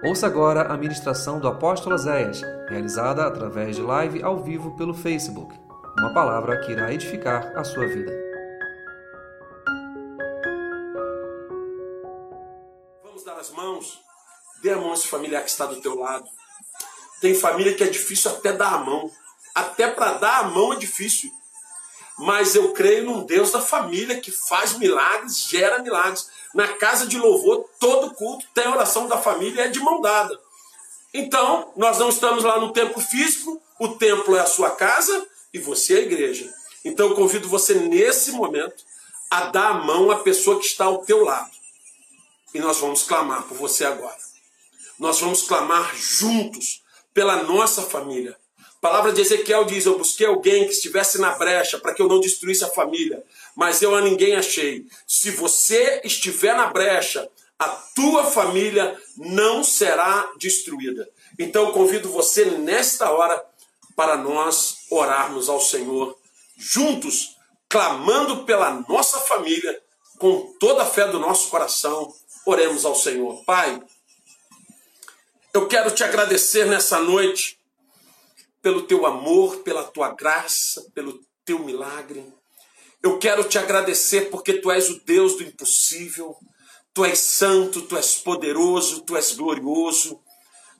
Ouça 0.00 0.28
agora 0.28 0.72
a 0.72 0.76
ministração 0.76 1.40
do 1.40 1.48
apóstolo 1.48 1.98
Zéias, 1.98 2.40
realizada 2.68 3.26
através 3.26 3.74
de 3.74 3.82
live 3.82 4.22
ao 4.22 4.40
vivo 4.40 4.76
pelo 4.76 4.94
Facebook. 4.94 5.52
Uma 5.98 6.14
palavra 6.14 6.60
que 6.60 6.70
irá 6.70 6.92
edificar 6.92 7.52
a 7.58 7.64
sua 7.64 7.84
vida. 7.84 8.12
Vamos 13.02 13.24
dar 13.24 13.38
as 13.40 13.50
mãos. 13.50 14.00
Dê 14.62 14.70
a 14.70 14.76
mão 14.76 14.92
a 14.92 14.94
esse 14.94 15.08
familiar 15.08 15.42
que 15.42 15.50
está 15.50 15.66
do 15.66 15.80
teu 15.80 15.96
lado. 15.96 16.26
Tem 17.20 17.34
família 17.34 17.74
que 17.74 17.82
é 17.82 17.88
difícil 17.88 18.30
até 18.30 18.52
dar 18.52 18.74
a 18.74 18.78
mão. 18.78 19.10
Até 19.52 19.90
para 19.90 20.12
dar 20.12 20.44
a 20.44 20.44
mão 20.44 20.72
é 20.72 20.76
difícil. 20.76 21.28
Mas 22.18 22.54
eu 22.54 22.72
creio 22.72 23.04
num 23.04 23.24
Deus 23.24 23.52
da 23.52 23.60
família 23.60 24.20
que 24.20 24.32
faz 24.32 24.76
milagres, 24.76 25.48
gera 25.48 25.82
milagres. 25.82 26.28
Na 26.54 26.68
casa 26.68 27.06
de 27.06 27.18
louvor, 27.18 27.68
todo 27.78 28.14
culto 28.14 28.44
tem 28.52 28.66
oração 28.66 29.06
da 29.06 29.18
família 29.18 29.66
é 29.66 29.68
de 29.68 29.78
mão 29.78 30.00
dada. 30.00 30.38
Então, 31.14 31.72
nós 31.76 31.98
não 31.98 32.08
estamos 32.08 32.44
lá 32.44 32.58
no 32.60 32.72
templo 32.72 33.00
físico, 33.00 33.62
o 33.78 33.88
templo 33.88 34.36
é 34.36 34.40
a 34.40 34.46
sua 34.46 34.70
casa 34.70 35.26
e 35.52 35.58
você 35.58 35.94
é 35.94 35.98
a 35.98 36.02
igreja. 36.02 36.52
Então 36.84 37.08
eu 37.08 37.14
convido 37.14 37.48
você 37.48 37.74
nesse 37.74 38.32
momento 38.32 38.84
a 39.30 39.46
dar 39.46 39.70
a 39.70 39.74
mão 39.74 40.10
à 40.10 40.20
pessoa 40.20 40.58
que 40.58 40.66
está 40.66 40.86
ao 40.86 41.04
teu 41.04 41.24
lado. 41.24 41.50
E 42.54 42.58
nós 42.58 42.78
vamos 42.78 43.02
clamar 43.02 43.42
por 43.44 43.56
você 43.56 43.84
agora. 43.84 44.16
Nós 44.98 45.20
vamos 45.20 45.42
clamar 45.42 45.94
juntos 45.94 46.82
pela 47.12 47.42
nossa 47.42 47.82
família. 47.82 48.36
A 48.78 48.80
palavra 48.80 49.12
de 49.12 49.20
Ezequiel 49.20 49.64
diz: 49.64 49.86
Eu 49.86 49.98
busquei 49.98 50.26
alguém 50.26 50.64
que 50.64 50.72
estivesse 50.72 51.18
na 51.18 51.32
brecha 51.32 51.78
para 51.78 51.92
que 51.92 52.00
eu 52.00 52.08
não 52.08 52.20
destruísse 52.20 52.64
a 52.64 52.68
família 52.68 53.22
mas 53.58 53.82
eu 53.82 53.92
a 53.96 54.00
ninguém 54.00 54.36
achei. 54.36 54.86
Se 55.04 55.32
você 55.32 56.00
estiver 56.04 56.54
na 56.54 56.68
brecha, 56.68 57.28
a 57.58 57.68
tua 57.68 58.22
família 58.22 58.96
não 59.16 59.64
será 59.64 60.30
destruída. 60.38 61.10
Então 61.36 61.72
convido 61.72 62.08
você 62.08 62.44
nesta 62.44 63.10
hora 63.10 63.44
para 63.96 64.16
nós 64.16 64.86
orarmos 64.92 65.48
ao 65.48 65.60
Senhor 65.60 66.16
juntos, 66.56 67.36
clamando 67.68 68.44
pela 68.44 68.70
nossa 68.88 69.18
família, 69.18 69.82
com 70.20 70.54
toda 70.60 70.84
a 70.84 70.86
fé 70.86 71.08
do 71.08 71.18
nosso 71.18 71.48
coração. 71.48 72.14
Oremos 72.46 72.84
ao 72.84 72.94
Senhor. 72.94 73.44
Pai, 73.44 73.82
eu 75.52 75.66
quero 75.66 75.90
te 75.90 76.04
agradecer 76.04 76.64
nessa 76.64 77.00
noite 77.00 77.57
pelo 78.62 78.82
teu 78.82 79.06
amor, 79.06 79.58
pela 79.58 79.84
tua 79.84 80.14
graça, 80.14 80.84
pelo 80.94 81.20
teu 81.44 81.58
milagre. 81.58 82.24
Eu 83.02 83.18
quero 83.18 83.44
te 83.44 83.58
agradecer 83.58 84.30
porque 84.30 84.54
tu 84.54 84.70
és 84.70 84.90
o 84.90 85.00
Deus 85.04 85.36
do 85.36 85.44
impossível, 85.44 86.36
tu 86.92 87.04
és 87.04 87.18
santo, 87.18 87.82
tu 87.82 87.96
és 87.96 88.16
poderoso, 88.16 89.02
tu 89.02 89.16
és 89.16 89.32
glorioso, 89.34 90.20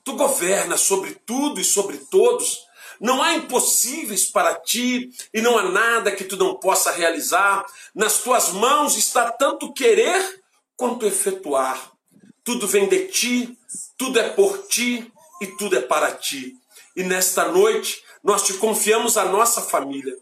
tu 0.03 0.13
governas 0.13 0.81
sobre 0.81 1.15
tudo 1.25 1.61
e 1.61 1.63
sobre 1.63 1.97
todos. 1.97 2.59
Não 2.99 3.23
há 3.23 3.35
impossíveis 3.35 4.25
para 4.25 4.55
ti 4.55 5.09
e 5.33 5.41
não 5.41 5.57
há 5.57 5.63
nada 5.63 6.11
que 6.11 6.25
tu 6.25 6.35
não 6.35 6.59
possa 6.59 6.91
realizar. 6.91 7.65
Nas 7.95 8.17
tuas 8.17 8.51
mãos 8.51 8.97
está 8.97 9.31
tanto 9.31 9.71
querer 9.71 10.41
quanto 10.75 11.05
efetuar. 11.05 11.93
Tudo 12.43 12.67
vem 12.67 12.89
de 12.89 13.07
ti, 13.07 13.57
tudo 13.97 14.19
é 14.19 14.29
por 14.29 14.67
ti 14.67 15.09
e 15.41 15.47
tudo 15.55 15.77
é 15.77 15.81
para 15.81 16.11
ti. 16.11 16.58
E 16.99 17.03
nesta 17.03 17.45
noite 17.45 18.03
nós 18.21 18.43
te 18.43 18.55
confiamos 18.55 19.15
a 19.15 19.23
nossa 19.23 19.61
família. 19.61 20.13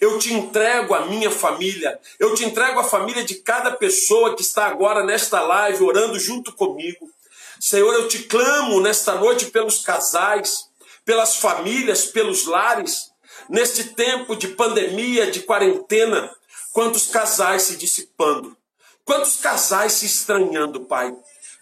Eu 0.00 0.16
te 0.16 0.32
entrego 0.32 0.94
a 0.94 1.06
minha 1.06 1.28
família. 1.28 1.98
Eu 2.20 2.36
te 2.36 2.44
entrego 2.44 2.78
a 2.78 2.84
família 2.84 3.24
de 3.24 3.34
cada 3.34 3.72
pessoa 3.72 4.36
que 4.36 4.42
está 4.42 4.66
agora 4.66 5.04
nesta 5.04 5.40
live 5.40 5.82
orando 5.82 6.20
junto 6.20 6.52
comigo. 6.52 7.10
Senhor, 7.58 7.92
eu 7.94 8.06
te 8.06 8.20
clamo 8.20 8.80
nesta 8.80 9.16
noite 9.16 9.46
pelos 9.46 9.82
casais, 9.82 10.68
pelas 11.04 11.34
famílias, 11.34 12.06
pelos 12.06 12.46
lares. 12.46 13.10
Neste 13.48 13.82
tempo 13.82 14.36
de 14.36 14.46
pandemia, 14.46 15.32
de 15.32 15.40
quarentena, 15.40 16.30
quantos 16.72 17.08
casais 17.08 17.62
se 17.62 17.76
dissipando, 17.76 18.56
quantos 19.04 19.34
casais 19.38 19.94
se 19.94 20.06
estranhando, 20.06 20.82
Pai. 20.82 21.12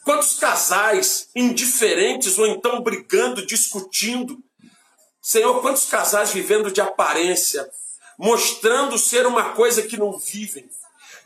Quantos 0.05 0.39
casais 0.39 1.31
indiferentes 1.35 2.39
ou 2.39 2.47
então 2.47 2.83
brigando, 2.83 3.47
discutindo. 3.47 4.39
Senhor, 5.29 5.61
quantos 5.61 5.85
casais 5.85 6.33
vivendo 6.33 6.73
de 6.73 6.81
aparência, 6.81 7.69
mostrando 8.19 8.97
ser 8.97 9.27
uma 9.27 9.51
coisa 9.51 9.83
que 9.83 9.99
não 9.99 10.17
vivem. 10.17 10.67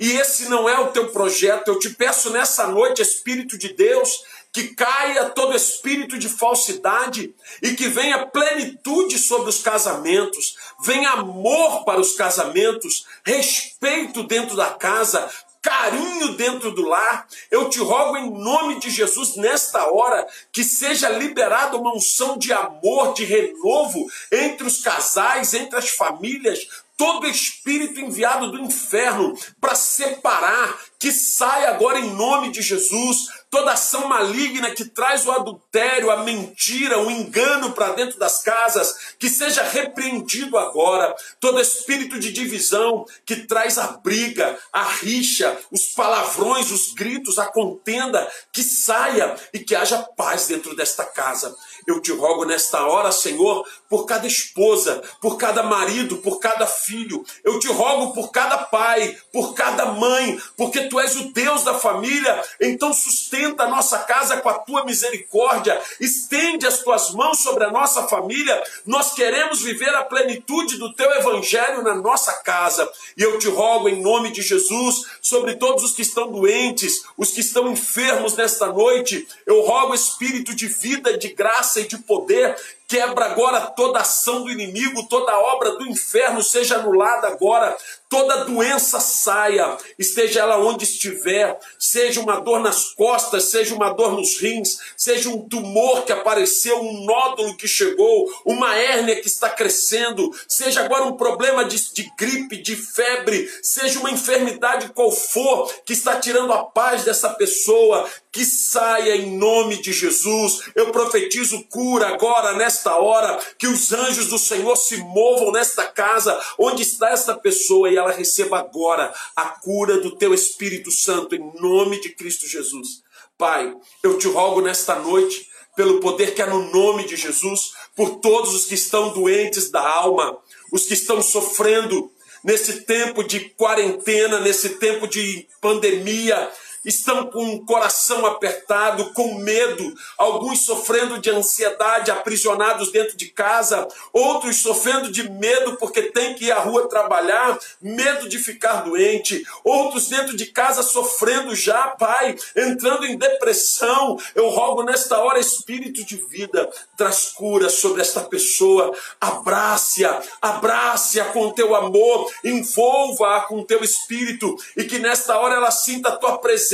E 0.00 0.10
esse 0.14 0.48
não 0.48 0.68
é 0.68 0.76
o 0.80 0.88
teu 0.88 1.10
projeto. 1.10 1.68
Eu 1.68 1.78
te 1.78 1.90
peço 1.90 2.30
nessa 2.30 2.66
noite, 2.66 3.00
Espírito 3.00 3.56
de 3.56 3.72
Deus, 3.72 4.24
que 4.52 4.74
caia 4.74 5.26
todo 5.26 5.54
espírito 5.54 6.18
de 6.18 6.28
falsidade 6.28 7.32
e 7.62 7.76
que 7.76 7.86
venha 7.86 8.26
plenitude 8.26 9.20
sobre 9.20 9.48
os 9.48 9.62
casamentos, 9.62 10.56
venha 10.84 11.10
amor 11.10 11.84
para 11.84 12.00
os 12.00 12.16
casamentos, 12.16 13.06
respeito 13.24 14.24
dentro 14.24 14.56
da 14.56 14.70
casa, 14.70 15.30
carinho 15.62 16.36
dentro 16.36 16.72
do 16.72 16.82
lar. 16.82 17.26
Eu 17.50 17.70
te 17.70 17.78
rogo 17.78 18.16
em 18.16 18.30
nome 18.30 18.80
de 18.80 18.90
Jesus 18.90 19.36
nesta 19.36 19.90
hora 19.90 20.26
que 20.50 20.64
seja 20.64 21.08
liberada 21.08 21.76
uma 21.76 21.94
unção 21.94 22.36
de 22.36 22.52
amor, 22.52 23.14
de 23.14 23.24
renovo 23.24 24.06
entre 24.30 24.66
os 24.66 24.82
casais, 24.82 25.54
entre 25.54 25.78
as 25.78 25.88
famílias, 25.90 26.66
todo 26.96 27.26
espírito 27.26 28.00
enviado 28.00 28.50
do 28.50 28.60
inferno 28.60 29.38
para 29.60 29.74
separar, 29.74 30.78
que 30.98 31.10
saia 31.10 31.70
agora 31.70 31.98
em 31.98 32.10
nome 32.10 32.50
de 32.50 32.60
Jesus, 32.60 33.28
toda 33.52 33.72
ação 33.72 34.08
maligna 34.08 34.70
que 34.70 34.86
traz 34.86 35.26
o 35.26 35.30
adultério, 35.30 36.10
a 36.10 36.24
mentira, 36.24 36.98
o 36.98 37.10
engano 37.10 37.72
para 37.72 37.92
dentro 37.92 38.18
das 38.18 38.42
casas, 38.42 39.14
que 39.18 39.28
seja 39.28 39.62
repreendido 39.62 40.56
agora, 40.56 41.14
todo 41.38 41.60
espírito 41.60 42.18
de 42.18 42.32
divisão 42.32 43.04
que 43.26 43.36
traz 43.36 43.76
a 43.76 43.88
briga, 43.88 44.58
a 44.72 44.84
rixa, 44.84 45.54
os 45.70 45.88
palavrões, 45.88 46.70
os 46.70 46.94
gritos, 46.94 47.38
a 47.38 47.44
contenda, 47.44 48.26
que 48.50 48.62
saia 48.62 49.36
e 49.52 49.58
que 49.58 49.76
haja 49.76 49.98
paz 50.16 50.46
dentro 50.46 50.74
desta 50.74 51.04
casa. 51.04 51.54
Eu 51.86 52.00
te 52.00 52.12
rogo 52.12 52.44
nesta 52.44 52.86
hora, 52.86 53.10
Senhor, 53.10 53.66
por 53.88 54.06
cada 54.06 54.26
esposa, 54.26 55.02
por 55.20 55.36
cada 55.36 55.62
marido, 55.62 56.18
por 56.18 56.38
cada 56.38 56.66
filho. 56.66 57.24
Eu 57.44 57.58
te 57.58 57.68
rogo 57.68 58.12
por 58.12 58.30
cada 58.30 58.58
pai, 58.58 59.16
por 59.32 59.54
cada 59.54 59.86
mãe, 59.86 60.40
porque 60.56 60.82
tu 60.88 61.00
és 61.00 61.16
o 61.16 61.32
Deus 61.32 61.64
da 61.64 61.74
família. 61.74 62.42
Então 62.60 62.92
sustenta 62.92 63.64
a 63.64 63.68
nossa 63.68 63.98
casa 64.00 64.38
com 64.38 64.48
a 64.48 64.58
tua 64.58 64.84
misericórdia. 64.84 65.80
Estende 66.00 66.66
as 66.66 66.78
tuas 66.78 67.12
mãos 67.12 67.42
sobre 67.42 67.64
a 67.64 67.70
nossa 67.70 68.04
família. 68.08 68.62
Nós 68.86 69.12
queremos 69.12 69.62
viver 69.62 69.94
a 69.94 70.04
plenitude 70.04 70.78
do 70.78 70.92
teu 70.94 71.10
evangelho 71.16 71.82
na 71.82 71.94
nossa 71.94 72.32
casa. 72.34 72.88
E 73.16 73.22
eu 73.22 73.38
te 73.38 73.48
rogo 73.48 73.88
em 73.88 74.00
nome 74.00 74.30
de 74.30 74.42
Jesus 74.42 75.02
sobre 75.20 75.56
todos 75.56 75.84
os 75.84 75.92
que 75.92 76.02
estão 76.02 76.30
doentes, 76.30 77.02
os 77.16 77.30
que 77.30 77.40
estão 77.40 77.70
enfermos 77.70 78.36
nesta 78.36 78.66
noite. 78.66 79.26
Eu 79.44 79.62
rogo 79.62 79.94
espírito 79.94 80.54
de 80.54 80.66
vida, 80.66 81.18
de 81.18 81.28
graça 81.28 81.71
graça 81.72 81.80
e 81.80 81.88
de 81.88 81.98
poder. 81.98 82.54
Quebra 82.88 83.26
agora 83.26 83.60
toda 83.60 84.00
ação 84.00 84.44
do 84.44 84.50
inimigo, 84.50 85.08
toda 85.08 85.38
obra 85.38 85.76
do 85.76 85.86
inferno 85.86 86.42
seja 86.42 86.76
anulada 86.76 87.28
agora. 87.28 87.76
Toda 88.12 88.44
doença 88.44 89.00
saia, 89.00 89.78
esteja 89.98 90.40
ela 90.40 90.58
onde 90.58 90.84
estiver, 90.84 91.58
seja 91.78 92.20
uma 92.20 92.40
dor 92.40 92.60
nas 92.60 92.90
costas, 92.92 93.44
seja 93.44 93.74
uma 93.74 93.94
dor 93.94 94.12
nos 94.12 94.38
rins, 94.38 94.76
seja 94.98 95.30
um 95.30 95.48
tumor 95.48 96.04
que 96.04 96.12
apareceu, 96.12 96.78
um 96.78 97.06
nódulo 97.06 97.56
que 97.56 97.66
chegou, 97.66 98.30
uma 98.44 98.76
hérnia 98.76 99.18
que 99.18 99.28
está 99.28 99.48
crescendo, 99.48 100.30
seja 100.46 100.84
agora 100.84 101.04
um 101.04 101.16
problema 101.16 101.64
de, 101.64 101.90
de 101.94 102.12
gripe, 102.18 102.58
de 102.58 102.76
febre, 102.76 103.48
seja 103.62 103.98
uma 103.98 104.10
enfermidade 104.10 104.92
qual 104.92 105.10
for 105.10 105.72
que 105.86 105.94
está 105.94 106.20
tirando 106.20 106.52
a 106.52 106.64
paz 106.64 107.04
dessa 107.04 107.30
pessoa, 107.30 108.06
que 108.30 108.44
saia 108.44 109.16
em 109.16 109.36
nome 109.38 109.80
de 109.80 109.92
Jesus. 109.92 110.62
Eu 110.74 110.90
profetizo 110.90 111.64
cura 111.64 112.08
agora, 112.08 112.56
nesta 112.82 112.96
hora, 112.96 113.38
que 113.56 113.68
os 113.68 113.92
anjos 113.92 114.26
do 114.26 114.38
Senhor 114.38 114.74
se 114.74 114.96
movam 114.96 115.52
nesta 115.52 115.84
casa, 115.84 116.38
onde 116.58 116.82
está 116.82 117.10
esta 117.10 117.34
pessoa 117.34 117.88
e 117.88 117.96
ela 117.96 118.10
receba 118.10 118.58
agora 118.58 119.14
a 119.36 119.44
cura 119.44 119.98
do 119.98 120.16
teu 120.16 120.34
Espírito 120.34 120.90
Santo, 120.90 121.36
em 121.36 121.52
nome 121.60 122.00
de 122.00 122.10
Cristo 122.10 122.48
Jesus. 122.48 123.02
Pai, 123.38 123.72
eu 124.02 124.18
te 124.18 124.26
rogo 124.26 124.60
nesta 124.60 124.96
noite, 124.96 125.46
pelo 125.76 126.00
poder 126.00 126.34
que 126.34 126.42
é 126.42 126.46
no 126.46 126.70
nome 126.72 127.06
de 127.06 127.16
Jesus, 127.16 127.72
por 127.94 128.16
todos 128.16 128.52
os 128.52 128.66
que 128.66 128.74
estão 128.74 129.12
doentes 129.12 129.70
da 129.70 129.80
alma, 129.80 130.36
os 130.72 130.84
que 130.84 130.94
estão 130.94 131.22
sofrendo 131.22 132.10
nesse 132.42 132.82
tempo 132.82 133.22
de 133.22 133.40
quarentena, 133.50 134.40
nesse 134.40 134.70
tempo 134.70 135.06
de 135.06 135.46
pandemia, 135.60 136.50
estão 136.84 137.26
com 137.26 137.54
o 137.54 137.64
coração 137.64 138.26
apertado, 138.26 139.12
com 139.12 139.34
medo, 139.34 139.94
alguns 140.18 140.64
sofrendo 140.64 141.18
de 141.18 141.30
ansiedade, 141.30 142.10
aprisionados 142.10 142.90
dentro 142.90 143.16
de 143.16 143.26
casa, 143.26 143.86
outros 144.12 144.60
sofrendo 144.60 145.10
de 145.10 145.28
medo 145.30 145.76
porque 145.76 146.02
tem 146.02 146.34
que 146.34 146.46
ir 146.46 146.52
à 146.52 146.58
rua 146.58 146.88
trabalhar, 146.88 147.58
medo 147.80 148.28
de 148.28 148.38
ficar 148.38 148.82
doente, 148.82 149.44
outros 149.62 150.08
dentro 150.08 150.36
de 150.36 150.46
casa 150.46 150.82
sofrendo 150.82 151.54
já, 151.54 151.88
Pai, 151.88 152.36
entrando 152.56 153.06
em 153.06 153.16
depressão. 153.16 154.18
Eu 154.34 154.48
rogo 154.48 154.82
nesta 154.82 155.18
hora, 155.18 155.38
Espírito 155.38 156.04
de 156.04 156.16
vida, 156.16 156.70
traz 156.96 157.28
cura 157.28 157.68
sobre 157.68 158.02
esta 158.02 158.20
pessoa, 158.22 158.92
abrace-a, 159.20 160.22
abrace-a 160.40 161.26
com 161.26 161.52
teu 161.52 161.74
amor, 161.74 162.30
envolva-a 162.44 163.42
com 163.42 163.62
teu 163.62 163.82
Espírito. 163.84 164.56
E 164.76 164.84
que 164.84 164.98
nesta 164.98 165.38
hora 165.38 165.54
ela 165.54 165.70
sinta 165.70 166.08
a 166.08 166.16
tua 166.16 166.38
presença 166.38 166.71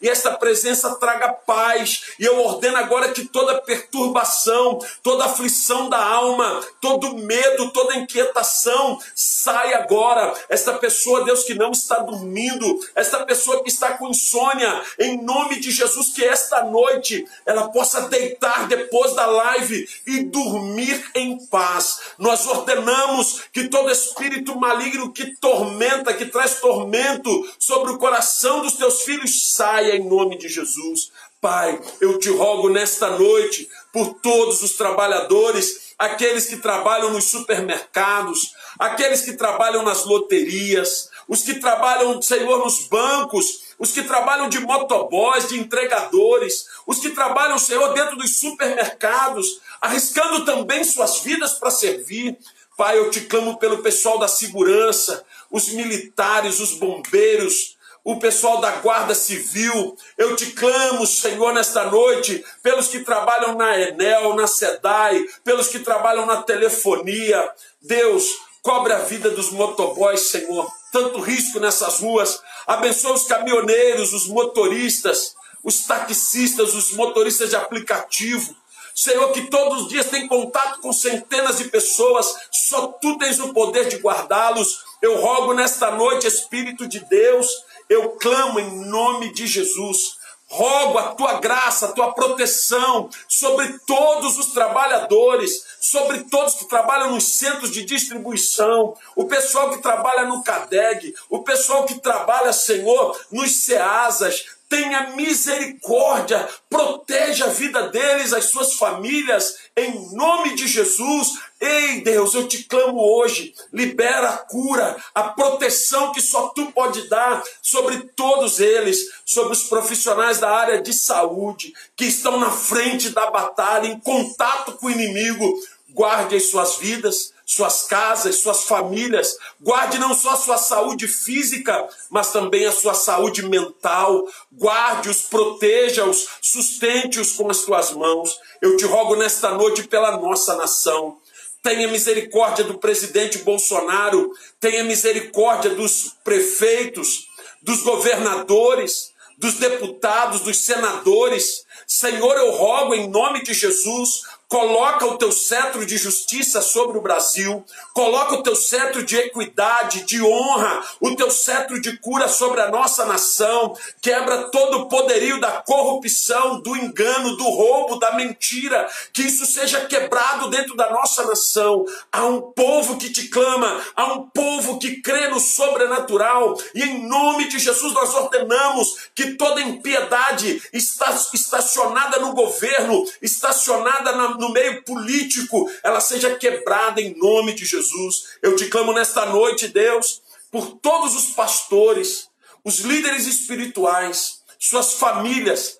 e 0.00 0.08
esta 0.08 0.32
presença 0.32 0.94
traga 0.96 1.28
paz. 1.32 2.02
E 2.18 2.24
eu 2.24 2.40
ordeno 2.42 2.76
agora 2.76 3.12
que 3.12 3.26
toda 3.26 3.60
perturbação, 3.60 4.78
toda 5.02 5.26
aflição 5.26 5.88
da 5.88 6.02
alma, 6.02 6.60
todo 6.80 7.16
medo, 7.18 7.70
toda 7.70 7.96
inquietação 7.96 8.98
saia 9.14 9.78
agora. 9.78 10.34
Esta 10.48 10.72
pessoa, 10.74 11.24
Deus, 11.24 11.44
que 11.44 11.54
não 11.54 11.72
está 11.72 11.98
dormindo, 11.98 12.80
esta 12.94 13.24
pessoa 13.24 13.62
que 13.62 13.68
está 13.68 13.98
com 13.98 14.08
insônia, 14.08 14.82
em 14.98 15.22
nome 15.22 15.60
de 15.60 15.70
Jesus, 15.70 16.12
que 16.14 16.24
esta 16.24 16.64
noite 16.64 17.26
ela 17.44 17.68
possa 17.68 18.02
deitar 18.08 18.66
depois 18.66 19.14
da 19.14 19.26
live 19.26 19.88
e 20.06 20.24
dormir 20.24 21.04
em 21.14 21.44
paz. 21.46 22.00
Nós 22.18 22.46
ordenamos 22.46 23.42
que 23.52 23.68
todo 23.68 23.90
espírito 23.90 24.58
maligno 24.58 25.12
que 25.12 25.36
tormenta, 25.36 26.14
que 26.14 26.26
traz 26.26 26.60
tormento 26.60 27.30
sobre 27.58 27.92
o 27.92 27.98
coração 27.98 28.62
dos 28.62 28.74
teus 28.74 29.02
filhos 29.02 29.17
saia 29.26 29.96
em 29.96 30.08
nome 30.08 30.38
de 30.38 30.48
Jesus. 30.48 31.10
Pai, 31.40 31.80
eu 32.00 32.18
te 32.18 32.28
rogo 32.30 32.68
nesta 32.68 33.10
noite 33.10 33.68
por 33.92 34.14
todos 34.14 34.62
os 34.62 34.72
trabalhadores, 34.72 35.94
aqueles 35.98 36.46
que 36.46 36.56
trabalham 36.56 37.12
nos 37.12 37.24
supermercados, 37.24 38.52
aqueles 38.78 39.22
que 39.22 39.32
trabalham 39.32 39.82
nas 39.82 40.04
loterias, 40.04 41.08
os 41.28 41.42
que 41.42 41.54
trabalham, 41.54 42.20
Senhor, 42.20 42.58
nos 42.58 42.86
bancos, 42.88 43.68
os 43.78 43.92
que 43.92 44.02
trabalham 44.02 44.48
de 44.48 44.58
motoboys, 44.58 45.48
de 45.48 45.58
entregadores, 45.58 46.66
os 46.86 46.98
que 46.98 47.10
trabalham, 47.10 47.58
Senhor, 47.58 47.92
dentro 47.94 48.16
dos 48.16 48.38
supermercados, 48.38 49.60
arriscando 49.80 50.44
também 50.44 50.82
suas 50.82 51.20
vidas 51.20 51.52
para 51.54 51.70
servir. 51.70 52.36
Pai, 52.76 52.98
eu 52.98 53.10
te 53.10 53.22
clamo 53.22 53.58
pelo 53.58 53.78
pessoal 53.78 54.18
da 54.18 54.28
segurança, 54.28 55.24
os 55.50 55.68
militares, 55.68 56.60
os 56.60 56.74
bombeiros, 56.74 57.77
o 58.08 58.18
pessoal 58.18 58.58
da 58.58 58.70
Guarda 58.76 59.14
Civil. 59.14 59.94
Eu 60.16 60.34
te 60.34 60.46
clamo, 60.52 61.06
Senhor, 61.06 61.52
nesta 61.52 61.84
noite, 61.90 62.42
pelos 62.62 62.88
que 62.88 63.00
trabalham 63.00 63.54
na 63.54 63.78
Enel, 63.78 64.34
na 64.34 64.46
SEDAI, 64.46 65.26
pelos 65.44 65.68
que 65.68 65.80
trabalham 65.80 66.24
na 66.24 66.40
telefonia. 66.40 67.46
Deus, 67.82 68.24
cobre 68.62 68.94
a 68.94 69.00
vida 69.00 69.28
dos 69.28 69.50
motoboys, 69.50 70.20
Senhor. 70.20 70.66
Tanto 70.90 71.20
risco 71.20 71.60
nessas 71.60 72.00
ruas. 72.00 72.40
Abençoa 72.66 73.12
os 73.12 73.26
caminhoneiros, 73.26 74.14
os 74.14 74.26
motoristas, 74.26 75.34
os 75.62 75.80
taxistas, 75.80 76.74
os 76.74 76.92
motoristas 76.92 77.50
de 77.50 77.56
aplicativo. 77.56 78.56
Senhor, 78.94 79.30
que 79.32 79.50
todos 79.50 79.82
os 79.82 79.88
dias 79.88 80.06
tem 80.06 80.26
contato 80.26 80.80
com 80.80 80.94
centenas 80.94 81.58
de 81.58 81.64
pessoas, 81.64 82.34
só 82.50 82.86
tu 82.86 83.18
tens 83.18 83.38
o 83.38 83.52
poder 83.52 83.86
de 83.86 83.98
guardá-los. 83.98 84.82
Eu 85.02 85.20
rogo 85.20 85.52
nesta 85.52 85.90
noite, 85.90 86.26
Espírito 86.26 86.88
de 86.88 87.00
Deus, 87.00 87.46
eu 87.88 88.10
clamo 88.10 88.60
em 88.60 88.86
nome 88.86 89.32
de 89.32 89.46
Jesus. 89.46 90.18
Rogo 90.50 90.96
a 90.96 91.14
tua 91.14 91.40
graça, 91.40 91.86
a 91.86 91.92
tua 91.92 92.12
proteção 92.14 93.10
sobre 93.28 93.78
todos 93.80 94.38
os 94.38 94.46
trabalhadores, 94.52 95.62
sobre 95.78 96.24
todos 96.24 96.54
que 96.54 96.64
trabalham 96.64 97.10
nos 97.10 97.36
centros 97.36 97.70
de 97.70 97.84
distribuição, 97.84 98.96
o 99.14 99.26
pessoal 99.26 99.70
que 99.70 99.82
trabalha 99.82 100.24
no 100.24 100.42
CADEG, 100.42 101.14
o 101.28 101.40
pessoal 101.40 101.84
que 101.84 102.00
trabalha, 102.00 102.50
Senhor, 102.54 103.18
nos 103.30 103.66
CEASAS, 103.66 104.46
tenha 104.68 105.16
misericórdia, 105.16 106.46
proteja 106.68 107.46
a 107.46 107.48
vida 107.48 107.88
deles, 107.88 108.32
as 108.32 108.50
suas 108.50 108.74
famílias, 108.74 109.56
em 109.76 110.14
nome 110.14 110.54
de 110.54 110.66
Jesus. 110.66 111.38
Ei, 111.60 112.02
Deus, 112.02 112.34
eu 112.34 112.46
te 112.46 112.64
clamo 112.64 113.00
hoje, 113.00 113.54
libera 113.72 114.28
a 114.28 114.38
cura, 114.38 114.96
a 115.14 115.24
proteção 115.24 116.12
que 116.12 116.20
só 116.20 116.48
tu 116.48 116.70
pode 116.72 117.08
dar 117.08 117.42
sobre 117.62 117.98
todos 118.14 118.60
eles, 118.60 118.98
sobre 119.24 119.54
os 119.54 119.64
profissionais 119.64 120.38
da 120.38 120.50
área 120.50 120.82
de 120.82 120.92
saúde, 120.92 121.72
que 121.96 122.04
estão 122.04 122.38
na 122.38 122.50
frente 122.50 123.10
da 123.10 123.30
batalha, 123.30 123.88
em 123.88 123.98
contato 123.98 124.72
com 124.72 124.86
o 124.86 124.90
inimigo. 124.90 125.58
Guarde 125.90 126.36
as 126.36 126.50
suas 126.50 126.76
vidas, 126.76 127.32
suas 127.48 127.84
casas, 127.84 128.36
suas 128.36 128.64
famílias. 128.64 129.38
Guarde 129.58 129.98
não 129.98 130.12
só 130.14 130.32
a 130.32 130.36
sua 130.36 130.58
saúde 130.58 131.08
física, 131.08 131.88
mas 132.10 132.30
também 132.30 132.66
a 132.66 132.72
sua 132.72 132.92
saúde 132.92 133.42
mental. 133.42 134.28
Guarde-os, 134.52 135.22
proteja-os, 135.22 136.28
sustente-os 136.42 137.32
com 137.32 137.50
as 137.50 137.62
tuas 137.62 137.92
mãos. 137.92 138.38
Eu 138.60 138.76
te 138.76 138.84
rogo 138.84 139.16
nesta 139.16 139.52
noite 139.52 139.84
pela 139.84 140.18
nossa 140.18 140.56
nação. 140.56 141.16
Tenha 141.62 141.88
misericórdia 141.88 142.64
do 142.64 142.76
presidente 142.76 143.38
Bolsonaro, 143.38 144.30
tenha 144.60 144.84
misericórdia 144.84 145.70
dos 145.70 146.14
prefeitos, 146.22 147.28
dos 147.62 147.82
governadores, 147.82 149.14
dos 149.38 149.54
deputados, 149.54 150.40
dos 150.42 150.58
senadores. 150.58 151.64
Senhor, 151.86 152.36
eu 152.36 152.50
rogo 152.50 152.94
em 152.94 153.08
nome 153.08 153.42
de 153.42 153.54
Jesus, 153.54 154.22
Coloca 154.48 155.04
o 155.04 155.18
teu 155.18 155.30
cetro 155.30 155.84
de 155.84 155.98
justiça 155.98 156.62
sobre 156.62 156.96
o 156.96 157.02
Brasil, 157.02 157.62
coloca 157.92 158.36
o 158.36 158.42
teu 158.42 158.56
cetro 158.56 159.04
de 159.04 159.14
equidade, 159.14 160.04
de 160.04 160.22
honra, 160.22 160.82
o 161.02 161.14
teu 161.14 161.30
cetro 161.30 161.78
de 161.78 161.98
cura 161.98 162.28
sobre 162.28 162.62
a 162.62 162.70
nossa 162.70 163.04
nação, 163.04 163.76
quebra 164.00 164.44
todo 164.44 164.78
o 164.78 164.88
poderio 164.88 165.38
da 165.38 165.60
corrupção, 165.60 166.62
do 166.62 166.74
engano, 166.74 167.36
do 167.36 167.44
roubo, 167.44 167.98
da 167.98 168.12
mentira, 168.12 168.88
que 169.12 169.20
isso 169.20 169.44
seja 169.44 169.84
quebrado 169.84 170.48
dentro 170.48 170.74
da 170.74 170.90
nossa 170.92 171.26
nação. 171.26 171.84
Há 172.10 172.24
um 172.24 172.40
povo 172.40 172.96
que 172.96 173.10
te 173.10 173.28
clama, 173.28 173.84
há 173.94 174.14
um 174.14 174.30
povo 174.30 174.78
que 174.78 175.02
crê 175.02 175.28
no 175.28 175.40
sobrenatural, 175.40 176.56
e 176.74 176.84
em 176.84 177.06
nome 177.06 177.48
de 177.48 177.58
Jesus 177.58 177.92
nós 177.92 178.14
ordenamos 178.14 179.10
que 179.14 179.34
toda 179.34 179.60
impiedade 179.60 180.62
está 180.72 181.10
estacionada 181.34 182.18
no 182.18 182.32
governo, 182.32 183.04
estacionada 183.20 184.12
na 184.12 184.37
no 184.38 184.52
meio 184.52 184.82
político, 184.84 185.70
ela 185.82 186.00
seja 186.00 186.36
quebrada 186.36 187.00
em 187.00 187.16
nome 187.16 187.54
de 187.54 187.64
Jesus. 187.64 188.38
Eu 188.42 188.56
te 188.56 188.66
clamo 188.68 188.92
nesta 188.92 189.26
noite, 189.26 189.68
Deus, 189.68 190.22
por 190.50 190.78
todos 190.78 191.14
os 191.14 191.34
pastores, 191.34 192.28
os 192.64 192.80
líderes 192.80 193.26
espirituais, 193.26 194.42
suas 194.58 194.94
famílias, 194.94 195.78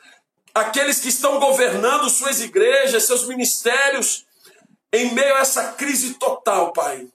aqueles 0.55 1.00
que 1.00 1.08
estão 1.08 1.38
governando 1.38 2.10
suas 2.10 2.40
igrejas, 2.40 3.04
seus 3.04 3.26
ministérios, 3.26 4.25
em 4.92 5.12
meio 5.14 5.37
a 5.37 5.40
essa 5.40 5.73
crise 5.73 6.14
total, 6.14 6.73
Pai. 6.73 7.06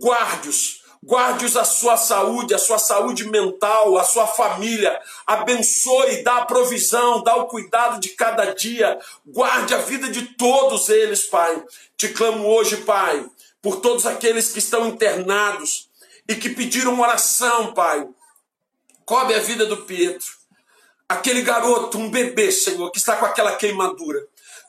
Guarde-os, 0.00 0.82
Guarde-os 1.06 1.56
a 1.56 1.64
sua 1.64 1.96
saúde, 1.96 2.52
a 2.52 2.58
sua 2.58 2.78
saúde 2.78 3.28
mental, 3.30 3.96
a 3.96 4.02
sua 4.02 4.26
família. 4.26 5.00
Abençoe, 5.24 6.24
dá 6.24 6.38
a 6.38 6.44
provisão, 6.46 7.22
dá 7.22 7.36
o 7.36 7.46
cuidado 7.46 8.00
de 8.00 8.08
cada 8.08 8.52
dia. 8.52 8.98
Guarde 9.24 9.72
a 9.72 9.78
vida 9.78 10.08
de 10.08 10.34
todos 10.34 10.88
eles, 10.88 11.22
Pai. 11.22 11.62
Te 11.96 12.08
clamo 12.08 12.48
hoje, 12.48 12.78
Pai, 12.78 13.24
por 13.62 13.76
todos 13.76 14.04
aqueles 14.04 14.48
que 14.48 14.58
estão 14.58 14.88
internados 14.88 15.88
e 16.28 16.34
que 16.34 16.48
pediram 16.48 17.00
oração, 17.00 17.72
Pai. 17.72 18.04
Cobre 19.04 19.36
a 19.36 19.40
vida 19.40 19.64
do 19.64 19.76
Pietro. 19.76 20.26
Aquele 21.08 21.42
garoto, 21.42 21.98
um 21.98 22.10
bebê, 22.10 22.50
Senhor, 22.50 22.90
que 22.90 22.98
está 22.98 23.14
com 23.14 23.26
aquela 23.26 23.54
queimadura. 23.54 24.26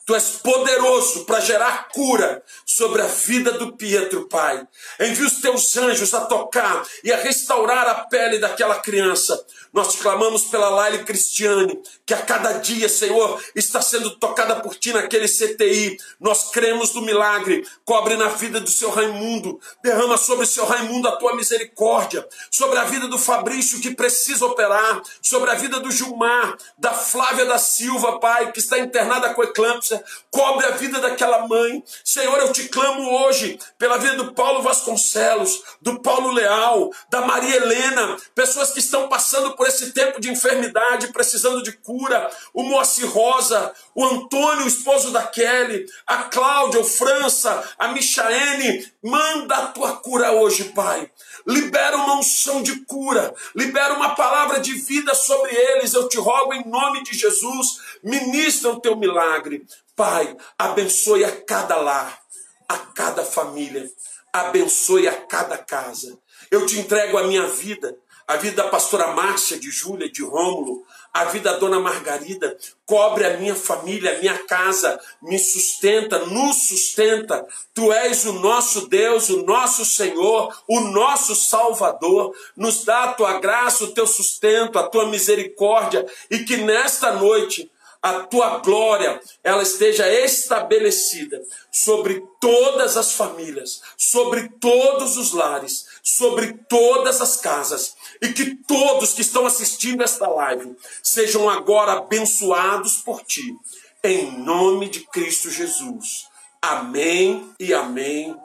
Tu 0.08 0.14
és 0.16 0.40
poderoso 0.42 1.26
para 1.26 1.38
gerar 1.38 1.88
cura 1.90 2.42
sobre 2.64 3.02
a 3.02 3.06
vida 3.06 3.52
do 3.52 3.76
Pietro, 3.76 4.26
Pai. 4.26 4.66
Envia 4.98 5.26
os 5.26 5.42
teus 5.42 5.76
anjos 5.76 6.14
a 6.14 6.22
tocar 6.22 6.82
e 7.04 7.12
a 7.12 7.18
restaurar 7.18 7.86
a 7.86 7.94
pele 8.06 8.38
daquela 8.38 8.76
criança. 8.76 9.38
Nós 9.72 9.96
clamamos 9.96 10.44
pela 10.44 10.68
Laile 10.68 11.04
Cristiane, 11.04 11.80
que 12.06 12.14
a 12.14 12.22
cada 12.22 12.54
dia, 12.54 12.88
Senhor, 12.88 13.42
está 13.54 13.80
sendo 13.82 14.16
tocada 14.18 14.56
por 14.56 14.74
ti 14.74 14.92
naquele 14.92 15.28
CTI. 15.28 15.98
Nós 16.20 16.50
cremos 16.50 16.94
no 16.94 17.02
milagre. 17.02 17.66
Cobre 17.84 18.16
na 18.16 18.28
vida 18.28 18.60
do 18.60 18.70
seu 18.70 18.90
Raimundo. 18.90 19.60
Derrama 19.82 20.16
sobre 20.16 20.44
o 20.44 20.48
seu 20.48 20.64
Raimundo 20.64 21.08
a 21.08 21.16
tua 21.16 21.36
misericórdia. 21.36 22.26
Sobre 22.50 22.78
a 22.78 22.84
vida 22.84 23.08
do 23.08 23.18
Fabrício, 23.18 23.80
que 23.80 23.94
precisa 23.94 24.46
operar. 24.46 25.02
Sobre 25.22 25.50
a 25.50 25.54
vida 25.54 25.80
do 25.80 25.90
Gilmar, 25.90 26.56
da 26.78 26.92
Flávia 26.92 27.44
da 27.44 27.58
Silva, 27.58 28.18
Pai, 28.18 28.52
que 28.52 28.58
está 28.58 28.78
internada 28.78 29.34
com 29.34 29.42
eclâmpsia 29.42 30.02
cobre 30.30 30.66
a 30.66 30.70
vida 30.70 31.00
daquela 31.00 31.46
mãe. 31.46 31.82
Senhor, 32.04 32.38
eu 32.38 32.52
te 32.52 32.68
clamo 32.68 33.10
hoje 33.10 33.58
pela 33.78 33.98
vida 33.98 34.16
do 34.16 34.32
Paulo 34.32 34.62
Vasconcelos, 34.62 35.62
do 35.80 36.00
Paulo 36.00 36.30
Leal, 36.30 36.90
da 37.10 37.22
Maria 37.22 37.56
Helena, 37.56 38.16
pessoas 38.34 38.70
que 38.70 38.78
estão 38.78 39.08
passando 39.08 39.56
por 39.58 39.66
esse 39.66 39.92
tempo 39.92 40.20
de 40.20 40.30
enfermidade, 40.30 41.08
precisando 41.08 41.62
de 41.62 41.72
cura. 41.72 42.30
O 42.54 42.62
Moacir 42.62 43.10
Rosa, 43.10 43.74
o 43.94 44.04
Antônio, 44.04 44.64
o 44.64 44.68
esposo 44.68 45.10
da 45.10 45.24
Kelly, 45.24 45.84
a 46.06 46.22
Cláudia, 46.22 46.80
o 46.80 46.84
França, 46.84 47.62
a 47.78 47.88
Michaene. 47.88 48.90
Manda 49.02 49.56
a 49.56 49.66
tua 49.66 49.96
cura 49.96 50.32
hoje, 50.32 50.64
Pai 50.72 51.10
libera 51.48 51.96
uma 51.96 52.18
unção 52.18 52.62
de 52.62 52.84
cura, 52.84 53.34
libera 53.54 53.94
uma 53.94 54.14
palavra 54.14 54.60
de 54.60 54.74
vida 54.74 55.14
sobre 55.14 55.54
eles. 55.54 55.94
Eu 55.94 56.06
te 56.06 56.18
rogo 56.18 56.52
em 56.52 56.68
nome 56.68 57.02
de 57.02 57.16
Jesus, 57.16 57.80
ministra 58.04 58.70
o 58.70 58.80
teu 58.80 58.94
milagre. 58.94 59.66
Pai, 59.96 60.36
abençoe 60.58 61.24
a 61.24 61.32
cada 61.32 61.76
lar, 61.76 62.20
a 62.68 62.76
cada 62.76 63.24
família, 63.24 63.90
abençoe 64.30 65.08
a 65.08 65.14
cada 65.22 65.56
casa. 65.56 66.18
Eu 66.50 66.66
te 66.66 66.78
entrego 66.78 67.16
a 67.16 67.26
minha 67.26 67.46
vida, 67.48 67.96
a 68.28 68.36
vida 68.36 68.62
da 68.62 68.68
pastora 68.68 69.08
Márcia, 69.08 69.58
de 69.58 69.70
Júlia, 69.70 70.12
de 70.12 70.22
Rômulo, 70.22 70.84
a 71.14 71.24
vida 71.24 71.50
da 71.50 71.58
dona 71.58 71.80
Margarida, 71.80 72.54
cobre 72.84 73.24
a 73.24 73.38
minha 73.38 73.54
família, 73.54 74.14
a 74.14 74.18
minha 74.18 74.36
casa, 74.44 75.00
me 75.22 75.38
sustenta, 75.38 76.26
nos 76.26 76.68
sustenta. 76.68 77.46
Tu 77.72 77.90
és 77.90 78.26
o 78.26 78.34
nosso 78.34 78.86
Deus, 78.86 79.30
o 79.30 79.42
nosso 79.44 79.82
Senhor, 79.82 80.54
o 80.68 80.80
nosso 80.80 81.34
Salvador. 81.34 82.36
Nos 82.54 82.84
dá 82.84 83.04
a 83.04 83.12
tua 83.14 83.40
graça, 83.40 83.84
o 83.84 83.92
teu 83.92 84.06
sustento, 84.06 84.78
a 84.78 84.86
tua 84.86 85.06
misericórdia 85.06 86.06
e 86.30 86.40
que 86.40 86.58
nesta 86.58 87.12
noite 87.12 87.70
a 88.02 88.20
tua 88.20 88.58
glória 88.58 89.20
ela 89.42 89.62
esteja 89.62 90.08
estabelecida 90.08 91.42
sobre 91.70 92.22
todas 92.40 92.96
as 92.96 93.12
famílias, 93.12 93.80
sobre 93.96 94.48
todos 94.60 95.16
os 95.16 95.32
lares, 95.32 95.86
sobre 96.02 96.52
todas 96.68 97.20
as 97.20 97.36
casas 97.36 97.96
e 98.22 98.32
que 98.32 98.54
todos 98.54 99.14
que 99.14 99.22
estão 99.22 99.46
assistindo 99.46 100.02
esta 100.02 100.28
live 100.28 100.76
sejam 101.02 101.48
agora 101.48 101.92
abençoados 101.92 102.96
por 102.98 103.22
ti, 103.24 103.56
em 104.02 104.38
nome 104.38 104.88
de 104.88 105.00
Cristo 105.00 105.50
Jesus. 105.50 106.26
Amém 106.62 107.50
e 107.58 107.72
amém. 107.72 108.36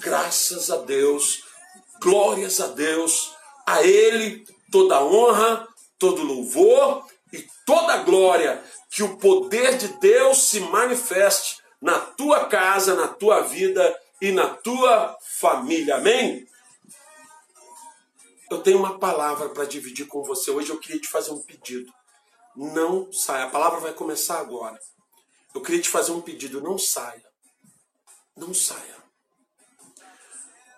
Graças 0.00 0.70
a 0.70 0.76
Deus, 0.76 1.42
glórias 2.00 2.60
a 2.60 2.68
Deus, 2.68 3.32
a 3.66 3.82
Ele 3.82 4.44
toda 4.70 5.02
honra, 5.02 5.66
todo 5.98 6.22
louvor 6.22 7.04
e 7.32 7.44
toda 7.64 7.98
glória. 7.98 8.62
Que 8.90 9.02
o 9.02 9.16
poder 9.18 9.76
de 9.76 9.88
Deus 9.98 10.48
se 10.48 10.60
manifeste 10.60 11.62
na 11.80 11.98
tua 11.98 12.46
casa, 12.46 12.94
na 12.94 13.08
tua 13.08 13.42
vida 13.42 14.00
e 14.20 14.32
na 14.32 14.48
tua 14.48 15.16
família. 15.20 15.96
Amém? 15.96 16.46
Eu 18.50 18.62
tenho 18.62 18.78
uma 18.78 18.98
palavra 18.98 19.48
para 19.48 19.64
dividir 19.64 20.06
com 20.06 20.22
você. 20.22 20.50
Hoje 20.50 20.70
eu 20.70 20.78
queria 20.78 21.00
te 21.00 21.08
fazer 21.08 21.32
um 21.32 21.42
pedido. 21.42 21.92
Não 22.56 23.12
saia. 23.12 23.44
A 23.44 23.50
palavra 23.50 23.80
vai 23.80 23.92
começar 23.92 24.38
agora. 24.38 24.78
Eu 25.54 25.60
queria 25.60 25.80
te 25.80 25.88
fazer 25.88 26.12
um 26.12 26.20
pedido. 26.20 26.62
Não 26.62 26.78
saia. 26.78 27.24
Não 28.36 28.54
saia. 28.54 28.96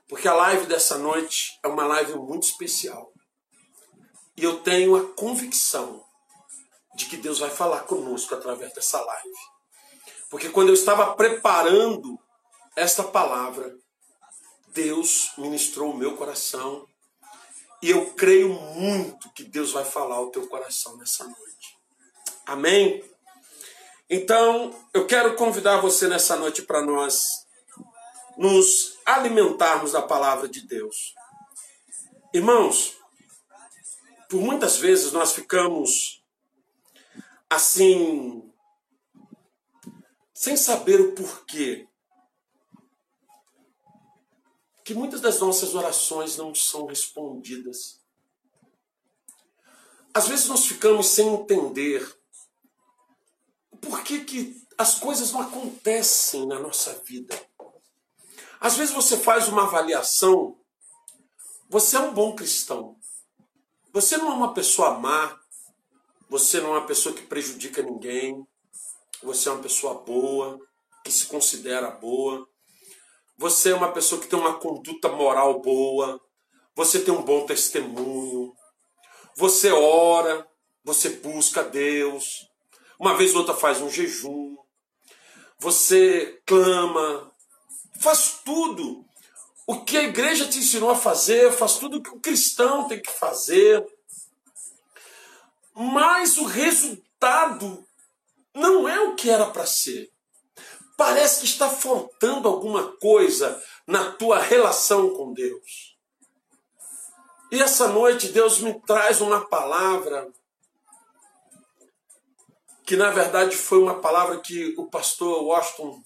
Porque 0.09 0.27
a 0.27 0.35
live 0.35 0.67
dessa 0.67 0.97
noite 0.97 1.59
é 1.63 1.69
uma 1.69 1.87
live 1.87 2.15
muito 2.15 2.45
especial. 2.45 3.13
E 4.37 4.43
eu 4.43 4.61
tenho 4.61 4.97
a 4.97 5.13
convicção 5.15 6.03
de 6.99 7.07
que 7.07 7.17
Deus 7.17 7.39
vai 7.39 7.49
falar 7.49 7.83
conosco 7.83 8.35
através 8.35 8.75
dessa 8.75 9.01
live. 9.01 9.39
Porque 10.29 10.51
quando 10.51 10.69
eu 10.69 10.75
estava 10.75 11.15
preparando 11.15 12.19
esta 12.75 13.05
palavra, 13.05 13.73
Deus 14.75 15.31
ministrou 15.39 15.93
o 15.93 15.97
meu 15.97 16.17
coração 16.17 16.85
e 17.81 17.91
eu 17.91 18.11
creio 18.15 18.49
muito 18.49 19.31
que 19.33 19.45
Deus 19.45 19.71
vai 19.71 19.85
falar 19.85 20.17
ao 20.17 20.31
teu 20.31 20.49
coração 20.49 20.97
nessa 20.97 21.23
noite. 21.25 21.79
Amém? 22.45 23.05
Então, 24.11 24.75
eu 24.93 25.07
quero 25.07 25.37
convidar 25.37 25.81
você 25.81 26.09
nessa 26.09 26.35
noite 26.37 26.63
para 26.63 26.83
nós 26.83 27.47
nos 28.37 28.99
alimentarmos 29.07 29.93
da 29.93 30.03
palavra 30.03 30.49
de 30.49 30.67
Deus. 30.67 31.15
Irmãos, 32.35 32.97
por 34.29 34.41
muitas 34.41 34.79
vezes 34.79 35.13
nós 35.13 35.33
ficamos 35.33 36.18
assim, 37.49 38.53
sem 40.35 40.57
saber 40.57 41.01
o 41.01 41.13
porquê 41.15 41.89
que 44.85 44.95
muitas 44.95 45.21
das 45.21 45.39
nossas 45.39 45.75
orações 45.75 46.37
não 46.37 46.55
são 46.55 46.87
respondidas. 46.87 48.01
Às 50.15 50.29
vezes 50.29 50.47
nós 50.47 50.65
ficamos 50.65 51.09
sem 51.09 51.29
entender 51.29 52.19
por 53.83 54.03
que, 54.03 54.25
que 54.25 54.67
as 54.79 54.99
coisas 54.99 55.31
não 55.33 55.43
acontecem 55.43 56.47
na 56.47 56.59
nossa 56.59 56.95
vida. 57.05 57.39
Às 58.61 58.77
vezes 58.77 58.95
você 58.95 59.19
faz 59.19 59.49
uma 59.49 59.65
avaliação, 59.65 60.59
você 61.69 61.97
é 61.97 62.01
um 62.01 62.15
bom 62.15 62.35
cristão. 62.35 62.97
Você 63.93 64.17
não 64.17 64.31
é 64.31 64.35
uma 64.35 64.55
pessoa 64.55 64.99
má, 64.99 65.38
você 66.29 66.61
não 66.61 66.75
é 66.75 66.79
uma 66.79 66.87
pessoa 66.87 67.15
que 67.15 67.23
prejudica 67.23 67.83
ninguém, 67.83 68.47
você 69.23 69.49
é 69.49 69.53
uma 69.53 69.63
pessoa 69.63 69.95
boa, 69.95 70.59
que 71.05 71.13
se 71.13 71.27
considera 71.27 71.91
boa. 71.91 72.47
Você 73.37 73.71
é 73.71 73.75
uma 73.75 73.93
pessoa 73.93 74.21
que 74.21 74.27
tem 74.27 74.39
uma 74.39 74.59
conduta 74.59 75.09
moral 75.09 75.61
boa, 75.61 76.21
você 76.75 77.01
tem 77.01 77.15
um 77.15 77.23
bom 77.23 77.47
testemunho, 77.47 78.53
você 79.37 79.71
ora, 79.71 80.47
você 80.85 81.11
busca 81.11 81.63
Deus, 81.63 82.49
uma 82.99 83.17
vez 83.17 83.33
ou 83.33 83.39
outra 83.39 83.55
faz 83.55 83.81
um 83.81 83.89
jejum, 83.89 84.57
você 85.59 86.41
clama, 86.45 87.33
faz 88.01 88.41
tudo. 88.45 89.05
O 89.67 89.85
que 89.85 89.97
a 89.97 90.03
igreja 90.03 90.49
te 90.49 90.59
ensinou 90.59 90.91
a 90.91 90.97
fazer, 90.97 91.53
faz 91.53 91.77
tudo 91.79 91.99
o 91.99 92.03
que 92.03 92.11
o 92.11 92.21
cristão 92.21 92.89
tem 92.89 93.01
que 93.01 93.11
fazer. 93.11 93.85
Mas 95.81 96.37
o 96.39 96.45
resultado 96.45 97.87
não 98.53 98.89
é 98.89 99.01
o 99.01 99.15
que 99.15 99.31
era 99.31 99.47
para 99.47 99.65
ser. 99.65 100.11
Parece 100.97 101.39
que 101.39 101.47
está 101.47 101.71
faltando 101.71 102.49
alguma 102.49 102.97
coisa 102.97 103.63
na 103.87 104.11
tua 104.11 104.41
relação 104.41 105.15
com 105.15 105.33
Deus. 105.33 105.97
E 107.53 107.63
essa 107.63 107.87
noite 107.87 108.33
Deus 108.33 108.59
me 108.59 108.75
traz 108.81 109.21
uma 109.21 109.47
palavra 109.47 110.29
que 112.85 112.97
na 112.97 113.11
verdade 113.11 113.57
foi 113.57 113.79
uma 113.79 114.01
palavra 114.01 114.41
que 114.41 114.75
o 114.77 114.87
pastor 114.87 115.45
Washington 115.45 116.03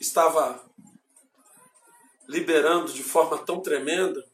estava 0.00 0.64
liberando 2.26 2.90
de 2.90 3.02
forma 3.02 3.36
tão 3.44 3.60
tremenda. 3.60 4.24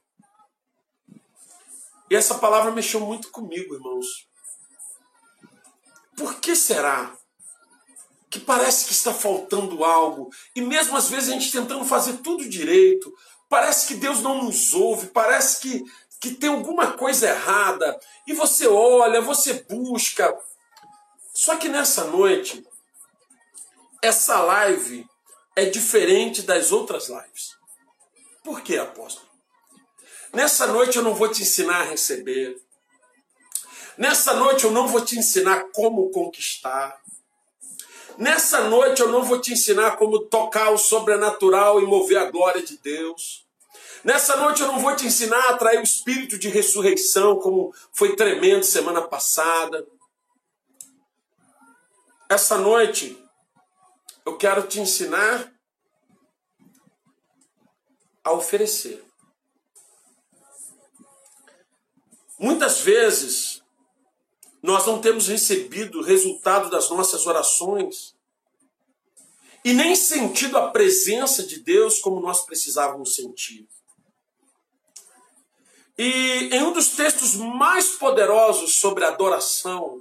E 2.09 2.14
essa 2.14 2.38
palavra 2.38 2.71
mexeu 2.71 3.00
muito 3.00 3.28
comigo, 3.33 3.75
irmãos. 3.75 4.31
Por 6.23 6.37
que 6.37 6.55
será 6.55 7.12
que 8.31 8.38
parece 8.38 8.85
que 8.87 8.93
está 8.93 9.12
faltando 9.12 9.83
algo, 9.83 10.31
e 10.55 10.61
mesmo 10.61 10.97
às 10.97 11.11
vezes 11.11 11.29
a 11.29 11.33
gente 11.33 11.50
tentando 11.50 11.85
fazer 11.85 12.19
tudo 12.19 12.49
direito, 12.49 13.12
parece 13.49 13.88
que 13.88 13.95
Deus 13.97 14.21
não 14.21 14.45
nos 14.45 14.73
ouve, 14.73 15.09
parece 15.09 15.61
que, 15.61 15.85
que 16.21 16.31
tem 16.35 16.49
alguma 16.49 16.93
coisa 16.93 17.29
errada, 17.29 17.99
e 18.25 18.33
você 18.35 18.69
olha, 18.69 19.21
você 19.21 19.64
busca. 19.69 20.33
Só 21.35 21.57
que 21.57 21.69
nessa 21.69 22.05
noite, 22.05 22.64
essa 24.00 24.41
live 24.43 25.05
é 25.57 25.64
diferente 25.64 26.43
das 26.43 26.71
outras 26.71 27.09
lives. 27.09 27.57
Por 28.45 28.61
quê, 28.62 28.76
apóstolo? 28.76 29.29
Nessa 30.33 30.69
noite 30.69 30.99
eu 30.99 31.02
não 31.02 31.17
vou 31.17 31.29
te 31.29 31.43
ensinar 31.43 31.81
a 31.81 31.91
receber. 31.91 32.62
Nessa 33.96 34.34
noite 34.34 34.64
eu 34.64 34.70
não 34.70 34.88
vou 34.88 35.04
te 35.04 35.18
ensinar 35.18 35.64
como 35.72 36.11
conquistar. 36.11 37.00
Nessa 38.16 38.68
noite 38.68 39.00
eu 39.00 39.08
não 39.08 39.22
vou 39.22 39.40
te 39.40 39.52
ensinar 39.52 39.96
como 39.96 40.20
tocar 40.26 40.70
o 40.70 40.78
sobrenatural 40.78 41.80
e 41.80 41.87
mover 41.87 42.18
a 42.18 42.30
glória 42.30 42.62
de 42.62 42.78
Deus. 42.78 43.46
Nessa 44.04 44.37
noite 44.37 44.62
eu 44.62 44.66
não 44.66 44.80
vou 44.80 44.94
te 44.96 45.06
ensinar 45.06 45.38
a 45.38 45.50
atrair 45.50 45.78
o 45.78 45.84
espírito 45.84 46.38
de 46.38 46.49
ressurreição, 46.49 47.38
como 47.38 47.75
foi 47.92 48.16
tremendo 48.16 48.64
semana 48.64 49.02
passada. 49.02 49.87
Essa 52.28 52.58
noite 52.58 53.18
eu 54.25 54.37
quero 54.37 54.66
te 54.66 54.80
ensinar 54.80 55.52
a 58.25 58.32
oferecer. 58.32 59.04
Muitas 62.38 62.80
vezes 62.80 63.62
nós 64.62 64.87
não 64.87 65.00
temos 65.00 65.26
recebido 65.26 65.99
o 65.99 66.02
resultado 66.02 66.71
das 66.71 66.88
nossas 66.88 67.26
orações 67.26 68.14
e 69.64 69.73
nem 69.73 69.97
sentido 69.97 70.57
a 70.57 70.71
presença 70.71 71.42
de 71.42 71.61
Deus 71.61 71.99
como 71.99 72.21
nós 72.21 72.45
precisávamos 72.45 73.16
sentir. 73.16 73.69
E 75.99 76.49
em 76.52 76.62
um 76.62 76.73
dos 76.73 76.90
textos 76.90 77.35
mais 77.35 77.90
poderosos 77.90 78.76
sobre 78.76 79.04
adoração, 79.04 80.00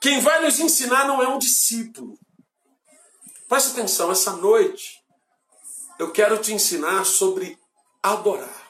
quem 0.00 0.20
vai 0.20 0.42
nos 0.42 0.60
ensinar 0.60 1.06
não 1.06 1.22
é 1.22 1.28
um 1.28 1.38
discípulo. 1.38 2.18
Preste 3.48 3.72
atenção, 3.72 4.10
essa 4.10 4.32
noite 4.32 5.02
eu 5.98 6.10
quero 6.10 6.38
te 6.38 6.52
ensinar 6.52 7.04
sobre 7.04 7.58
adorar. 8.02 8.63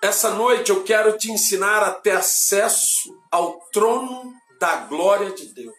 Essa 0.00 0.30
noite 0.30 0.70
eu 0.70 0.84
quero 0.84 1.16
te 1.18 1.30
ensinar 1.30 1.82
a 1.82 1.92
ter 1.92 2.12
acesso 2.12 3.18
ao 3.30 3.58
trono 3.72 4.32
da 4.60 4.76
glória 4.76 5.32
de 5.32 5.46
Deus. 5.52 5.74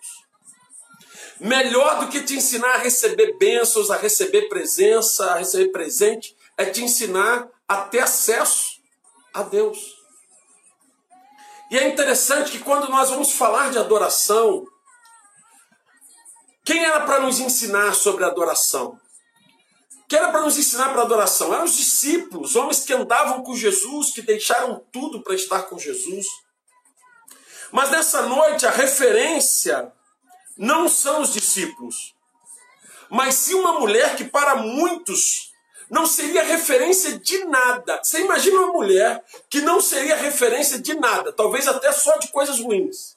Melhor 1.39 2.01
do 2.01 2.09
que 2.09 2.21
te 2.21 2.35
ensinar 2.35 2.75
a 2.75 2.79
receber 2.79 3.37
bênçãos, 3.37 3.89
a 3.89 3.95
receber 3.95 4.49
presença, 4.49 5.31
a 5.31 5.37
receber 5.37 5.71
presente, 5.71 6.35
é 6.57 6.65
te 6.65 6.83
ensinar 6.83 7.47
a 7.65 7.77
ter 7.77 7.99
acesso 7.99 8.81
a 9.33 9.41
Deus. 9.43 9.97
E 11.71 11.77
é 11.77 11.87
interessante 11.87 12.51
que 12.51 12.59
quando 12.59 12.89
nós 12.89 13.09
vamos 13.09 13.31
falar 13.31 13.71
de 13.71 13.77
adoração, 13.77 14.65
quem 16.65 16.83
era 16.83 17.01
para 17.01 17.21
nos 17.21 17.39
ensinar 17.39 17.95
sobre 17.95 18.25
adoração? 18.25 18.99
Quem 20.09 20.17
era 20.17 20.31
para 20.31 20.41
nos 20.41 20.57
ensinar 20.57 20.89
para 20.89 21.03
adoração? 21.03 21.53
Eram 21.53 21.65
os 21.65 21.77
discípulos, 21.77 22.55
homens 22.55 22.79
que 22.79 22.91
andavam 22.91 23.43
com 23.43 23.55
Jesus, 23.55 24.09
que 24.11 24.23
deixaram 24.23 24.83
tudo 24.91 25.21
para 25.21 25.35
estar 25.35 25.61
com 25.63 25.77
Jesus. 25.77 26.25
Mas 27.71 27.91
nessa 27.91 28.23
noite 28.23 28.65
a 28.65 28.71
referência 28.71 29.93
não 30.57 30.89
são 30.89 31.21
os 31.21 31.31
discípulos, 31.31 32.15
mas 33.07 33.35
sim 33.35 33.53
uma 33.53 33.79
mulher 33.79 34.15
que 34.15 34.23
para 34.23 34.55
muitos 34.55 35.53
não 35.87 36.07
seria 36.07 36.43
referência 36.43 37.19
de 37.19 37.45
nada. 37.45 37.99
Você 38.03 38.21
imagina 38.21 38.61
uma 38.61 38.73
mulher 38.73 39.23
que 39.47 39.61
não 39.61 39.79
seria 39.79 40.15
referência 40.15 40.79
de 40.79 40.95
nada, 40.95 41.31
talvez 41.31 41.67
até 41.67 41.91
só 41.91 42.17
de 42.17 42.29
coisas 42.29 42.59
ruins, 42.59 43.15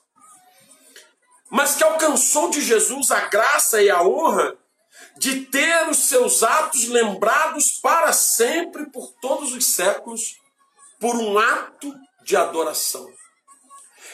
mas 1.51 1.75
que 1.75 1.85
alcançou 1.85 2.51
de 2.51 2.61
Jesus 2.61 3.11
a 3.11 3.29
graça 3.29 3.83
e 3.83 3.89
a 3.89 4.03
honra 4.03 4.59
de 5.17 5.43
ter 5.47 5.89
os 5.89 6.09
seus 6.09 6.43
atos 6.43 6.89
lembrados 6.89 7.79
para 7.83 8.13
sempre, 8.13 8.87
por 8.87 9.13
todos 9.21 9.53
os 9.53 9.75
séculos, 9.75 10.37
por 10.99 11.17
um 11.17 11.39
ato 11.39 11.95
de 12.23 12.37
adoração. 12.37 13.09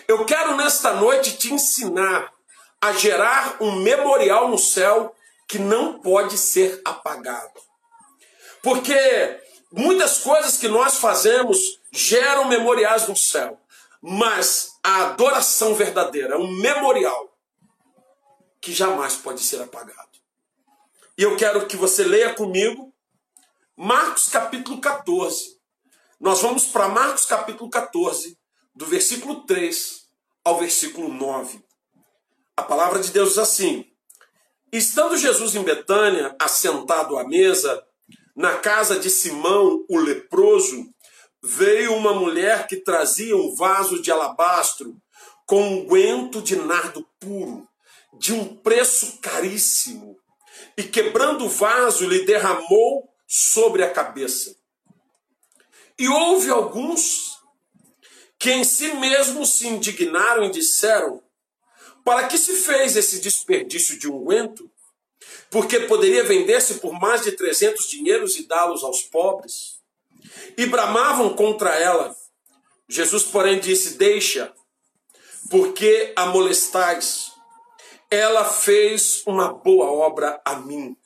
Eu 0.06 0.24
quero 0.24 0.56
nesta 0.56 0.94
noite 0.94 1.36
te 1.36 1.52
ensinar 1.52 2.32
a 2.80 2.92
gerar 2.92 3.56
um 3.60 3.76
memorial 3.76 4.48
no 4.48 4.58
céu 4.58 5.14
que 5.46 5.58
não 5.58 6.00
pode 6.00 6.38
ser 6.38 6.80
apagado. 6.84 7.60
Porque 8.62 9.40
muitas 9.72 10.18
coisas 10.18 10.56
que 10.56 10.68
nós 10.68 10.98
fazemos 10.98 11.58
geram 11.90 12.46
memoriais 12.46 13.08
no 13.08 13.16
céu, 13.16 13.60
mas 14.00 14.78
a 14.82 15.04
adoração 15.06 15.74
verdadeira 15.74 16.34
é 16.34 16.38
um 16.38 16.50
memorial 16.52 17.34
que 18.60 18.72
jamais 18.72 19.14
pode 19.16 19.40
ser 19.40 19.60
apagado. 19.62 20.07
E 21.18 21.22
eu 21.24 21.36
quero 21.36 21.66
que 21.66 21.76
você 21.76 22.04
leia 22.04 22.32
comigo 22.32 22.94
Marcos 23.76 24.28
capítulo 24.28 24.80
14. 24.80 25.58
Nós 26.20 26.40
vamos 26.40 26.66
para 26.66 26.88
Marcos 26.88 27.24
capítulo 27.24 27.68
14, 27.68 28.38
do 28.72 28.86
versículo 28.86 29.44
3 29.44 30.02
ao 30.44 30.60
versículo 30.60 31.08
9. 31.08 31.60
A 32.56 32.62
palavra 32.62 33.00
de 33.00 33.10
Deus 33.10 33.30
diz 33.30 33.38
assim: 33.38 33.84
Estando 34.72 35.16
Jesus 35.16 35.56
em 35.56 35.64
Betânia, 35.64 36.36
assentado 36.40 37.18
à 37.18 37.26
mesa, 37.26 37.84
na 38.36 38.58
casa 38.58 38.96
de 38.96 39.10
Simão, 39.10 39.84
o 39.90 39.98
leproso, 39.98 40.88
veio 41.42 41.96
uma 41.96 42.14
mulher 42.14 42.68
que 42.68 42.76
trazia 42.76 43.36
um 43.36 43.56
vaso 43.56 44.00
de 44.00 44.12
alabastro 44.12 44.96
com 45.44 45.62
um 45.62 45.84
guento 45.84 46.40
de 46.40 46.54
nardo 46.54 47.04
puro, 47.18 47.66
de 48.20 48.32
um 48.32 48.56
preço 48.56 49.18
caríssimo, 49.20 50.16
e 50.78 50.84
quebrando 50.84 51.44
o 51.44 51.48
vaso, 51.48 52.06
lhe 52.06 52.24
derramou 52.24 53.12
sobre 53.26 53.82
a 53.82 53.90
cabeça. 53.90 54.56
E 55.98 56.08
houve 56.08 56.50
alguns 56.50 57.36
que 58.38 58.52
em 58.52 58.62
si 58.62 58.94
mesmos 58.94 59.54
se 59.54 59.66
indignaram 59.66 60.44
e 60.44 60.52
disseram: 60.52 61.20
para 62.04 62.28
que 62.28 62.38
se 62.38 62.54
fez 62.54 62.96
esse 62.96 63.18
desperdício 63.18 63.98
de 63.98 64.08
unguento? 64.08 64.70
Porque 65.50 65.80
poderia 65.80 66.22
vender-se 66.22 66.74
por 66.74 66.92
mais 66.92 67.22
de 67.22 67.32
300 67.32 67.88
dinheiros 67.88 68.38
e 68.38 68.46
dá-los 68.46 68.84
aos 68.84 69.02
pobres. 69.02 69.80
E 70.56 70.64
bramavam 70.64 71.34
contra 71.34 71.74
ela. 71.74 72.14
Jesus, 72.88 73.24
porém, 73.24 73.58
disse: 73.58 73.98
Deixa, 73.98 74.54
porque 75.50 76.12
a 76.14 76.26
molestais. 76.26 77.32
Ela 78.10 78.44
fez 78.44 79.22
uma 79.26 79.52
boa 79.52 79.90
obra 79.90 80.40
a 80.44 80.56
mim. 80.56 80.96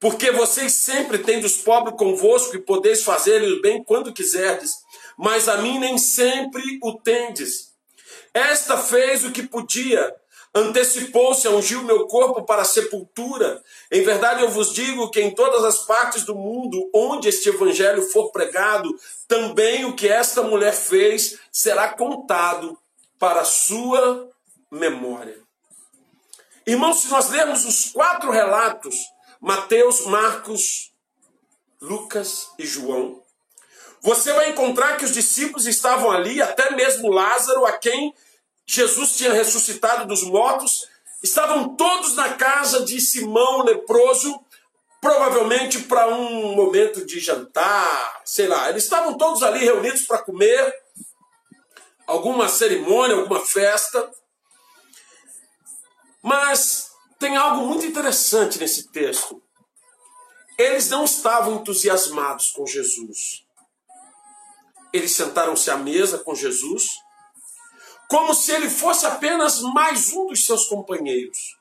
Porque 0.00 0.32
vocês 0.32 0.72
sempre 0.72 1.18
têm 1.18 1.40
dos 1.40 1.58
pobres 1.58 1.96
convosco 1.96 2.56
e 2.56 2.60
podeis 2.60 3.02
fazer-lhe 3.02 3.60
bem 3.60 3.84
quando 3.84 4.12
quiserdes, 4.12 4.72
mas 5.16 5.48
a 5.48 5.58
mim 5.58 5.78
nem 5.78 5.98
sempre 5.98 6.62
o 6.82 6.94
tendes. 6.94 7.74
Esta 8.32 8.78
fez 8.78 9.24
o 9.24 9.30
que 9.30 9.42
podia, 9.42 10.14
antecipou-se 10.54 11.46
a 11.46 11.50
ungir 11.50 11.78
o 11.78 11.84
meu 11.84 12.06
corpo 12.06 12.42
para 12.44 12.62
a 12.62 12.64
sepultura. 12.64 13.62
Em 13.92 14.02
verdade, 14.02 14.42
eu 14.42 14.48
vos 14.48 14.72
digo 14.72 15.10
que 15.10 15.20
em 15.20 15.34
todas 15.34 15.64
as 15.64 15.84
partes 15.84 16.24
do 16.24 16.34
mundo 16.34 16.90
onde 16.94 17.28
este 17.28 17.50
evangelho 17.50 18.02
for 18.02 18.32
pregado, 18.32 18.88
também 19.28 19.84
o 19.84 19.94
que 19.94 20.08
esta 20.08 20.42
mulher 20.42 20.72
fez 20.72 21.38
será 21.52 21.90
contado 21.90 22.76
para 23.18 23.42
a 23.42 23.44
sua 23.44 24.30
memória. 24.70 25.49
Irmãos, 26.70 27.00
se 27.00 27.08
nós 27.08 27.28
lermos 27.30 27.64
os 27.64 27.90
quatro 27.90 28.30
relatos, 28.30 28.94
Mateus, 29.40 30.06
Marcos, 30.06 30.92
Lucas 31.80 32.46
e 32.60 32.64
João, 32.64 33.24
você 34.00 34.32
vai 34.32 34.50
encontrar 34.50 34.96
que 34.96 35.04
os 35.04 35.12
discípulos 35.12 35.66
estavam 35.66 36.12
ali, 36.12 36.40
até 36.40 36.70
mesmo 36.76 37.10
Lázaro, 37.10 37.66
a 37.66 37.72
quem 37.72 38.14
Jesus 38.64 39.16
tinha 39.16 39.32
ressuscitado 39.32 40.06
dos 40.06 40.22
mortos, 40.22 40.86
estavam 41.20 41.74
todos 41.74 42.14
na 42.14 42.34
casa 42.34 42.84
de 42.84 43.00
Simão 43.00 43.64
leproso, 43.64 44.40
provavelmente 45.00 45.80
para 45.80 46.06
um 46.06 46.54
momento 46.54 47.04
de 47.04 47.18
jantar, 47.18 48.22
sei 48.24 48.46
lá. 48.46 48.70
Eles 48.70 48.84
estavam 48.84 49.18
todos 49.18 49.42
ali 49.42 49.58
reunidos 49.58 50.02
para 50.02 50.18
comer, 50.18 50.72
alguma 52.06 52.48
cerimônia, 52.48 53.16
alguma 53.16 53.40
festa. 53.40 54.08
Mas 56.22 56.90
tem 57.18 57.36
algo 57.36 57.66
muito 57.66 57.86
interessante 57.86 58.58
nesse 58.58 58.90
texto. 58.90 59.42
Eles 60.58 60.90
não 60.90 61.04
estavam 61.04 61.56
entusiasmados 61.56 62.50
com 62.50 62.66
Jesus. 62.66 63.44
Eles 64.92 65.12
sentaram-se 65.12 65.70
à 65.70 65.76
mesa 65.76 66.18
com 66.18 66.34
Jesus 66.34 66.84
como 68.10 68.34
se 68.34 68.50
ele 68.50 68.68
fosse 68.68 69.06
apenas 69.06 69.60
mais 69.60 70.12
um 70.12 70.26
dos 70.26 70.44
seus 70.44 70.66
companheiros. 70.66 71.56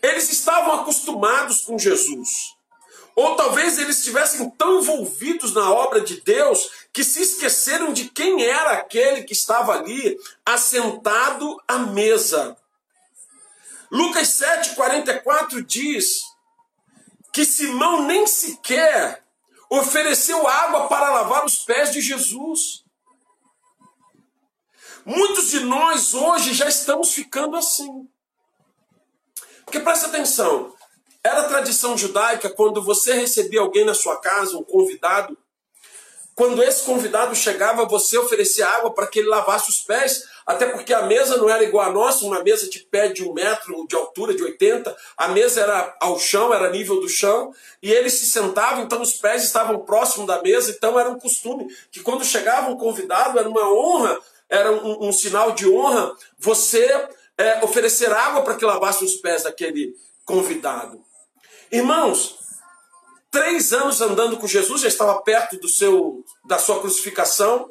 Eles 0.00 0.30
estavam 0.30 0.74
acostumados 0.74 1.62
com 1.62 1.76
Jesus. 1.76 2.56
Ou 3.16 3.34
talvez 3.34 3.76
eles 3.76 3.98
estivessem 3.98 4.48
tão 4.50 4.78
envolvidos 4.78 5.52
na 5.52 5.68
obra 5.68 6.00
de 6.00 6.20
Deus 6.20 6.70
que 6.92 7.02
se 7.02 7.20
esqueceram 7.20 7.92
de 7.92 8.08
quem 8.08 8.44
era 8.44 8.74
aquele 8.74 9.24
que 9.24 9.32
estava 9.32 9.72
ali 9.72 10.16
assentado 10.46 11.60
à 11.66 11.78
mesa. 11.78 12.56
Lucas 13.90 14.28
7,44 14.28 15.64
diz 15.64 16.20
que 17.32 17.44
Simão 17.44 18.02
nem 18.02 18.26
sequer 18.26 19.24
ofereceu 19.70 20.46
água 20.46 20.88
para 20.88 21.10
lavar 21.10 21.44
os 21.44 21.58
pés 21.58 21.92
de 21.92 22.00
Jesus. 22.00 22.84
Muitos 25.04 25.50
de 25.50 25.60
nós 25.60 26.14
hoje 26.14 26.52
já 26.52 26.68
estamos 26.68 27.12
ficando 27.12 27.56
assim. 27.56 28.08
Porque 29.64 29.80
presta 29.80 30.06
atenção, 30.06 30.74
era 31.22 31.48
tradição 31.48 31.96
judaica 31.96 32.50
quando 32.50 32.82
você 32.82 33.14
recebia 33.14 33.60
alguém 33.60 33.84
na 33.84 33.94
sua 33.94 34.18
casa, 34.18 34.56
um 34.56 34.64
convidado, 34.64 35.36
quando 36.38 36.62
esse 36.62 36.84
convidado 36.84 37.34
chegava, 37.34 37.84
você 37.84 38.16
oferecia 38.16 38.68
água 38.68 38.94
para 38.94 39.08
que 39.08 39.18
ele 39.18 39.26
lavasse 39.26 39.68
os 39.68 39.80
pés, 39.80 40.22
até 40.46 40.66
porque 40.66 40.94
a 40.94 41.02
mesa 41.02 41.36
não 41.36 41.50
era 41.50 41.64
igual 41.64 41.84
a 41.84 41.92
nossa, 41.92 42.24
uma 42.24 42.40
mesa 42.44 42.70
de 42.70 42.78
pé 42.78 43.08
de 43.08 43.24
um 43.24 43.32
metro 43.32 43.84
de 43.88 43.96
altura, 43.96 44.32
de 44.32 44.44
80, 44.44 44.96
a 45.16 45.26
mesa 45.26 45.62
era 45.62 45.96
ao 46.00 46.16
chão, 46.16 46.54
era 46.54 46.70
nível 46.70 47.00
do 47.00 47.08
chão, 47.08 47.52
e 47.82 47.92
ele 47.92 48.08
se 48.08 48.24
sentava, 48.24 48.80
então 48.80 49.02
os 49.02 49.14
pés 49.14 49.42
estavam 49.42 49.80
próximos 49.80 50.28
da 50.28 50.40
mesa, 50.40 50.70
então 50.70 50.96
era 50.96 51.10
um 51.10 51.18
costume 51.18 51.66
que 51.90 52.04
quando 52.04 52.24
chegava 52.24 52.70
um 52.70 52.76
convidado, 52.76 53.36
era 53.36 53.48
uma 53.48 53.68
honra 53.74 54.16
era 54.48 54.72
um, 54.72 55.08
um 55.08 55.12
sinal 55.12 55.52
de 55.52 55.68
honra 55.68 56.14
você 56.38 56.88
é, 57.36 57.62
oferecer 57.64 58.12
água 58.12 58.42
para 58.42 58.54
que 58.54 58.64
lavasse 58.64 59.04
os 59.04 59.16
pés 59.16 59.42
daquele 59.42 59.92
convidado. 60.24 61.02
Irmãos, 61.70 62.37
três 63.30 63.72
anos 63.72 64.00
andando 64.00 64.36
com 64.36 64.46
Jesus, 64.46 64.82
já 64.82 64.88
estava 64.88 65.20
perto 65.22 65.56
do 65.58 65.68
seu, 65.68 66.24
da 66.46 66.58
sua 66.58 66.80
crucificação. 66.80 67.70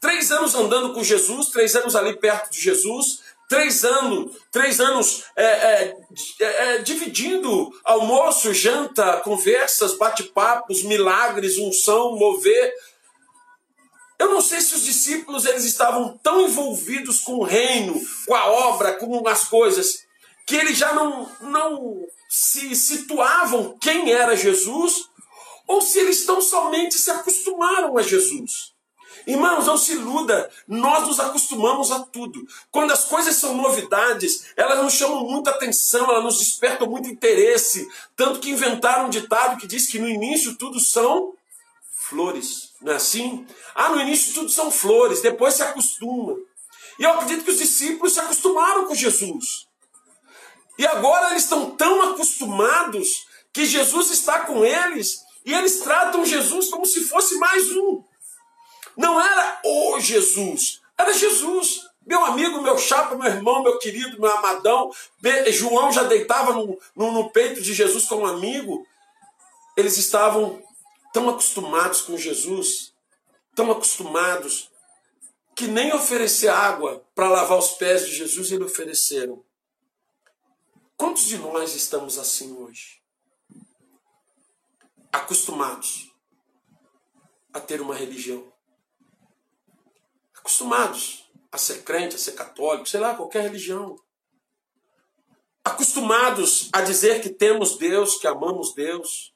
Três 0.00 0.30
anos 0.30 0.54
andando 0.54 0.92
com 0.92 1.02
Jesus, 1.02 1.48
três 1.48 1.74
anos 1.74 1.96
ali 1.96 2.16
perto 2.16 2.50
de 2.50 2.60
Jesus, 2.60 3.20
três 3.48 3.84
anos, 3.84 4.36
três 4.52 4.80
anos 4.80 5.24
é, 5.34 5.44
é, 5.44 5.96
é, 6.40 6.74
é 6.74 6.78
dividindo 6.78 7.72
almoço, 7.84 8.54
janta, 8.54 9.20
conversas, 9.20 9.96
bate-papos, 9.96 10.82
milagres, 10.82 11.58
unção, 11.58 12.16
mover. 12.16 12.72
Eu 14.18 14.30
não 14.30 14.40
sei 14.40 14.60
se 14.60 14.74
os 14.74 14.84
discípulos 14.84 15.46
eles 15.46 15.64
estavam 15.64 16.18
tão 16.18 16.42
envolvidos 16.42 17.20
com 17.20 17.36
o 17.36 17.44
reino, 17.44 18.00
com 18.26 18.34
a 18.34 18.46
obra, 18.46 18.94
com 18.94 19.26
as 19.28 19.44
coisas, 19.44 20.04
que 20.46 20.56
eles 20.56 20.76
já 20.76 20.92
não, 20.92 21.30
não 21.40 22.04
se 22.28 22.76
situavam 22.76 23.78
quem 23.80 24.12
era 24.12 24.36
Jesus, 24.36 25.08
ou 25.66 25.80
se 25.80 25.98
eles 25.98 26.26
tão 26.26 26.40
somente 26.40 26.98
se 26.98 27.10
acostumaram 27.10 27.96
a 27.96 28.02
Jesus. 28.02 28.72
Irmãos, 29.26 29.66
não 29.66 29.76
se 29.76 29.92
iluda, 29.92 30.50
nós 30.66 31.06
nos 31.06 31.20
acostumamos 31.20 31.92
a 31.92 32.00
tudo. 32.00 32.46
Quando 32.70 32.92
as 32.92 33.04
coisas 33.04 33.36
são 33.36 33.54
novidades, 33.54 34.46
elas 34.56 34.82
nos 34.82 34.94
chamam 34.94 35.24
muita 35.24 35.50
atenção, 35.50 36.08
elas 36.10 36.24
nos 36.24 36.38
despertam 36.38 36.88
muito 36.88 37.10
interesse. 37.10 37.86
Tanto 38.16 38.40
que 38.40 38.50
inventaram 38.50 39.06
um 39.06 39.10
ditado 39.10 39.58
que 39.58 39.66
diz 39.66 39.86
que 39.86 39.98
no 39.98 40.08
início 40.08 40.56
tudo 40.56 40.80
são 40.80 41.34
flores, 41.92 42.72
não 42.80 42.92
é 42.92 42.96
assim? 42.96 43.46
Ah, 43.74 43.90
no 43.90 44.00
início 44.00 44.32
tudo 44.32 44.48
são 44.48 44.70
flores, 44.70 45.20
depois 45.20 45.54
se 45.54 45.62
acostuma. 45.62 46.34
E 46.98 47.02
eu 47.02 47.10
acredito 47.10 47.44
que 47.44 47.50
os 47.50 47.58
discípulos 47.58 48.14
se 48.14 48.20
acostumaram 48.20 48.86
com 48.86 48.94
Jesus. 48.94 49.67
E 50.78 50.86
agora 50.86 51.30
eles 51.30 51.42
estão 51.42 51.72
tão 51.72 52.12
acostumados 52.12 53.26
que 53.52 53.66
Jesus 53.66 54.12
está 54.12 54.40
com 54.40 54.64
eles 54.64 55.24
e 55.44 55.52
eles 55.52 55.80
tratam 55.80 56.24
Jesus 56.24 56.70
como 56.70 56.86
se 56.86 57.00
fosse 57.00 57.36
mais 57.36 57.76
um. 57.76 58.04
Não 58.96 59.20
era 59.20 59.60
o 59.64 59.98
Jesus, 59.98 60.80
era 60.96 61.12
Jesus. 61.12 61.88
Meu 62.06 62.24
amigo, 62.24 62.62
meu 62.62 62.78
chapa, 62.78 63.16
meu 63.16 63.26
irmão, 63.26 63.62
meu 63.62 63.78
querido, 63.78 64.20
meu 64.20 64.30
amadão. 64.30 64.90
João 65.50 65.92
já 65.92 66.04
deitava 66.04 66.52
no, 66.52 66.78
no, 66.94 67.12
no 67.12 67.30
peito 67.30 67.60
de 67.60 67.74
Jesus 67.74 68.06
como 68.06 68.26
amigo. 68.26 68.86
Eles 69.76 69.96
estavam 69.98 70.62
tão 71.12 71.28
acostumados 71.28 72.02
com 72.02 72.16
Jesus, 72.16 72.92
tão 73.54 73.70
acostumados, 73.70 74.70
que 75.54 75.66
nem 75.66 75.92
oferecer 75.92 76.48
água 76.48 77.04
para 77.14 77.28
lavar 77.28 77.58
os 77.58 77.70
pés 77.72 78.06
de 78.06 78.14
Jesus 78.14 78.52
eles 78.52 78.66
ofereceram. 78.66 79.42
Quantos 80.98 81.26
de 81.26 81.38
nós 81.38 81.76
estamos 81.76 82.18
assim 82.18 82.52
hoje? 82.56 83.00
Acostumados 85.12 86.12
a 87.54 87.60
ter 87.60 87.80
uma 87.80 87.94
religião. 87.94 88.52
Acostumados 90.34 91.30
a 91.52 91.56
ser 91.56 91.84
crente, 91.84 92.16
a 92.16 92.18
ser 92.18 92.32
católico, 92.32 92.88
sei 92.88 92.98
lá, 92.98 93.14
qualquer 93.14 93.44
religião. 93.44 93.96
Acostumados 95.62 96.68
a 96.72 96.82
dizer 96.82 97.22
que 97.22 97.30
temos 97.30 97.78
Deus, 97.78 98.16
que 98.16 98.26
amamos 98.26 98.74
Deus. 98.74 99.32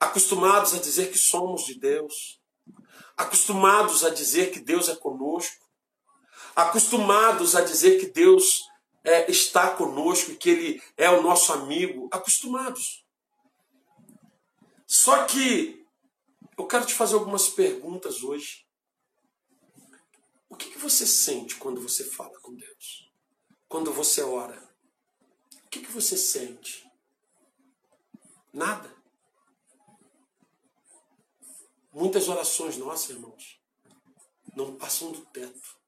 Acostumados 0.00 0.72
a 0.72 0.78
dizer 0.78 1.12
que 1.12 1.18
somos 1.18 1.66
de 1.66 1.78
Deus. 1.78 2.40
Acostumados 3.18 4.02
a 4.02 4.08
dizer 4.08 4.50
que 4.50 4.60
Deus 4.60 4.88
é 4.88 4.96
conosco. 4.96 5.62
Acostumados 6.56 7.54
a 7.54 7.60
dizer 7.60 8.00
que 8.00 8.06
Deus 8.06 8.64
é, 9.04 9.30
está 9.30 9.70
conosco 9.76 10.32
e 10.32 10.36
que 10.36 10.50
Ele 10.50 10.82
é 10.96 11.10
o 11.10 11.22
nosso 11.22 11.52
amigo, 11.52 12.08
acostumados. 12.10 13.04
Só 14.86 15.24
que 15.24 15.86
eu 16.56 16.66
quero 16.66 16.86
te 16.86 16.94
fazer 16.94 17.14
algumas 17.14 17.48
perguntas 17.48 18.22
hoje. 18.22 18.66
O 20.48 20.56
que, 20.56 20.70
que 20.70 20.78
você 20.78 21.06
sente 21.06 21.56
quando 21.56 21.80
você 21.80 22.04
fala 22.04 22.38
com 22.40 22.54
Deus? 22.54 23.12
Quando 23.68 23.92
você 23.92 24.22
ora? 24.22 24.62
O 25.66 25.68
que, 25.68 25.80
que 25.80 25.90
você 25.90 26.16
sente? 26.16 26.88
Nada. 28.52 28.94
Muitas 31.92 32.28
orações 32.28 32.76
nossas, 32.76 33.10
irmãos, 33.10 33.60
não 34.56 34.76
passam 34.76 35.12
do 35.12 35.26
teto. 35.26 35.83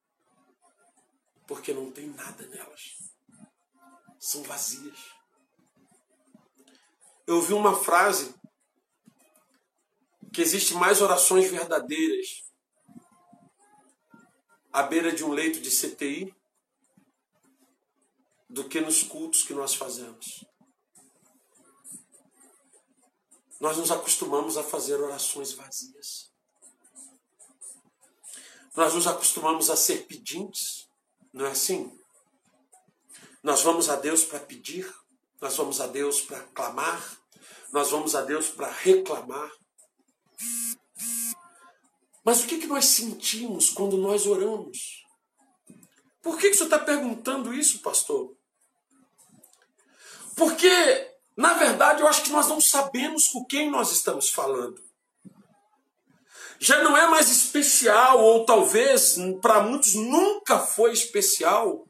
Porque 1.46 1.72
não 1.72 1.90
tem 1.90 2.06
nada 2.08 2.46
nelas 2.48 3.06
são 4.26 4.42
vazias. 4.42 4.98
Eu 7.26 7.36
ouvi 7.36 7.52
uma 7.52 7.76
frase 7.76 8.34
que 10.32 10.42
existe 10.42 10.74
mais 10.74 11.00
orações 11.00 11.48
verdadeiras 11.48 12.44
à 14.72 14.82
beira 14.82 15.12
de 15.12 15.24
um 15.24 15.32
leito 15.32 15.60
de 15.60 15.70
CTI 15.70 16.34
do 18.48 18.68
que 18.68 18.80
nos 18.80 19.04
cultos 19.04 19.44
que 19.44 19.54
nós 19.54 19.74
fazemos. 19.74 20.44
Nós 23.60 23.76
nos 23.78 23.92
acostumamos 23.92 24.56
a 24.56 24.64
fazer 24.64 25.00
orações 25.00 25.52
vazias. 25.52 26.32
Nós 28.74 28.92
nos 28.92 29.06
acostumamos 29.06 29.70
a 29.70 29.76
ser 29.76 30.06
pedintes, 30.06 30.85
não 31.36 31.44
é 31.44 31.50
assim? 31.50 31.92
Nós 33.42 33.60
vamos 33.60 33.90
a 33.90 33.96
Deus 33.96 34.24
para 34.24 34.40
pedir, 34.40 34.90
nós 35.38 35.54
vamos 35.54 35.82
a 35.82 35.86
Deus 35.86 36.22
para 36.22 36.40
clamar, 36.40 37.20
nós 37.70 37.90
vamos 37.90 38.14
a 38.16 38.22
Deus 38.22 38.48
para 38.48 38.70
reclamar. 38.70 39.52
Mas 42.24 42.42
o 42.42 42.46
que, 42.46 42.58
que 42.58 42.66
nós 42.66 42.86
sentimos 42.86 43.68
quando 43.68 43.98
nós 43.98 44.26
oramos? 44.26 45.04
Por 46.22 46.38
que, 46.38 46.48
que 46.48 46.54
o 46.54 46.56
senhor 46.56 46.68
está 46.68 46.78
perguntando 46.78 47.52
isso, 47.52 47.82
pastor? 47.82 48.34
Porque, 50.34 50.70
na 51.36 51.52
verdade, 51.52 52.00
eu 52.00 52.08
acho 52.08 52.22
que 52.22 52.30
nós 52.30 52.48
não 52.48 52.62
sabemos 52.62 53.28
com 53.28 53.44
quem 53.44 53.70
nós 53.70 53.92
estamos 53.92 54.30
falando. 54.30 54.82
Já 56.58 56.82
não 56.82 56.96
é 56.96 57.06
mais 57.06 57.30
especial, 57.30 58.22
ou 58.22 58.44
talvez 58.44 59.16
para 59.42 59.60
muitos 59.60 59.94
nunca 59.94 60.58
foi 60.58 60.92
especial, 60.92 61.86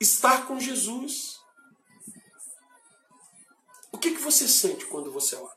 estar 0.00 0.46
com 0.46 0.60
Jesus. 0.60 1.34
O 3.92 3.98
que, 3.98 4.12
que 4.12 4.20
você 4.20 4.46
sente 4.46 4.86
quando 4.86 5.10
você 5.10 5.36
ora? 5.36 5.54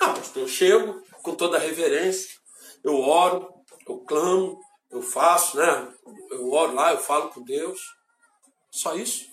Ah, 0.00 0.12
pastor, 0.12 0.42
eu 0.42 0.48
chego 0.48 1.02
com 1.22 1.34
toda 1.34 1.56
a 1.56 1.60
reverência, 1.60 2.30
eu 2.84 3.00
oro, 3.00 3.52
eu 3.88 3.98
clamo, 4.00 4.60
eu 4.90 5.02
faço, 5.02 5.56
né? 5.56 5.94
Eu 6.30 6.50
oro 6.50 6.74
lá, 6.74 6.92
eu 6.92 6.98
falo 6.98 7.30
com 7.30 7.42
Deus. 7.42 7.80
Só 8.70 8.94
isso? 8.94 9.26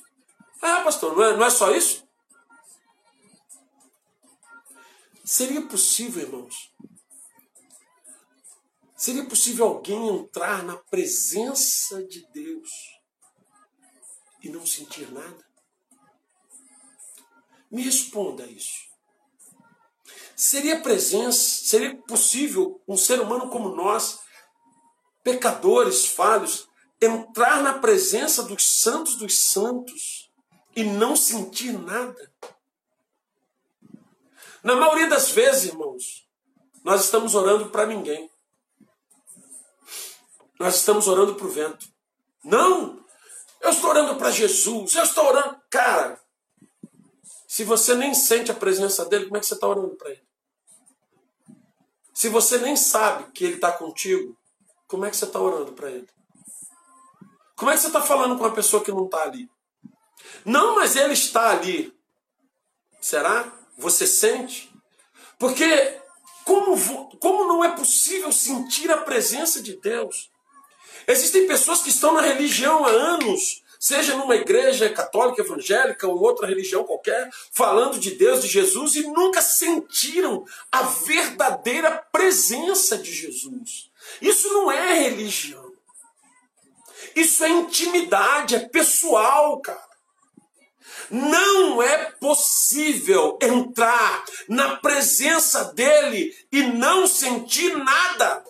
Ah, 0.62 0.82
pastor, 0.82 1.16
não 1.16 1.24
é, 1.24 1.38
não 1.38 1.46
é 1.46 1.50
só 1.50 1.72
isso? 1.72 2.04
Seria 5.24 5.62
possível, 5.62 6.24
irmãos? 6.24 6.72
Seria 9.04 9.26
possível 9.26 9.66
alguém 9.66 10.08
entrar 10.08 10.64
na 10.64 10.78
presença 10.78 12.02
de 12.06 12.26
Deus 12.32 12.70
e 14.42 14.48
não 14.48 14.66
sentir 14.66 15.12
nada? 15.12 15.46
Me 17.70 17.82
responda 17.82 18.46
isso. 18.46 18.88
Seria 20.38 20.80
presença, 20.80 21.38
seria 21.38 21.98
possível 22.04 22.82
um 22.88 22.96
ser 22.96 23.20
humano 23.20 23.50
como 23.50 23.76
nós, 23.76 24.22
pecadores, 25.22 26.06
falhos, 26.06 26.70
entrar 27.02 27.62
na 27.62 27.80
presença 27.80 28.42
dos 28.44 28.80
santos 28.80 29.18
dos 29.18 29.38
santos 29.38 30.32
e 30.78 30.86
não 30.86 31.14
sentir 31.14 31.74
nada? 31.74 32.34
Na 34.64 34.78
maioria 34.78 35.10
das 35.10 35.30
vezes, 35.30 35.66
irmãos, 35.66 36.26
nós 36.86 37.04
estamos 37.04 37.36
orando 37.36 37.70
para 37.70 37.86
ninguém. 37.86 38.32
Nós 40.64 40.78
estamos 40.78 41.10
orando 41.10 41.36
para 41.36 41.46
o 41.46 41.50
vento. 41.50 41.90
Não! 42.42 43.04
Eu 43.60 43.72
estou 43.72 43.90
orando 43.90 44.16
para 44.16 44.32
Jesus, 44.32 44.96
eu 44.96 45.04
estou 45.04 45.26
orando. 45.26 45.62
Cara, 45.70 46.18
se 47.46 47.66
você 47.66 47.94
nem 47.96 48.14
sente 48.14 48.50
a 48.50 48.56
presença 48.56 49.04
dele, 49.04 49.26
como 49.26 49.36
é 49.36 49.42
que 49.42 49.46
você 49.46 49.56
está 49.56 49.68
orando 49.68 49.94
para 49.98 50.12
ele? 50.12 50.24
Se 52.14 52.30
você 52.30 52.60
nem 52.60 52.78
sabe 52.78 53.30
que 53.34 53.44
ele 53.44 53.56
está 53.56 53.74
contigo, 53.74 54.38
como 54.88 55.04
é 55.04 55.10
que 55.10 55.18
você 55.18 55.26
está 55.26 55.38
orando 55.38 55.74
para 55.74 55.92
ele? 55.92 56.08
Como 57.58 57.70
é 57.70 57.74
que 57.74 57.82
você 57.82 57.88
está 57.88 58.02
falando 58.02 58.38
com 58.38 58.46
uma 58.46 58.56
pessoa 58.56 58.82
que 58.82 58.92
não 58.92 59.04
está 59.04 59.22
ali? 59.24 59.50
Não, 60.46 60.76
mas 60.76 60.96
ele 60.96 61.12
está 61.12 61.52
ali. 61.52 61.94
Será? 63.02 63.52
Você 63.78 64.08
sente? 64.08 64.72
Porque 65.38 66.00
como, 66.46 67.18
como 67.18 67.50
não 67.50 67.66
é 67.66 67.76
possível 67.76 68.32
sentir 68.32 68.90
a 68.90 69.02
presença 69.02 69.62
de 69.62 69.76
Deus? 69.76 70.32
Existem 71.08 71.48
pessoas 71.48 71.82
que 71.82 71.90
estão 71.90 72.14
na 72.14 72.22
religião 72.22 72.86
há 72.86 72.90
anos, 72.90 73.64
seja 73.80 74.16
numa 74.16 74.36
igreja 74.36 74.90
católica, 74.90 75.42
evangélica 75.42 76.08
ou 76.08 76.22
outra 76.22 76.48
religião 76.48 76.86
qualquer, 76.86 77.30
falando 77.52 78.00
de 78.00 78.12
Deus, 78.12 78.42
de 78.42 78.48
Jesus, 78.48 78.96
e 78.96 79.04
nunca 79.04 79.42
sentiram 79.42 80.46
a 80.72 80.84
verdadeira 80.84 81.92
presença 82.12 82.98
de 82.98 83.12
Jesus. 83.12 83.92
Isso 84.22 84.48
não 84.54 84.72
é 84.72 85.04
religião. 85.04 85.72
Isso 87.16 87.44
é 87.44 87.50
intimidade, 87.50 88.56
é 88.56 88.60
pessoal, 88.60 89.60
cara. 89.60 89.94
Não 91.10 91.82
é 91.82 92.12
possível 92.12 93.38
entrar 93.42 94.24
na 94.48 94.78
presença 94.78 95.66
dele 95.74 96.34
e 96.52 96.64
não 96.64 97.06
sentir 97.06 97.78
nada. 97.78 98.44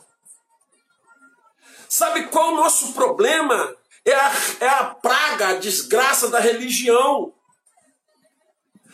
Sabe 1.94 2.24
qual 2.24 2.54
o 2.54 2.56
nosso 2.56 2.92
problema? 2.94 3.78
É 4.04 4.16
a, 4.16 4.32
é 4.62 4.68
a 4.68 4.86
praga, 4.86 5.50
a 5.50 5.58
desgraça 5.58 6.28
da 6.28 6.40
religião. 6.40 7.32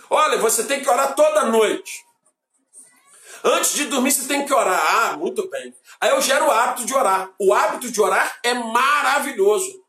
Olha, 0.10 0.38
você 0.38 0.66
tem 0.66 0.82
que 0.82 0.90
orar 0.90 1.16
toda 1.16 1.46
noite. 1.46 2.06
Antes 3.42 3.76
de 3.76 3.86
dormir, 3.86 4.12
você 4.12 4.28
tem 4.28 4.46
que 4.46 4.54
orar. 4.54 4.86
Ah, 4.98 5.16
muito 5.16 5.50
bem. 5.50 5.74
Aí 6.02 6.10
eu 6.10 6.22
gero 6.22 6.48
o 6.48 6.52
hábito 6.52 6.86
de 6.86 6.94
orar. 6.94 7.32
O 7.40 7.54
hábito 7.54 7.90
de 7.90 8.02
orar 8.02 8.38
é 8.44 8.54
maravilhoso. 8.54 9.82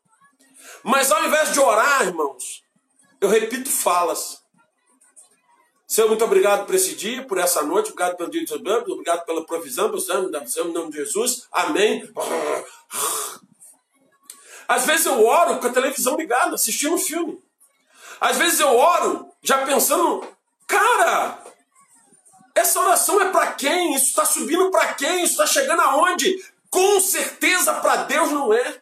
Mas 0.85 1.11
ao 1.11 1.25
invés 1.25 1.53
de 1.53 1.59
orar, 1.59 2.07
irmãos, 2.07 2.63
eu 3.21 3.29
repito 3.29 3.69
falas. 3.69 4.41
Senhor, 5.85 6.07
muito 6.07 6.25
obrigado 6.25 6.65
por 6.65 6.77
esse 6.77 6.95
dia, 6.95 7.25
por 7.25 7.39
essa 7.39 7.63
noite, 7.63 7.91
obrigado 7.91 8.17
pelo 8.17 8.31
dia 8.31 8.45
de 8.45 8.55
obrigado 8.55 9.25
pela 9.25 9.45
provisão, 9.45 9.91
pelo 9.91 10.73
nome 10.73 10.93
de 10.93 10.99
Jesus, 10.99 11.49
amém. 11.51 12.09
Às 14.69 14.87
vezes 14.87 15.07
eu 15.07 15.25
oro 15.25 15.59
com 15.59 15.67
a 15.67 15.73
televisão 15.73 16.17
ligada, 16.17 16.55
assistindo 16.55 16.95
um 16.95 16.99
filme. 16.99 17.43
Às 18.21 18.37
vezes 18.37 18.61
eu 18.61 18.77
oro 18.77 19.33
já 19.43 19.65
pensando, 19.65 20.27
cara, 20.67 21.43
essa 22.55 22.79
oração 22.81 23.21
é 23.21 23.31
para 23.31 23.53
quem? 23.53 23.95
Isso 23.95 24.07
está 24.07 24.25
subindo 24.25 24.71
para 24.71 24.95
quem? 24.95 25.25
Isso 25.25 25.33
está 25.33 25.47
chegando 25.47 25.81
aonde? 25.81 26.45
Com 26.71 27.01
certeza 27.01 27.75
para 27.75 28.05
Deus 28.05 28.31
não 28.31 28.53
é. 28.53 28.81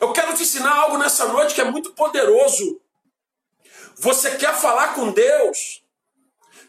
Eu 0.00 0.12
quero 0.12 0.34
te 0.34 0.42
ensinar 0.42 0.74
algo 0.74 0.98
nessa 0.98 1.26
noite 1.28 1.54
que 1.54 1.60
é 1.60 1.70
muito 1.70 1.92
poderoso. 1.92 2.80
Você 3.96 4.36
quer 4.36 4.54
falar 4.54 4.88
com 4.94 5.12
Deus? 5.12 5.82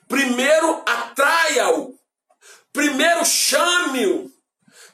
Primeiro 0.08 0.82
atraia-o. 0.86 2.00
Primeiro 2.72 3.26
chame-o. 3.26 4.32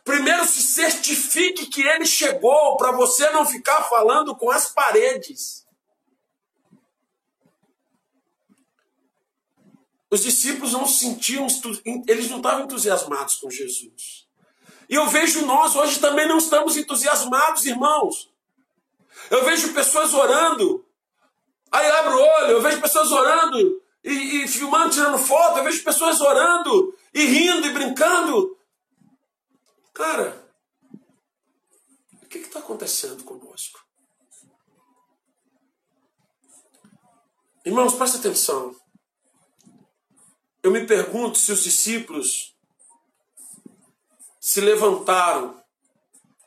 Primeiro 0.03 0.45
se 0.45 0.61
certifique 0.61 1.67
que 1.67 1.81
ele 1.81 2.05
chegou 2.05 2.75
para 2.77 2.91
você 2.91 3.29
não 3.31 3.45
ficar 3.45 3.83
falando 3.83 4.35
com 4.35 4.49
as 4.49 4.71
paredes. 4.71 5.65
Os 10.09 10.23
discípulos 10.23 10.73
não 10.73 10.85
se 10.85 10.99
sentiam, 10.99 11.47
eles 12.07 12.29
não 12.29 12.37
estavam 12.37 12.65
entusiasmados 12.65 13.35
com 13.35 13.49
Jesus. 13.49 14.27
E 14.89 14.95
eu 14.95 15.07
vejo 15.07 15.45
nós 15.45 15.73
hoje 15.75 15.99
também 15.99 16.27
não 16.27 16.37
estamos 16.37 16.75
entusiasmados, 16.75 17.65
irmãos. 17.65 18.29
Eu 19.29 19.45
vejo 19.45 19.73
pessoas 19.73 20.13
orando, 20.13 20.85
aí 21.71 21.89
abro 21.91 22.17
o 22.17 22.21
olho, 22.21 22.51
eu 22.51 22.61
vejo 22.61 22.81
pessoas 22.81 23.09
orando 23.09 23.81
e, 24.03 24.43
e 24.43 24.47
filmando, 24.49 24.89
tirando 24.89 25.17
foto, 25.17 25.59
eu 25.59 25.63
vejo 25.63 25.81
pessoas 25.81 26.19
orando 26.19 26.93
e 27.13 27.23
rindo 27.23 27.67
e 27.67 27.71
brincando. 27.71 28.57
Cara, 30.01 30.51
o 32.23 32.25
que 32.25 32.39
está 32.39 32.57
acontecendo 32.57 33.23
conosco? 33.23 33.79
Irmãos, 37.63 37.93
presta 37.93 38.17
atenção. 38.17 38.75
Eu 40.63 40.71
me 40.71 40.87
pergunto 40.87 41.37
se 41.37 41.51
os 41.51 41.61
discípulos 41.61 42.57
se 44.39 44.59
levantaram 44.59 45.63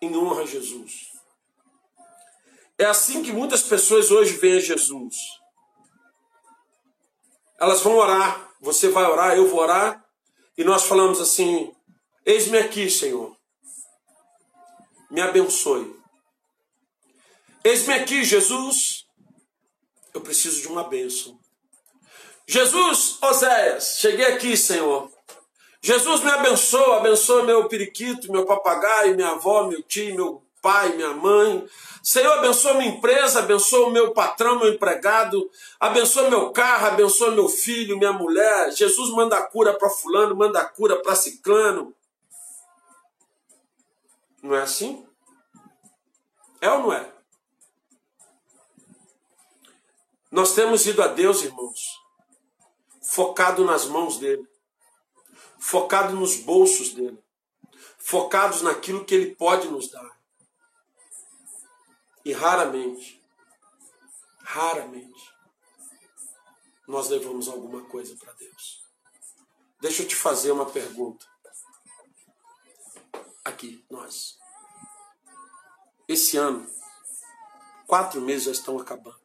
em 0.03 0.17
honra 0.17 0.43
a 0.43 0.47
Jesus. 0.47 1.12
É 2.77 2.87
assim 2.87 3.23
que 3.23 3.33
muitas 3.33 3.62
pessoas 3.62 4.11
hoje 4.11 4.37
veem 4.37 4.61
Jesus. 4.61 5.14
Elas 7.57 7.83
vão 7.83 7.95
orar, 7.99 8.53
você 8.61 8.88
vai 8.88 9.05
orar, 9.05 9.37
eu 9.37 9.49
vou 9.49 9.61
orar, 9.61 10.05
e 10.59 10.64
nós 10.64 10.83
falamos 10.87 11.21
assim: 11.21 11.73
Eis-me 12.27 12.59
aqui, 12.59 12.90
Senhor. 12.90 13.34
Me 15.14 15.20
abençoe. 15.20 15.94
Eis-me 17.62 17.94
aqui, 17.94 18.24
Jesus. 18.24 19.05
Eu 20.12 20.20
preciso 20.20 20.61
de 20.61 20.66
uma 20.66 20.83
bênção. 20.83 21.38
Jesus, 22.48 23.16
Oséias, 23.22 23.98
cheguei 24.00 24.27
aqui, 24.27 24.57
Senhor. 24.57 25.09
Jesus 25.81 26.20
me 26.20 26.31
abençoa, 26.31 26.96
abençoa 26.96 27.44
meu 27.44 27.68
periquito, 27.68 28.33
meu 28.33 28.44
papagaio, 28.44 29.14
minha 29.14 29.29
avó, 29.29 29.68
meu 29.68 29.81
tio, 29.85 30.16
meu 30.16 30.42
pai, 30.61 30.96
minha 30.96 31.12
mãe. 31.12 31.64
Senhor, 32.03 32.33
abençoa 32.33 32.74
minha 32.74 32.90
empresa, 32.90 33.38
abençoa 33.38 33.87
o 33.87 33.92
meu 33.92 34.12
patrão, 34.12 34.59
meu 34.59 34.74
empregado, 34.74 35.48
abençoa 35.79 36.29
meu 36.29 36.50
carro, 36.50 36.88
abençoa 36.88 37.31
meu 37.31 37.48
filho, 37.48 37.96
minha 37.96 38.12
mulher. 38.12 38.72
Jesus 38.72 39.11
manda 39.11 39.40
cura 39.42 39.74
para 39.74 39.88
fulano, 39.88 40.35
manda 40.35 40.64
cura 40.64 41.00
para 41.00 41.14
ciclano. 41.14 41.94
Não 44.45 44.55
é 44.55 44.61
assim? 44.61 45.09
É 46.61 46.71
ou 46.71 46.81
não 46.81 46.93
é? 46.93 47.15
Nós 50.31 50.55
temos 50.55 50.85
ido 50.85 51.03
a 51.03 51.07
Deus, 51.09 51.41
irmãos, 51.43 51.81
focado 53.01 53.65
nas 53.65 53.87
mãos 53.87 54.19
dele, 54.19 54.47
focado 55.59 56.15
nos 56.15 56.37
bolsos 56.37 56.93
dele, 56.93 57.19
focados 57.97 58.61
naquilo 58.61 59.07
que 59.07 59.15
ele 59.15 59.35
pode 59.35 59.67
nos 59.69 59.91
dar. 59.91 60.21
E 62.23 62.31
raramente, 62.31 63.25
raramente, 64.41 65.33
nós 66.87 67.09
levamos 67.09 67.49
alguma 67.49 67.81
coisa 67.87 68.15
para 68.17 68.35
Deus. 68.35 68.85
Deixa 69.81 70.03
eu 70.03 70.07
te 70.07 70.15
fazer 70.15 70.53
uma 70.53 70.67
pergunta. 70.67 71.34
Aqui, 73.45 73.85
nós. 73.91 74.39
Esse 76.09 76.37
ano, 76.37 76.67
quatro 77.87 78.21
meses 78.21 78.45
já 78.45 78.53
estão 78.53 78.79
acabando. 78.79 79.21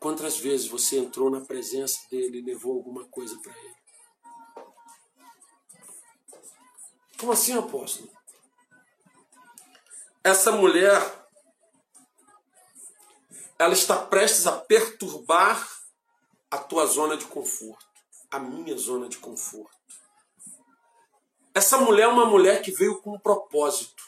Quantas 0.00 0.38
vezes 0.38 0.68
você 0.68 0.98
entrou 0.98 1.28
na 1.28 1.40
presença 1.40 2.00
dele 2.10 2.38
e 2.38 2.42
levou 2.42 2.76
alguma 2.76 3.04
coisa 3.06 3.38
para 3.40 3.56
ele? 3.56 3.76
Como 7.18 7.32
assim, 7.32 7.58
apóstolo? 7.58 8.10
Essa 10.22 10.52
mulher 10.52 11.28
ela 13.58 13.72
está 13.72 13.96
prestes 14.06 14.46
a 14.46 14.52
perturbar 14.52 15.68
a 16.50 16.58
tua 16.58 16.86
zona 16.86 17.16
de 17.16 17.26
conforto, 17.26 17.84
a 18.30 18.38
minha 18.38 18.76
zona 18.76 19.08
de 19.08 19.18
conforto. 19.18 19.77
Essa 21.58 21.76
mulher 21.78 22.04
é 22.04 22.06
uma 22.06 22.24
mulher 22.24 22.62
que 22.62 22.70
veio 22.70 23.02
com 23.02 23.16
um 23.16 23.18
propósito. 23.18 24.04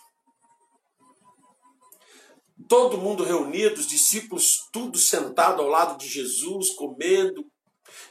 Todo 2.69 2.97
mundo 2.97 3.25
reunido, 3.25 3.81
os 3.81 3.89
discípulos 3.89 4.69
tudo 4.73 4.97
sentado 4.97 5.61
ao 5.61 5.67
lado 5.67 5.99
de 5.99 6.07
Jesus, 6.07 6.71
comendo. 6.71 7.45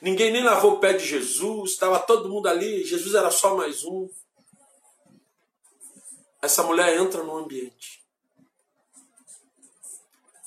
Ninguém 0.01 0.29
nem 0.29 0.43
lavou 0.43 0.73
o 0.73 0.79
pé 0.81 0.91
de 0.91 1.05
Jesus, 1.05 1.71
estava 1.71 2.01
todo 2.01 2.27
mundo 2.27 2.47
ali, 2.47 2.83
Jesus 2.83 3.15
era 3.15 3.31
só 3.31 3.55
mais 3.55 3.85
um. 3.85 4.09
Essa 6.41 6.61
mulher 6.61 6.97
entra 6.97 7.23
no 7.23 7.37
ambiente 7.37 8.03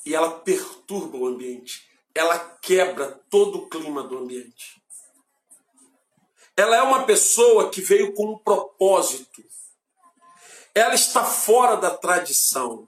e 0.05 0.13
ela 0.13 0.39
perturba 0.39 1.17
o 1.17 1.25
ambiente. 1.25 1.89
Ela 2.13 2.37
quebra 2.61 3.19
todo 3.27 3.57
o 3.57 3.69
clima 3.69 4.03
do 4.03 4.19
ambiente. 4.19 4.82
Ela 6.55 6.77
é 6.77 6.81
uma 6.81 7.03
pessoa 7.03 7.69
que 7.69 7.81
veio 7.81 8.13
com 8.13 8.33
um 8.33 8.37
propósito. 8.37 9.43
Ela 10.75 10.93
está 10.93 11.23
fora 11.23 11.77
da 11.77 11.91
tradição. 11.91 12.87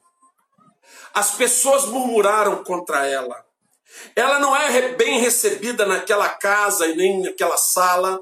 As 1.13 1.31
pessoas 1.31 1.85
murmuraram 1.85 2.63
contra 2.63 3.05
ela. 3.07 3.43
Ela 4.15 4.39
não 4.39 4.55
é 4.55 4.89
bem 4.89 5.19
recebida 5.19 5.85
naquela 5.85 6.29
casa 6.29 6.85
e 6.87 6.95
nem 6.95 7.21
naquela 7.21 7.57
sala. 7.57 8.19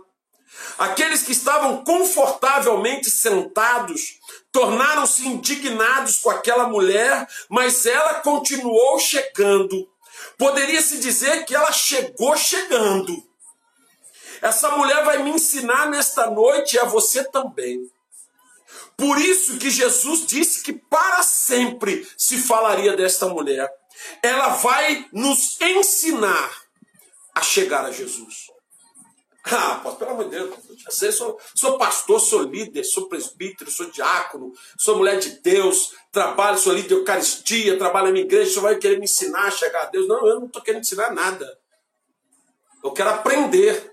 Aqueles 0.78 1.24
que 1.24 1.32
estavam 1.32 1.84
confortavelmente 1.84 3.10
sentados 3.10 4.20
tornaram-se 4.52 5.28
indignados 5.28 6.20
com 6.20 6.30
aquela 6.30 6.68
mulher, 6.68 7.28
mas 7.50 7.86
ela 7.86 8.16
continuou 8.16 9.00
chegando. 9.00 9.90
Poderia-se 10.38 11.00
dizer 11.00 11.46
que 11.46 11.56
ela 11.56 11.72
chegou 11.72 12.38
chegando. 12.38 13.33
Essa 14.44 14.72
mulher 14.72 15.06
vai 15.06 15.24
me 15.24 15.30
ensinar 15.30 15.90
nesta 15.90 16.30
noite 16.30 16.76
e 16.76 16.80
a 16.80 16.84
você 16.84 17.24
também. 17.24 17.90
Por 18.98 19.18
isso 19.18 19.58
que 19.58 19.70
Jesus 19.70 20.28
disse 20.28 20.62
que 20.62 20.74
para 20.74 21.24
sempre 21.24 22.06
se 22.18 22.38
falaria 22.38 22.94
desta 22.94 23.26
mulher. 23.30 23.74
Ela 24.22 24.50
vai 24.50 25.08
nos 25.14 25.60
ensinar 25.62 26.52
a 27.34 27.42
chegar 27.42 27.86
a 27.86 27.92
Jesus. 27.92 28.48
Ah, 29.46 29.76
apóstolo, 29.76 29.98
pelo 29.98 30.12
amor 30.12 30.26
de 30.26 30.32
Deus, 30.32 31.02
eu 31.02 31.12
sou, 31.14 31.40
sou 31.56 31.78
pastor, 31.78 32.20
sou 32.20 32.44
líder, 32.44 32.84
sou 32.84 33.08
presbítero, 33.08 33.72
sou 33.72 33.90
diácono, 33.92 34.52
sou 34.78 34.98
mulher 34.98 35.20
de 35.20 35.42
Deus, 35.42 35.94
trabalho, 36.12 36.58
sou 36.58 36.74
líder 36.74 36.90
de 36.90 36.94
Eucaristia, 36.96 37.78
trabalho 37.78 38.08
na 38.08 38.12
minha 38.12 38.26
igreja, 38.26 38.50
o 38.50 38.54
senhor 38.54 38.64
vai 38.64 38.76
querer 38.76 38.98
me 38.98 39.06
ensinar 39.06 39.48
a 39.48 39.52
chegar 39.52 39.84
a 39.84 39.86
Deus. 39.86 40.06
Não, 40.06 40.28
eu 40.28 40.40
não 40.40 40.48
estou 40.48 40.62
querendo 40.62 40.82
ensinar 40.82 41.12
nada. 41.14 41.58
Eu 42.84 42.92
quero 42.92 43.10
aprender, 43.10 43.93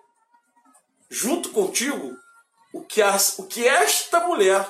junto 1.11 1.51
contigo, 1.51 2.17
o 2.73 2.85
que, 2.85 3.03
as, 3.03 3.39
o 3.39 3.47
que 3.47 3.67
esta 3.67 4.21
mulher 4.27 4.67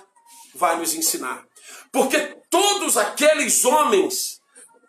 vai 0.55 0.76
nos 0.79 0.94
ensinar. 0.94 1.44
Porque 1.92 2.18
todos 2.48 2.96
aqueles 2.96 3.64
homens, 3.64 4.40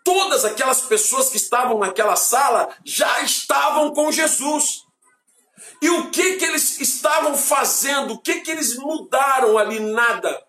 todas 0.04 0.44
aquelas 0.44 0.82
pessoas 0.82 1.28
que 1.28 1.36
estavam 1.36 1.78
naquela 1.78 2.16
sala 2.16 2.74
já 2.84 3.20
estavam 3.22 3.92
com 3.92 4.10
Jesus. 4.10 4.82
E 5.80 5.90
o 5.90 6.10
que 6.10 6.36
que 6.36 6.44
eles 6.44 6.80
estavam 6.80 7.36
fazendo? 7.36 8.14
O 8.14 8.18
que 8.20 8.40
que 8.40 8.50
eles 8.50 8.76
mudaram 8.76 9.58
ali? 9.58 9.78
Nada. 9.78 10.42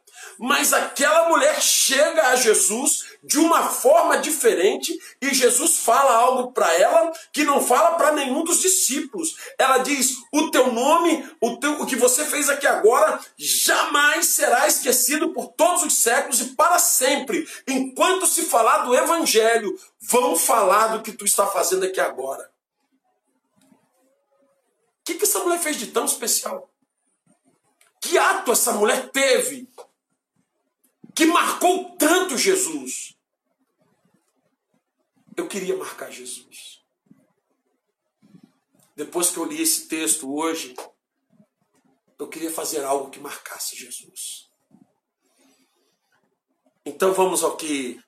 Mas 0.46 0.74
aquela 0.74 1.30
mulher 1.30 1.62
chega 1.62 2.28
a 2.28 2.36
Jesus 2.36 3.06
de 3.24 3.40
uma 3.40 3.70
forma 3.70 4.18
diferente 4.18 4.94
e 5.22 5.34
Jesus 5.34 5.78
fala 5.78 6.12
algo 6.18 6.52
para 6.52 6.70
ela 6.74 7.14
que 7.32 7.46
não 7.46 7.66
fala 7.66 7.96
para 7.96 8.12
nenhum 8.12 8.44
dos 8.44 8.60
discípulos. 8.60 9.38
Ela 9.58 9.78
diz: 9.78 10.18
"O 10.34 10.52
teu 10.52 10.70
nome, 10.70 11.26
o 11.40 11.56
teu 11.56 11.82
o 11.82 11.86
que 11.86 11.96
você 11.96 12.26
fez 12.26 12.50
aqui 12.50 12.68
agora, 12.68 13.22
jamais 13.38 14.26
será 14.26 14.68
esquecido 14.68 15.30
por 15.32 15.48
todos 15.54 15.82
os 15.84 15.94
séculos 15.94 16.42
e 16.42 16.56
para 16.56 16.78
sempre. 16.78 17.48
Enquanto 17.66 18.28
se 18.28 18.42
falar 18.42 18.80
do 18.80 18.94
evangelho, 18.94 19.80
vão 20.02 20.36
falar 20.36 20.88
do 20.88 21.02
que 21.02 21.14
tu 21.14 21.24
está 21.24 21.48
fazendo 21.48 21.86
aqui 21.86 22.02
agora." 22.02 22.52
O 25.00 25.06
que, 25.06 25.16
que 25.16 25.24
essa 25.24 25.40
mulher 25.40 25.60
fez 25.60 25.78
de 25.78 25.88
tão 25.88 26.04
especial? 26.04 26.70
Que 28.02 28.18
ato 28.18 28.52
essa 28.52 28.74
mulher 28.74 29.10
teve 29.10 29.70
que 31.16 31.26
marcou 31.26 31.96
tanto 31.98 32.38
Jesus? 32.38 33.16
Eu 35.36 35.48
queria 35.48 35.76
marcar 35.76 36.12
Jesus. 36.12 36.82
Depois 38.96 39.32
que 39.32 39.38
eu 39.38 39.46
li 39.46 39.62
esse 39.62 39.88
texto 39.88 40.34
hoje, 40.34 40.76
eu 42.20 42.30
queria 42.30 42.52
fazer 42.52 42.84
algo 42.84 43.10
que 43.10 43.20
marcasse 43.20 43.76
Jesus. 43.76 44.50
Então 46.86 47.14
vamos 47.14 47.44
ao 47.44 47.58
que 47.58 48.00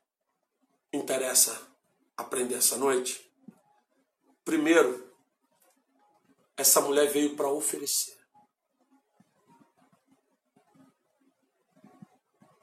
interessa 0.93 1.75
aprender 2.15 2.55
essa 2.55 2.77
noite. 2.77 3.31
Primeiro, 4.43 5.11
essa 6.55 6.81
mulher 6.81 7.11
veio 7.11 7.35
para 7.35 7.49
oferecer. 7.49 8.14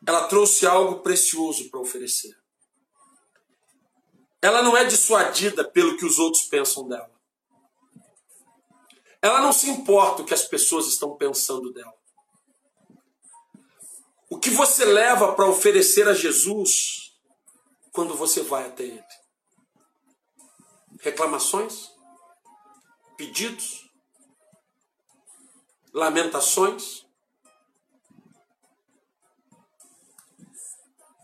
Ela 0.07 0.27
trouxe 0.27 0.67
algo 0.67 1.01
precioso 1.01 1.71
para 1.71 1.81
oferecer. 1.81 2.37
Ela 4.41 4.63
não 4.63 4.77
é 4.77 4.85
dissuadida 4.85 5.63
pelo 5.63 5.97
que 5.97 6.05
os 6.05 6.19
outros 6.19 6.45
pensam 6.45 6.89
dela. 6.89 7.13
Ela 9.21 9.41
não 9.41 9.53
se 9.53 9.71
importa 9.71 10.23
o 10.23 10.25
que 10.25 10.35
as 10.35 10.45
pessoas 10.45 10.89
estão 10.89 11.17
pensando 11.17 11.73
dela. 11.73 11.95
O 14.29 14.39
que 14.39 14.51
você 14.51 14.85
leva 14.85 15.33
para 15.35 15.47
oferecer 15.47 16.09
a 16.09 16.15
Jesus 16.15 17.15
quando 17.93 18.17
você 18.17 18.43
vai 18.43 18.67
até 18.67 18.83
Ele? 18.83 19.05
Reclamações? 21.01 21.93
Pedidos? 23.17 23.89
Lamentações? 25.93 27.02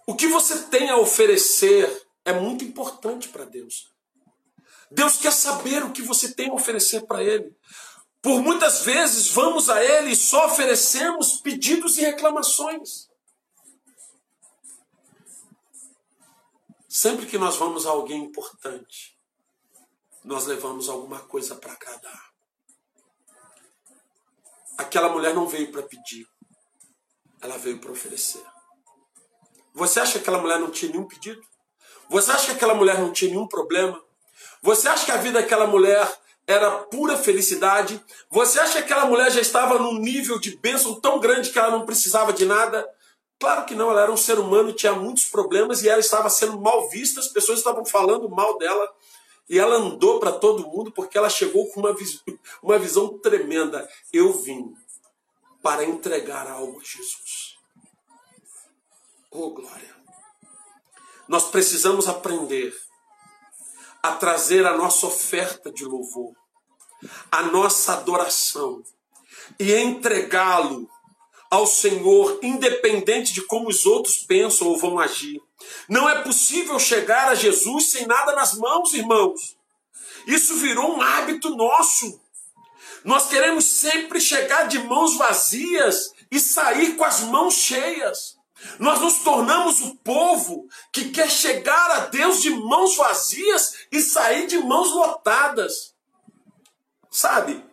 O 0.08 0.16
que 0.16 0.26
você 0.26 0.62
tem 0.68 0.88
a 0.88 0.96
oferecer 0.96 2.08
é 2.24 2.32
muito 2.32 2.64
importante 2.64 3.28
para 3.28 3.44
Deus. 3.44 3.92
Deus 4.90 5.18
quer 5.18 5.34
saber 5.34 5.84
o 5.84 5.92
que 5.92 6.00
você 6.00 6.34
tem 6.34 6.48
a 6.48 6.54
oferecer 6.54 7.04
para 7.04 7.22
Ele. 7.22 7.54
Por 8.22 8.40
muitas 8.40 8.86
vezes 8.86 9.28
vamos 9.28 9.68
a 9.68 9.84
Ele 9.84 10.12
e 10.12 10.16
só 10.16 10.46
oferecemos 10.46 11.42
pedidos 11.42 11.98
e 11.98 12.00
reclamações. 12.00 13.06
Sempre 16.88 17.26
que 17.26 17.36
nós 17.36 17.56
vamos 17.56 17.84
a 17.84 17.90
alguém 17.90 18.24
importante, 18.24 19.14
nós 20.24 20.46
levamos 20.46 20.88
alguma 20.88 21.20
coisa 21.20 21.54
para 21.54 21.74
agradar. 21.74 22.32
Aquela 24.78 25.10
mulher 25.10 25.34
não 25.34 25.46
veio 25.46 25.70
para 25.70 25.82
pedir, 25.82 26.26
ela 27.42 27.58
veio 27.58 27.78
para 27.78 27.92
oferecer. 27.92 28.57
Você 29.78 30.00
acha 30.00 30.14
que 30.14 30.18
aquela 30.18 30.38
mulher 30.38 30.58
não 30.58 30.72
tinha 30.72 30.90
nenhum 30.90 31.06
pedido? 31.06 31.40
Você 32.10 32.32
acha 32.32 32.46
que 32.46 32.52
aquela 32.52 32.74
mulher 32.74 32.98
não 32.98 33.12
tinha 33.12 33.30
nenhum 33.30 33.46
problema? 33.46 34.02
Você 34.60 34.88
acha 34.88 35.04
que 35.04 35.12
a 35.12 35.16
vida 35.16 35.40
daquela 35.40 35.68
mulher 35.68 36.12
era 36.48 36.68
pura 36.70 37.16
felicidade? 37.16 38.02
Você 38.28 38.58
acha 38.58 38.72
que 38.72 38.78
aquela 38.78 39.06
mulher 39.06 39.30
já 39.30 39.40
estava 39.40 39.78
num 39.78 39.96
nível 40.00 40.40
de 40.40 40.56
bênção 40.56 41.00
tão 41.00 41.20
grande 41.20 41.50
que 41.50 41.58
ela 41.58 41.70
não 41.70 41.86
precisava 41.86 42.32
de 42.32 42.44
nada? 42.44 42.84
Claro 43.38 43.66
que 43.66 43.74
não, 43.76 43.88
ela 43.92 44.02
era 44.02 44.10
um 44.10 44.16
ser 44.16 44.40
humano, 44.40 44.72
tinha 44.72 44.94
muitos 44.94 45.26
problemas 45.26 45.84
e 45.84 45.88
ela 45.88 46.00
estava 46.00 46.28
sendo 46.28 46.60
mal 46.60 46.88
vista, 46.90 47.20
as 47.20 47.28
pessoas 47.28 47.58
estavam 47.58 47.84
falando 47.84 48.28
mal 48.28 48.58
dela. 48.58 48.92
E 49.48 49.60
ela 49.60 49.76
andou 49.76 50.18
para 50.18 50.32
todo 50.32 50.66
mundo 50.66 50.90
porque 50.90 51.16
ela 51.16 51.30
chegou 51.30 51.68
com 51.68 51.78
uma, 51.78 51.94
vis 51.94 52.20
uma 52.60 52.80
visão 52.80 53.16
tremenda. 53.18 53.88
Eu 54.12 54.32
vim 54.32 54.74
para 55.62 55.84
entregar 55.84 56.48
algo 56.48 56.80
a 56.80 56.84
Jesus. 56.84 57.47
Oh, 59.30 59.50
glória! 59.50 59.94
Nós 61.28 61.44
precisamos 61.50 62.08
aprender 62.08 62.74
a 64.02 64.12
trazer 64.12 64.66
a 64.66 64.76
nossa 64.76 65.06
oferta 65.06 65.70
de 65.70 65.84
louvor, 65.84 66.32
a 67.30 67.42
nossa 67.42 67.92
adoração 67.92 68.82
e 69.60 69.74
entregá-lo 69.74 70.88
ao 71.50 71.66
Senhor, 71.66 72.38
independente 72.42 73.34
de 73.34 73.42
como 73.42 73.68
os 73.68 73.84
outros 73.84 74.18
pensam 74.18 74.68
ou 74.68 74.78
vão 74.78 74.98
agir. 74.98 75.40
Não 75.88 76.08
é 76.08 76.22
possível 76.22 76.78
chegar 76.78 77.28
a 77.28 77.34
Jesus 77.34 77.90
sem 77.90 78.06
nada 78.06 78.34
nas 78.34 78.54
mãos, 78.54 78.94
irmãos. 78.94 79.56
Isso 80.26 80.54
virou 80.56 80.96
um 80.96 81.02
hábito 81.02 81.50
nosso. 81.50 82.18
Nós 83.04 83.28
queremos 83.28 83.64
sempre 83.66 84.20
chegar 84.20 84.68
de 84.68 84.78
mãos 84.78 85.16
vazias 85.16 86.14
e 86.30 86.40
sair 86.40 86.96
com 86.96 87.04
as 87.04 87.20
mãos 87.20 87.54
cheias. 87.54 88.37
Nós 88.78 89.00
nos 89.00 89.20
tornamos 89.20 89.80
o 89.82 89.94
povo 89.96 90.68
que 90.92 91.10
quer 91.10 91.30
chegar 91.30 91.90
a 91.92 92.06
Deus 92.06 92.40
de 92.40 92.50
mãos 92.50 92.96
vazias 92.96 93.86
e 93.90 94.00
sair 94.00 94.46
de 94.46 94.58
mãos 94.58 94.90
lotadas. 94.90 95.94
Sabe? 97.10 97.64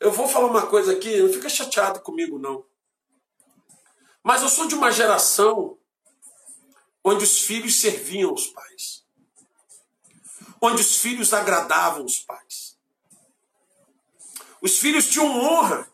Eu 0.00 0.12
vou 0.12 0.28
falar 0.28 0.46
uma 0.46 0.66
coisa 0.66 0.92
aqui, 0.92 1.20
não 1.20 1.32
fica 1.32 1.48
chateado 1.48 2.00
comigo 2.00 2.38
não. 2.38 2.64
Mas 4.22 4.42
eu 4.42 4.48
sou 4.48 4.66
de 4.66 4.74
uma 4.74 4.92
geração 4.92 5.76
onde 7.02 7.24
os 7.24 7.40
filhos 7.40 7.80
serviam 7.80 8.32
os 8.32 8.46
pais. 8.46 9.04
Onde 10.60 10.82
os 10.82 10.96
filhos 10.96 11.32
agradavam 11.32 12.04
os 12.04 12.18
pais. 12.18 12.76
Os 14.60 14.78
filhos 14.78 15.08
tinham 15.08 15.26
honra 15.26 15.90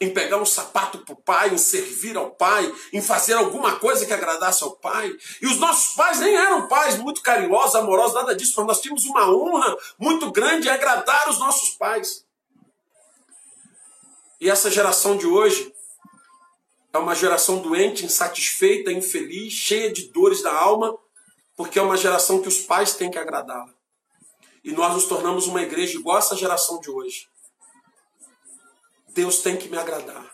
em 0.00 0.12
pegar 0.12 0.36
um 0.36 0.46
sapato 0.46 0.98
para 0.98 1.14
o 1.14 1.16
pai, 1.16 1.50
em 1.50 1.58
servir 1.58 2.16
ao 2.16 2.30
pai, 2.30 2.72
em 2.92 3.00
fazer 3.00 3.34
alguma 3.34 3.76
coisa 3.76 4.04
que 4.04 4.12
agradasse 4.12 4.62
ao 4.62 4.72
pai. 4.72 5.10
E 5.40 5.46
os 5.46 5.58
nossos 5.58 5.94
pais 5.94 6.20
nem 6.20 6.36
eram 6.36 6.68
pais 6.68 6.98
muito 6.98 7.22
carinhosos, 7.22 7.74
amorosos, 7.74 8.14
nada 8.14 8.34
disso, 8.34 8.54
mas 8.56 8.66
nós 8.66 8.80
tínhamos 8.80 9.04
uma 9.06 9.30
honra 9.30 9.76
muito 9.98 10.30
grande 10.30 10.68
em 10.68 10.70
agradar 10.70 11.28
os 11.28 11.38
nossos 11.38 11.70
pais. 11.70 12.24
E 14.40 14.50
essa 14.50 14.70
geração 14.70 15.16
de 15.16 15.26
hoje 15.26 15.72
é 16.92 16.98
uma 16.98 17.14
geração 17.14 17.58
doente, 17.58 18.04
insatisfeita, 18.04 18.92
infeliz, 18.92 19.52
cheia 19.52 19.90
de 19.90 20.08
dores 20.08 20.42
da 20.42 20.52
alma, 20.52 20.96
porque 21.56 21.78
é 21.78 21.82
uma 21.82 21.96
geração 21.96 22.42
que 22.42 22.48
os 22.48 22.58
pais 22.58 22.94
têm 22.94 23.10
que 23.10 23.18
agradá-la. 23.18 23.74
E 24.62 24.72
nós 24.72 24.92
nos 24.92 25.06
tornamos 25.06 25.46
uma 25.46 25.62
igreja 25.62 25.98
igual 25.98 26.16
a 26.16 26.18
essa 26.18 26.36
geração 26.36 26.80
de 26.80 26.90
hoje 26.90 27.28
Deus 29.16 29.38
tem 29.38 29.56
que 29.56 29.68
me 29.70 29.78
agradar. 29.78 30.30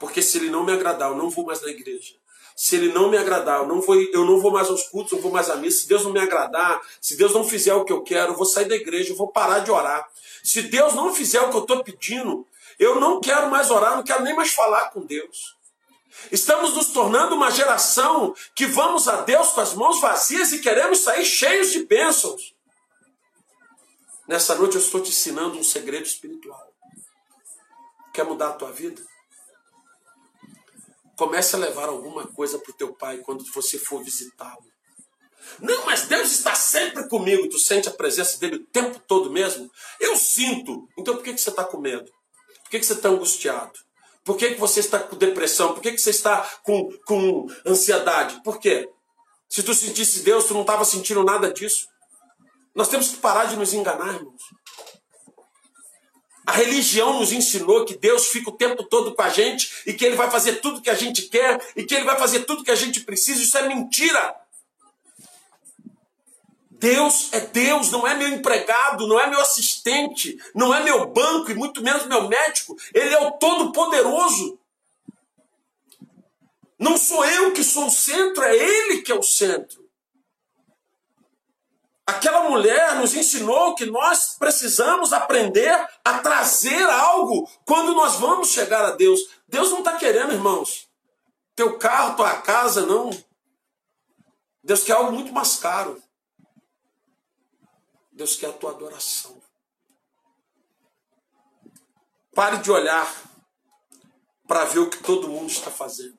Porque 0.00 0.22
se 0.22 0.38
ele 0.38 0.48
não 0.48 0.64
me 0.64 0.72
agradar, 0.72 1.10
eu 1.10 1.16
não 1.16 1.28
vou 1.28 1.44
mais 1.44 1.60
na 1.60 1.68
igreja. 1.68 2.14
Se 2.56 2.74
ele 2.76 2.92
não 2.92 3.10
me 3.10 3.18
agradar, 3.18 3.60
eu 3.60 3.68
não 3.68 3.82
vou, 3.82 3.94
eu 3.94 4.24
não 4.24 4.40
vou 4.40 4.50
mais 4.50 4.68
aos 4.68 4.84
cultos, 4.84 5.12
eu 5.12 5.20
vou 5.20 5.30
mais 5.30 5.50
à 5.50 5.56
missa. 5.56 5.82
Se 5.82 5.88
Deus 5.88 6.02
não 6.02 6.10
me 6.10 6.18
agradar, 6.18 6.80
se 7.00 7.16
Deus 7.16 7.32
não 7.32 7.44
fizer 7.44 7.74
o 7.74 7.84
que 7.84 7.92
eu 7.92 8.02
quero, 8.02 8.32
eu 8.32 8.36
vou 8.36 8.46
sair 8.46 8.64
da 8.64 8.74
igreja, 8.74 9.12
eu 9.12 9.16
vou 9.16 9.28
parar 9.28 9.60
de 9.60 9.70
orar. 9.70 10.08
Se 10.42 10.62
Deus 10.62 10.94
não 10.94 11.14
fizer 11.14 11.40
o 11.42 11.50
que 11.50 11.56
eu 11.56 11.60
estou 11.60 11.84
pedindo, 11.84 12.46
eu 12.78 12.98
não 12.98 13.20
quero 13.20 13.50
mais 13.50 13.70
orar, 13.70 13.96
não 13.96 14.02
quero 14.02 14.24
nem 14.24 14.34
mais 14.34 14.52
falar 14.52 14.90
com 14.90 15.04
Deus. 15.04 15.56
Estamos 16.30 16.74
nos 16.74 16.88
tornando 16.88 17.34
uma 17.34 17.50
geração 17.50 18.34
que 18.54 18.66
vamos 18.66 19.06
a 19.06 19.20
Deus 19.20 19.50
com 19.50 19.60
as 19.60 19.74
mãos 19.74 20.00
vazias 20.00 20.52
e 20.52 20.60
queremos 20.60 20.98
sair 21.00 21.24
cheios 21.24 21.70
de 21.70 21.84
bênçãos. 21.84 22.54
Nessa 24.26 24.54
noite 24.54 24.76
eu 24.76 24.80
estou 24.80 25.00
te 25.00 25.10
ensinando 25.10 25.58
um 25.58 25.64
segredo 25.64 26.06
espiritual. 26.06 26.71
Quer 28.12 28.24
mudar 28.24 28.48
a 28.48 28.52
tua 28.52 28.72
vida? 28.72 29.02
Comece 31.16 31.56
a 31.56 31.58
levar 31.58 31.88
alguma 31.88 32.26
coisa 32.26 32.58
para 32.58 32.70
o 32.70 32.76
teu 32.76 32.94
pai 32.94 33.18
quando 33.18 33.44
você 33.52 33.78
for 33.78 34.02
visitá-lo. 34.02 34.64
Não, 35.60 35.86
mas 35.86 36.06
Deus 36.06 36.30
está 36.30 36.54
sempre 36.54 37.08
comigo. 37.08 37.48
Tu 37.48 37.58
sente 37.58 37.88
a 37.88 37.92
presença 37.92 38.38
dele 38.38 38.56
o 38.56 38.66
tempo 38.66 38.98
todo 39.06 39.30
mesmo? 39.30 39.70
Eu 40.00 40.16
sinto. 40.16 40.88
Então 40.98 41.14
por 41.14 41.22
que, 41.22 41.34
que 41.34 41.40
você 41.40 41.50
está 41.50 41.64
com 41.64 41.78
medo? 41.78 42.10
Por 42.62 42.70
que, 42.70 42.80
que 42.80 42.86
você 42.86 42.94
está 42.94 43.08
angustiado? 43.08 43.72
Por 44.24 44.36
que, 44.36 44.54
que 44.54 44.60
você 44.60 44.80
está 44.80 44.98
com 45.00 45.16
depressão? 45.16 45.74
Por 45.74 45.82
que, 45.82 45.92
que 45.92 46.00
você 46.00 46.10
está 46.10 46.48
com, 46.62 46.88
com 47.06 47.46
ansiedade? 47.66 48.40
Por 48.42 48.58
quê? 48.58 48.88
Se 49.48 49.62
tu 49.62 49.74
sentisse 49.74 50.20
Deus, 50.20 50.46
tu 50.46 50.54
não 50.54 50.62
estava 50.62 50.84
sentindo 50.84 51.24
nada 51.24 51.52
disso. 51.52 51.86
Nós 52.74 52.88
temos 52.88 53.08
que 53.08 53.16
parar 53.16 53.46
de 53.46 53.56
nos 53.56 53.74
enganar, 53.74 54.14
irmãos. 54.14 54.42
A 56.44 56.52
religião 56.52 57.20
nos 57.20 57.32
ensinou 57.32 57.84
que 57.84 57.96
Deus 57.96 58.26
fica 58.26 58.50
o 58.50 58.56
tempo 58.56 58.82
todo 58.82 59.14
com 59.14 59.22
a 59.22 59.28
gente 59.28 59.70
e 59.86 59.92
que 59.92 60.04
Ele 60.04 60.16
vai 60.16 60.30
fazer 60.30 60.56
tudo 60.56 60.80
que 60.80 60.90
a 60.90 60.94
gente 60.94 61.22
quer 61.22 61.60
e 61.76 61.84
que 61.84 61.94
Ele 61.94 62.04
vai 62.04 62.18
fazer 62.18 62.40
tudo 62.40 62.64
que 62.64 62.70
a 62.70 62.76
gente 62.76 63.00
precisa. 63.00 63.42
Isso 63.42 63.56
é 63.56 63.68
mentira. 63.68 64.34
Deus 66.70 67.32
é 67.32 67.38
Deus, 67.38 67.92
não 67.92 68.04
é 68.04 68.14
meu 68.16 68.26
empregado, 68.26 69.06
não 69.06 69.20
é 69.20 69.28
meu 69.28 69.40
assistente, 69.40 70.36
não 70.52 70.74
é 70.74 70.82
meu 70.82 71.06
banco 71.06 71.52
e 71.52 71.54
muito 71.54 71.80
menos 71.80 72.06
meu 72.06 72.28
médico. 72.28 72.76
Ele 72.92 73.14
é 73.14 73.20
o 73.20 73.30
Todo-Poderoso. 73.32 74.58
Não 76.76 76.98
sou 76.98 77.24
eu 77.24 77.52
que 77.52 77.62
sou 77.62 77.86
o 77.86 77.90
centro, 77.90 78.42
é 78.42 78.56
Ele 78.56 79.02
que 79.02 79.12
é 79.12 79.14
o 79.14 79.22
centro. 79.22 79.81
Aquela 82.06 82.48
mulher 82.48 82.96
nos 82.96 83.14
ensinou 83.14 83.74
que 83.74 83.86
nós 83.86 84.36
precisamos 84.36 85.12
aprender 85.12 85.72
a 86.04 86.18
trazer 86.18 86.82
algo 86.90 87.48
quando 87.64 87.94
nós 87.94 88.16
vamos 88.16 88.48
chegar 88.48 88.84
a 88.84 88.90
Deus. 88.90 89.20
Deus 89.46 89.70
não 89.70 89.78
está 89.78 89.96
querendo, 89.96 90.32
irmãos, 90.32 90.88
teu 91.54 91.78
carro, 91.78 92.16
tua 92.16 92.40
casa, 92.42 92.84
não. 92.84 93.10
Deus 94.64 94.82
quer 94.82 94.92
algo 94.92 95.12
muito 95.12 95.32
mais 95.32 95.56
caro. 95.56 96.02
Deus 98.10 98.36
quer 98.36 98.50
a 98.50 98.52
tua 98.52 98.70
adoração. 98.70 99.40
Pare 102.34 102.58
de 102.58 102.70
olhar 102.70 103.10
para 104.46 104.64
ver 104.64 104.80
o 104.80 104.90
que 104.90 105.02
todo 105.02 105.28
mundo 105.28 105.50
está 105.50 105.70
fazendo. 105.70 106.18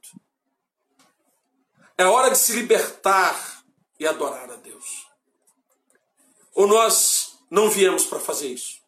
É 1.97 2.05
hora 2.05 2.29
de 2.29 2.38
se 2.38 2.53
libertar 2.53 3.63
e 3.99 4.07
adorar 4.07 4.49
a 4.49 4.55
Deus. 4.55 4.62
Ou 6.56 6.68
nós 6.68 7.39
não 7.49 7.70
viemos 7.70 8.06
para 8.06 8.20
fazer 8.20 8.47
isso? 8.47 8.82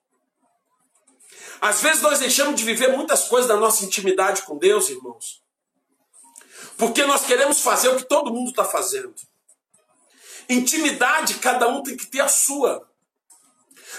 Às 1.61 1.82
vezes 1.82 2.01
nós 2.01 2.20
deixamos 2.20 2.55
de 2.55 2.63
viver 2.63 2.95
muitas 2.95 3.28
coisas 3.28 3.47
da 3.47 3.57
nossa 3.57 3.86
intimidade 3.86 4.43
com 4.43 4.57
Deus, 4.57 4.89
irmãos, 4.89 5.41
porque 6.78 7.05
nós 7.05 7.26
queremos 7.26 7.61
fazer 7.61 7.89
o 7.89 7.95
que 7.95 8.03
todo 8.03 8.34
mundo 8.34 8.49
está 8.49 8.66
fazendo. 8.66 9.13
Intimidade, 10.47 11.36
cada 11.36 11.68
um 11.68 11.82
tem 11.82 11.97
que 11.97 12.05
ter 12.05 12.22
a 12.22 12.28
sua. 12.28 12.88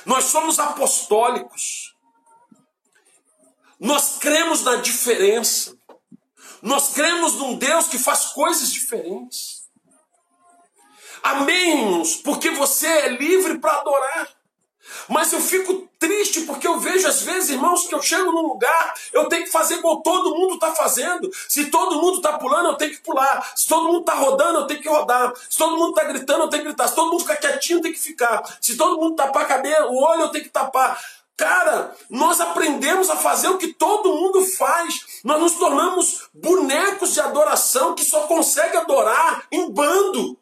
Nós 0.05 0.25
somos 0.25 0.59
apostólicos. 0.59 1.97
Nós 3.81 4.19
cremos 4.19 4.63
na 4.63 4.77
diferença. 4.77 5.77
Nós 6.63 6.93
cremos 6.95 7.35
num 7.35 7.57
Deus 7.57 7.89
que 7.89 7.99
faz 7.99 8.27
coisas 8.27 8.71
diferentes. 8.73 9.56
Amém, 11.27 11.81
irmãos, 11.81 12.15
porque 12.15 12.51
você 12.51 12.87
é 12.87 13.09
livre 13.09 13.59
para 13.59 13.81
adorar. 13.81 14.29
Mas 15.09 15.33
eu 15.33 15.41
fico 15.41 15.89
triste 15.99 16.43
porque 16.43 16.69
eu 16.69 16.79
vejo 16.79 17.09
às 17.09 17.23
vezes, 17.23 17.51
irmãos, 17.51 17.89
que 17.89 17.95
eu 17.97 18.01
chego 18.01 18.31
num 18.31 18.47
lugar, 18.47 18.95
eu 19.13 19.29
tenho 19.29 19.43
que 19.43 19.51
fazer 19.51 19.79
como 19.79 20.05
todo 20.05 20.37
mundo 20.37 20.55
está 20.55 20.73
fazendo. 20.73 21.29
Se 21.49 21.69
todo 21.69 22.01
mundo 22.01 22.19
está 22.19 22.39
pulando, 22.39 22.69
eu 22.69 22.75
tenho 22.77 22.93
que 22.93 23.03
pular. 23.03 23.45
Se 23.57 23.67
todo 23.67 23.89
mundo 23.89 24.01
está 24.03 24.15
rodando, 24.15 24.61
eu 24.61 24.67
tenho 24.69 24.81
que 24.81 24.89
rodar. 24.89 25.33
Se 25.51 25.59
todo 25.59 25.77
mundo 25.77 25.97
está 25.97 26.05
gritando, 26.05 26.45
eu 26.45 26.49
tenho 26.49 26.63
que 26.63 26.69
gritar. 26.69 26.87
Se 26.87 26.95
todo 26.95 27.11
mundo 27.11 27.23
ficar 27.23 27.37
quietinho, 27.39 27.79
eu 27.79 27.83
tenho 27.83 27.95
que 27.95 28.01
ficar. 28.01 28.59
Se 28.61 28.77
todo 28.77 29.01
mundo 29.01 29.17
tapar 29.17 29.43
a 29.43 29.47
cabeça, 29.47 29.87
o 29.87 30.01
olho, 30.01 30.23
eu 30.23 30.29
tenho 30.29 30.45
que 30.45 30.51
tapar. 30.51 30.97
Cara, 31.37 31.93
nós 32.09 32.41
aprendemos 32.41 33.11
a 33.11 33.17
fazer 33.17 33.49
o 33.49 33.59
que 33.59 33.73
todo 33.73 34.15
mundo 34.15 34.47
faz. 34.47 35.21
Nós 35.25 35.41
nos 35.41 35.55
tornamos 35.55 36.29
bonecos 36.33 37.15
de 37.15 37.21
adoração 37.21 37.97
que 37.97 38.05
só 38.05 38.29
consegue 38.29 38.77
adorar 38.77 39.45
em 39.51 39.69
bando. 39.69 40.39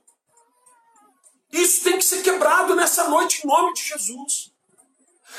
Isso 1.55 1.85
tem 1.85 1.97
que 1.97 2.05
ser 2.05 2.21
quebrado 2.21 2.75
nessa 2.75 3.09
noite 3.09 3.43
em 3.45 3.47
nome 3.47 3.73
de 3.75 3.83
Jesus. 3.85 4.51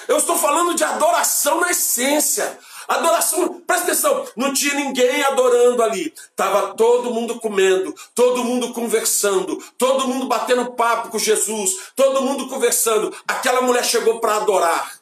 Eu 0.08 0.18
estou 0.18 0.38
falando 0.38 0.74
de 0.74 0.84
adoração 0.84 1.60
na 1.60 1.72
essência. 1.72 2.58
Adoração, 2.88 3.62
presta 3.62 3.88
atenção, 3.88 4.28
não 4.36 4.54
tinha 4.54 4.76
ninguém 4.76 5.24
adorando 5.24 5.84
ali. 5.84 6.14
Tava 6.36 6.74
todo 6.76 7.12
mundo 7.12 7.40
comendo, 7.40 7.94
todo 8.14 8.44
mundo 8.44 8.72
conversando, 8.74 9.58
todo 9.78 10.08
mundo 10.08 10.28
batendo 10.28 10.72
papo 10.74 11.10
com 11.10 11.20
Jesus, 11.20 11.92
todo 11.96 12.22
mundo 12.22 12.48
conversando. 12.48 13.14
Aquela 13.28 13.62
mulher 13.62 13.84
chegou 13.84 14.22
para 14.22 14.38
adorar. 14.38 15.00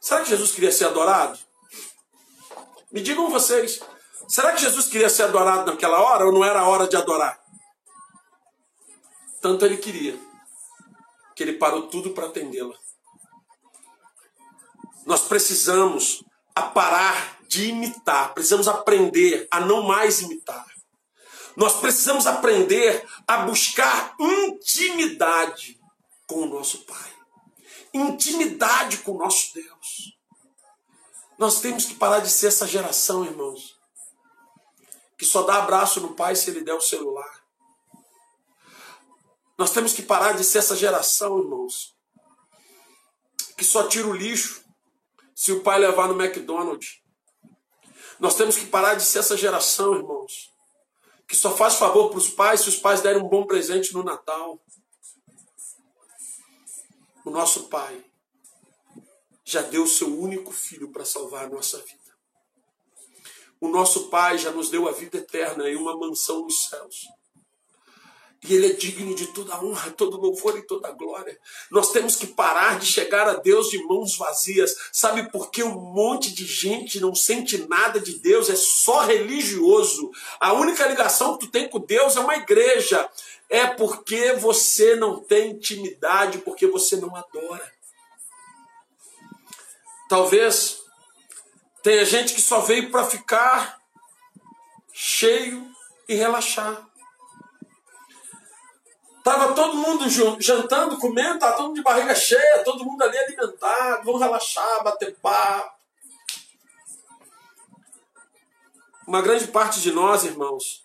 Será 0.00 0.22
que 0.22 0.30
Jesus 0.30 0.50
queria 0.50 0.72
ser 0.72 0.86
adorado? 0.86 1.38
Me 2.90 3.00
digam 3.02 3.30
vocês. 3.30 3.80
Será 4.26 4.52
que 4.52 4.62
Jesus 4.62 4.86
queria 4.86 5.10
ser 5.10 5.24
adorado 5.24 5.70
naquela 5.70 6.00
hora 6.00 6.26
ou 6.26 6.32
não 6.32 6.44
era 6.44 6.60
a 6.60 6.68
hora 6.68 6.88
de 6.88 6.96
adorar? 6.96 7.43
Tanto 9.44 9.66
ele 9.66 9.76
queria, 9.76 10.18
que 11.36 11.42
ele 11.42 11.58
parou 11.58 11.86
tudo 11.88 12.12
para 12.12 12.28
atendê-la. 12.28 12.74
Nós 15.04 15.28
precisamos 15.28 16.24
a 16.54 16.62
parar 16.62 17.42
de 17.46 17.68
imitar, 17.68 18.32
precisamos 18.32 18.66
aprender 18.68 19.46
a 19.50 19.60
não 19.60 19.82
mais 19.82 20.22
imitar. 20.22 20.64
Nós 21.54 21.78
precisamos 21.78 22.26
aprender 22.26 23.06
a 23.28 23.44
buscar 23.44 24.16
intimidade 24.18 25.78
com 26.26 26.44
o 26.44 26.46
nosso 26.46 26.78
Pai, 26.86 27.12
intimidade 27.92 28.96
com 29.02 29.12
o 29.12 29.18
nosso 29.18 29.52
Deus. 29.52 30.16
Nós 31.36 31.60
temos 31.60 31.84
que 31.84 31.96
parar 31.96 32.20
de 32.20 32.30
ser 32.30 32.46
essa 32.46 32.66
geração, 32.66 33.26
irmãos, 33.26 33.78
que 35.18 35.26
só 35.26 35.42
dá 35.42 35.56
abraço 35.56 36.00
no 36.00 36.14
Pai 36.14 36.34
se 36.34 36.48
ele 36.48 36.64
der 36.64 36.72
o 36.72 36.80
celular. 36.80 37.43
Nós 39.56 39.70
temos 39.70 39.92
que 39.92 40.02
parar 40.02 40.32
de 40.32 40.44
ser 40.44 40.58
essa 40.58 40.76
geração, 40.76 41.38
irmãos, 41.38 41.94
que 43.56 43.64
só 43.64 43.86
tira 43.86 44.08
o 44.08 44.12
lixo 44.12 44.64
se 45.34 45.52
o 45.52 45.62
pai 45.62 45.78
levar 45.78 46.08
no 46.08 46.20
McDonald's. 46.20 47.00
Nós 48.18 48.34
temos 48.34 48.56
que 48.56 48.66
parar 48.66 48.94
de 48.94 49.04
ser 49.04 49.20
essa 49.20 49.36
geração, 49.36 49.94
irmãos, 49.94 50.52
que 51.26 51.36
só 51.36 51.56
faz 51.56 51.74
favor 51.74 52.10
para 52.10 52.18
os 52.18 52.28
pais 52.28 52.60
se 52.60 52.68
os 52.68 52.76
pais 52.76 53.00
derem 53.00 53.22
um 53.22 53.28
bom 53.28 53.46
presente 53.46 53.92
no 53.92 54.02
Natal. 54.02 54.60
O 57.24 57.30
nosso 57.30 57.68
pai 57.68 58.04
já 59.44 59.62
deu 59.62 59.84
o 59.84 59.88
seu 59.88 60.08
único 60.18 60.52
filho 60.52 60.90
para 60.90 61.04
salvar 61.04 61.44
a 61.44 61.48
nossa 61.48 61.78
vida. 61.78 62.02
O 63.60 63.68
nosso 63.68 64.08
pai 64.08 64.36
já 64.36 64.50
nos 64.50 64.68
deu 64.68 64.88
a 64.88 64.92
vida 64.92 65.18
eterna 65.18 65.68
e 65.68 65.76
uma 65.76 65.96
mansão 65.96 66.42
nos 66.42 66.68
céus. 66.68 67.06
E 68.46 68.54
Ele 68.54 68.66
é 68.66 68.72
digno 68.74 69.14
de 69.14 69.28
toda 69.28 69.58
honra, 69.64 69.90
todo 69.90 70.20
louvor 70.20 70.58
e 70.58 70.62
toda 70.62 70.92
glória. 70.92 71.38
Nós 71.70 71.90
temos 71.92 72.14
que 72.14 72.26
parar 72.26 72.78
de 72.78 72.84
chegar 72.84 73.26
a 73.26 73.34
Deus 73.34 73.70
de 73.70 73.82
mãos 73.84 74.18
vazias. 74.18 74.76
Sabe 74.92 75.30
por 75.30 75.50
que 75.50 75.62
um 75.62 75.74
monte 75.74 76.30
de 76.30 76.44
gente 76.44 77.00
não 77.00 77.14
sente 77.14 77.66
nada 77.66 77.98
de 77.98 78.18
Deus? 78.18 78.50
É 78.50 78.54
só 78.54 79.00
religioso. 79.00 80.10
A 80.38 80.52
única 80.52 80.86
ligação 80.86 81.38
que 81.38 81.46
tu 81.46 81.52
tem 81.52 81.68
com 81.68 81.80
Deus 81.80 82.16
é 82.16 82.20
uma 82.20 82.36
igreja. 82.36 83.08
É 83.48 83.66
porque 83.66 84.34
você 84.34 84.94
não 84.94 85.20
tem 85.20 85.52
intimidade, 85.52 86.38
porque 86.38 86.66
você 86.66 86.96
não 86.96 87.16
adora. 87.16 87.72
Talvez 90.06 90.82
tenha 91.82 92.04
gente 92.04 92.34
que 92.34 92.42
só 92.42 92.60
veio 92.60 92.90
para 92.90 93.04
ficar 93.04 93.80
cheio 94.92 95.66
e 96.06 96.14
relaxar. 96.14 96.86
Tava 99.24 99.54
todo 99.54 99.78
mundo 99.78 100.04
jantando, 100.38 100.98
comendo, 100.98 101.38
tava 101.38 101.56
todo 101.56 101.68
mundo 101.68 101.76
de 101.76 101.82
barriga 101.82 102.14
cheia, 102.14 102.62
todo 102.62 102.84
mundo 102.84 103.02
ali 103.02 103.16
alimentado, 103.16 104.04
vamos 104.04 104.20
relaxar, 104.20 104.84
bater 104.84 105.16
papo. 105.16 105.72
Uma 109.06 109.22
grande 109.22 109.46
parte 109.46 109.80
de 109.80 109.92
nós, 109.92 110.24
irmãos, 110.24 110.84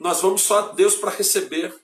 nós 0.00 0.22
vamos 0.22 0.40
só 0.40 0.60
a 0.60 0.72
Deus 0.72 0.94
para 0.94 1.10
receber. 1.10 1.78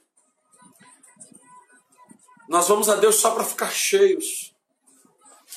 Nós 2.48 2.66
vamos 2.68 2.88
a 2.88 2.96
Deus 2.96 3.16
só 3.16 3.32
para 3.32 3.44
ficar 3.44 3.70
cheios. 3.70 4.47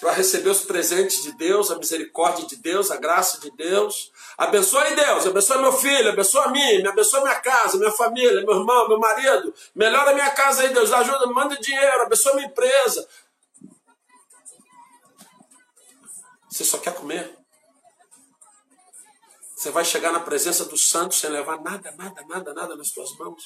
Para 0.02 0.14
receber 0.14 0.50
os 0.50 0.64
presentes 0.64 1.22
de 1.22 1.32
Deus, 1.34 1.70
a 1.70 1.78
misericórdia 1.78 2.48
de 2.48 2.56
Deus, 2.56 2.90
a 2.90 2.98
graça 2.98 3.40
de 3.40 3.52
Deus. 3.52 4.12
Abençoe 4.36 4.96
Deus, 4.96 5.28
abençoe 5.28 5.62
meu 5.62 5.72
filho, 5.72 6.10
abençoe 6.10 6.44
a 6.44 6.48
mim, 6.48 6.88
abençoe 6.88 7.22
minha 7.22 7.40
casa, 7.40 7.78
minha 7.78 7.92
família, 7.92 8.44
meu 8.44 8.56
irmão, 8.56 8.90
meu 8.90 8.98
marido. 8.98 9.54
Melhora 9.76 10.14
minha 10.16 10.32
casa 10.32 10.64
aí, 10.64 10.74
Deus, 10.74 10.92
ajuda, 10.92 11.28
manda 11.28 11.56
dinheiro, 11.58 12.02
abençoe 12.02 12.34
minha 12.34 12.48
empresa. 12.48 13.08
Você 16.50 16.64
só 16.64 16.80
quer 16.80 16.96
comer? 16.96 17.38
Você 19.56 19.70
vai 19.70 19.86
chegar 19.86 20.12
na 20.12 20.20
presença 20.20 20.66
dos 20.66 20.90
santos 20.90 21.20
sem 21.20 21.30
levar 21.30 21.62
nada, 21.62 21.92
nada, 21.92 22.26
nada, 22.28 22.54
nada 22.56 22.76
nas 22.76 22.88
suas 22.88 23.16
mãos. 23.20 23.44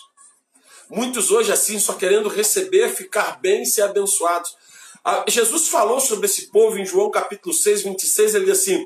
Muitos 0.89 1.31
hoje 1.31 1.51
assim, 1.51 1.77
só 1.79 1.95
querendo 1.95 2.29
receber, 2.29 2.95
ficar 2.95 3.41
bem 3.41 3.65
ser 3.65 3.81
abençoados. 3.81 4.55
Ah, 5.07 5.23
Jesus 5.27 5.67
falou 5.67 5.99
sobre 5.99 6.25
esse 6.25 6.47
povo 6.47 6.79
em 6.79 6.85
João 6.85 7.11
capítulo 7.11 7.53
6, 7.53 7.83
26, 7.83 8.33
ele 8.33 8.45
diz 8.45 8.59
assim: 8.59 8.83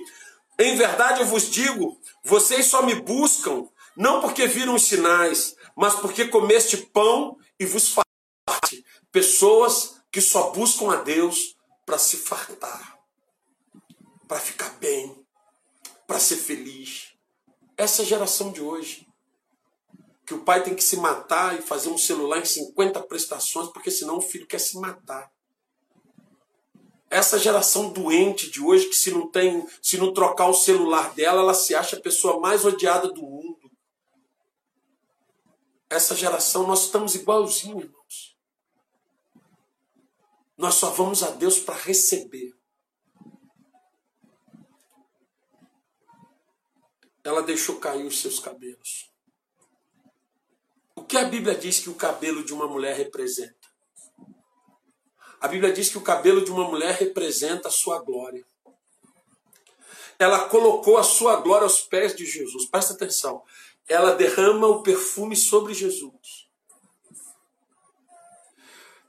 Em 0.60 0.76
verdade 0.76 1.22
eu 1.22 1.26
vos 1.26 1.50
digo, 1.50 1.98
vocês 2.26 2.66
só 2.66 2.86
me 2.86 2.94
buscam, 2.96 3.70
não 3.96 4.20
porque 4.20 4.46
viram 4.46 4.76
os 4.76 4.84
sinais, 4.84 5.56
mas 5.78 5.96
porque 5.96 6.28
comeste 6.28 6.76
pão 6.76 7.38
e 7.58 7.66
vos 7.66 7.94
fartaste. 7.94 8.84
Pessoas 9.14 10.02
que 10.12 10.20
só 10.20 10.50
buscam 10.50 10.92
a 10.92 10.98
Deus 10.98 11.56
para 11.86 11.98
se 11.98 12.18
fartar, 12.18 13.00
para 14.28 14.42
ficar 14.42 14.72
bem, 14.72 15.26
para 16.06 16.20
ser 16.20 16.36
feliz. 16.36 17.14
Essa 17.78 18.04
geração 18.04 18.52
de 18.52 18.62
hoje. 18.62 19.08
Que 20.26 20.34
o 20.36 20.44
pai 20.44 20.62
tem 20.62 20.76
que 20.76 20.84
se 20.84 20.98
matar 20.98 21.58
e 21.58 21.62
fazer 21.64 21.90
um 21.90 21.98
celular 21.98 22.38
em 22.38 22.46
50 22.46 23.02
prestações, 23.04 23.70
porque 23.70 23.90
senão 23.90 24.18
o 24.18 24.22
filho 24.22 24.46
quer 24.46 24.60
se 24.60 24.78
matar. 24.78 25.32
Essa 27.10 27.40
geração 27.40 27.90
doente 27.90 28.50
de 28.50 28.62
hoje, 28.62 28.88
que 28.88 28.96
se 28.96 29.12
não 29.12 29.28
tem, 29.30 29.68
se 29.82 29.98
não 29.98 30.14
trocar 30.14 30.48
o 30.48 30.54
celular 30.54 31.14
dela, 31.16 31.42
ela 31.42 31.54
se 31.54 31.74
acha 31.74 31.96
a 31.96 32.02
pessoa 32.02 32.40
mais 32.40 32.66
odiada 32.66 33.12
do 33.12 33.22
mundo. 33.22 33.72
Essa 35.90 36.16
geração, 36.16 36.68
nós 36.68 36.84
estamos 36.84 37.16
igualzinhos, 37.16 37.84
irmãos. 37.84 38.38
Nós 40.56 40.76
só 40.76 40.92
vamos 40.92 41.24
a 41.24 41.32
Deus 41.32 41.58
para 41.58 41.76
receber. 41.76 42.60
ela 47.30 47.44
deixou 47.44 47.80
cair 47.80 48.06
os 48.06 48.20
seus 48.20 48.40
cabelos. 48.40 49.12
O 50.96 51.04
que 51.04 51.18
a 51.18 51.26
Bíblia 51.26 51.56
diz 51.56 51.80
que 51.80 51.90
o 51.90 51.96
cabelo 51.96 52.44
de 52.44 52.54
uma 52.54 52.68
mulher 52.68 52.96
representa? 52.96 53.59
A 55.42 55.48
Bíblia 55.48 55.72
diz 55.72 55.90
que 55.90 55.98
o 55.98 56.02
cabelo 56.02 56.44
de 56.44 56.52
uma 56.52 56.66
mulher 56.68 56.96
representa 56.96 57.70
a 57.70 57.72
sua 57.72 58.00
glória. 58.00 58.46
Ela 60.18 60.50
colocou 60.50 60.98
a 60.98 61.04
sua 61.04 61.38
glória 61.38 61.64
aos 61.64 61.82
pés 61.82 62.14
de 62.14 62.26
Jesus. 62.26 62.66
Presta 62.66 62.94
atenção. 62.94 63.42
Ela 63.88 64.16
derrama 64.16 64.68
o 64.68 64.84
perfume 64.84 65.36
sobre 65.36 65.74
Jesus. 65.74 66.50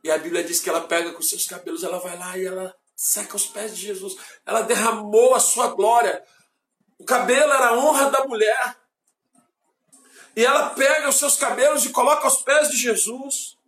E 0.04 0.10
a 0.10 0.16
Bíblia 0.16 0.44
diz 0.44 0.60
que 0.60 0.70
ela 0.70 0.82
pega 0.82 1.12
com 1.12 1.20
seus 1.20 1.46
cabelos, 1.46 1.82
ela 1.82 1.98
vai 1.98 2.16
lá 2.16 2.38
e 2.38 2.46
ela 2.46 2.74
seca 2.94 3.36
os 3.36 3.46
pés 3.46 3.76
de 3.76 3.82
Jesus. 3.82 4.16
Ela 4.46 4.62
derramou 4.62 5.34
a 5.34 5.40
sua 5.40 5.68
glória. 5.68 6.24
O 6.98 7.04
cabelo 7.04 7.52
era 7.52 7.68
a 7.68 7.78
honra 7.78 8.08
da 8.10 8.24
mulher. 8.24 8.76
E 10.36 10.44
ela 10.44 10.70
pega 10.70 11.08
os 11.08 11.16
seus 11.16 11.36
cabelos 11.36 11.84
e 11.84 11.90
coloca 11.90 12.24
aos 12.24 12.40
pés 12.42 12.70
de 12.70 12.76
Jesus. 12.76 13.58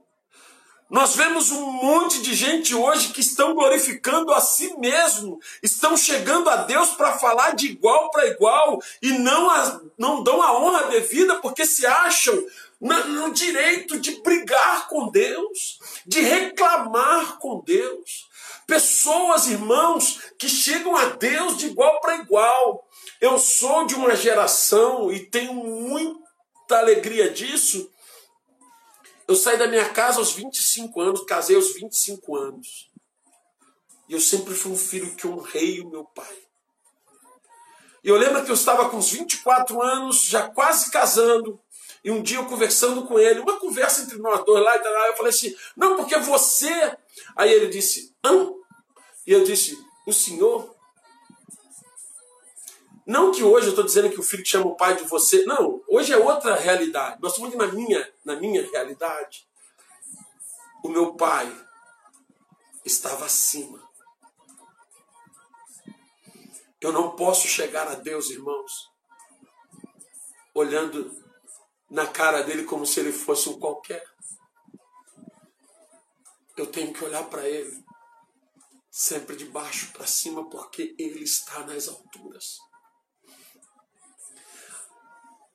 Nós 0.92 1.16
vemos 1.16 1.50
um 1.50 1.72
monte 1.72 2.20
de 2.20 2.34
gente 2.34 2.74
hoje 2.74 3.14
que 3.14 3.22
estão 3.22 3.54
glorificando 3.54 4.30
a 4.30 4.42
si 4.42 4.76
mesmo, 4.78 5.40
estão 5.62 5.96
chegando 5.96 6.50
a 6.50 6.56
Deus 6.56 6.90
para 6.90 7.18
falar 7.18 7.54
de 7.54 7.68
igual 7.68 8.10
para 8.10 8.26
igual 8.26 8.78
e 9.00 9.12
não, 9.12 9.48
a, 9.48 9.80
não 9.96 10.22
dão 10.22 10.42
a 10.42 10.60
honra 10.60 10.90
devida 10.90 11.36
porque 11.36 11.64
se 11.64 11.86
acham 11.86 12.44
no, 12.78 13.04
no 13.06 13.32
direito 13.32 13.98
de 13.98 14.20
brigar 14.20 14.86
com 14.88 15.10
Deus, 15.10 15.78
de 16.04 16.20
reclamar 16.20 17.38
com 17.38 17.62
Deus. 17.64 18.28
Pessoas, 18.66 19.46
irmãos, 19.46 20.20
que 20.38 20.46
chegam 20.46 20.94
a 20.94 21.06
Deus 21.06 21.56
de 21.56 21.68
igual 21.68 22.02
para 22.02 22.16
igual, 22.16 22.86
eu 23.18 23.38
sou 23.38 23.86
de 23.86 23.94
uma 23.94 24.14
geração 24.14 25.10
e 25.10 25.20
tenho 25.20 25.54
muita 25.54 26.76
alegria 26.76 27.30
disso. 27.30 27.90
Eu 29.32 29.36
saí 29.36 29.56
da 29.56 29.66
minha 29.66 29.88
casa 29.88 30.18
aos 30.18 30.32
25 30.32 31.00
anos, 31.00 31.24
casei 31.24 31.56
aos 31.56 31.72
25 31.72 32.36
anos. 32.36 32.90
E 34.06 34.12
eu 34.12 34.20
sempre 34.20 34.52
fui 34.52 34.72
um 34.72 34.76
filho 34.76 35.14
que 35.14 35.26
honrei 35.26 35.80
o 35.80 35.88
meu 35.88 36.04
pai. 36.04 36.36
E 38.04 38.10
eu 38.10 38.16
lembro 38.18 38.44
que 38.44 38.50
eu 38.50 38.54
estava 38.54 38.90
com 38.90 38.98
uns 38.98 39.08
24 39.08 39.80
anos, 39.80 40.24
já 40.24 40.50
quase 40.50 40.90
casando, 40.90 41.58
e 42.04 42.10
um 42.10 42.22
dia 42.22 42.36
eu 42.36 42.44
conversando 42.44 43.06
com 43.06 43.18
ele, 43.18 43.40
uma 43.40 43.58
conversa 43.58 44.02
entre 44.02 44.18
nós 44.18 44.44
dois 44.44 44.62
lá 44.62 44.76
e 44.76 44.80
tal, 44.80 44.92
eu 44.92 45.16
falei 45.16 45.30
assim: 45.30 45.56
não, 45.74 45.96
porque 45.96 46.18
você. 46.18 46.94
Aí 47.34 47.50
ele 47.50 47.68
disse: 47.68 48.14
hã? 48.22 48.52
E 49.26 49.32
eu 49.32 49.44
disse: 49.44 49.82
o 50.06 50.12
senhor 50.12 50.76
não 53.06 53.32
que 53.32 53.42
hoje 53.42 53.66
eu 53.66 53.70
estou 53.70 53.84
dizendo 53.84 54.10
que 54.10 54.20
o 54.20 54.22
filho 54.22 54.46
chama 54.46 54.66
o 54.66 54.76
pai 54.76 54.96
de 54.96 55.04
você. 55.04 55.44
Não, 55.44 55.82
hoje 55.88 56.12
é 56.12 56.16
outra 56.16 56.54
realidade. 56.54 57.20
Nós 57.20 57.32
estamos 57.32 57.54
na 57.54 57.66
minha, 57.66 58.12
na 58.24 58.36
minha 58.36 58.62
realidade. 58.70 59.46
O 60.84 60.88
meu 60.88 61.14
pai 61.14 61.50
estava 62.84 63.24
acima. 63.24 63.82
Eu 66.80 66.92
não 66.92 67.14
posso 67.14 67.46
chegar 67.46 67.86
a 67.86 67.94
Deus, 67.94 68.30
irmãos, 68.30 68.90
olhando 70.54 71.16
na 71.88 72.06
cara 72.06 72.42
dele 72.42 72.64
como 72.64 72.84
se 72.84 72.98
ele 72.98 73.12
fosse 73.12 73.48
um 73.48 73.58
qualquer. 73.58 74.04
Eu 76.56 76.66
tenho 76.66 76.92
que 76.92 77.04
olhar 77.04 77.24
para 77.24 77.48
ele 77.48 77.84
sempre 78.90 79.36
de 79.36 79.46
baixo 79.46 79.92
para 79.92 80.06
cima, 80.06 80.48
porque 80.50 80.94
ele 80.98 81.22
está 81.22 81.64
nas 81.64 81.88
alturas. 81.88 82.58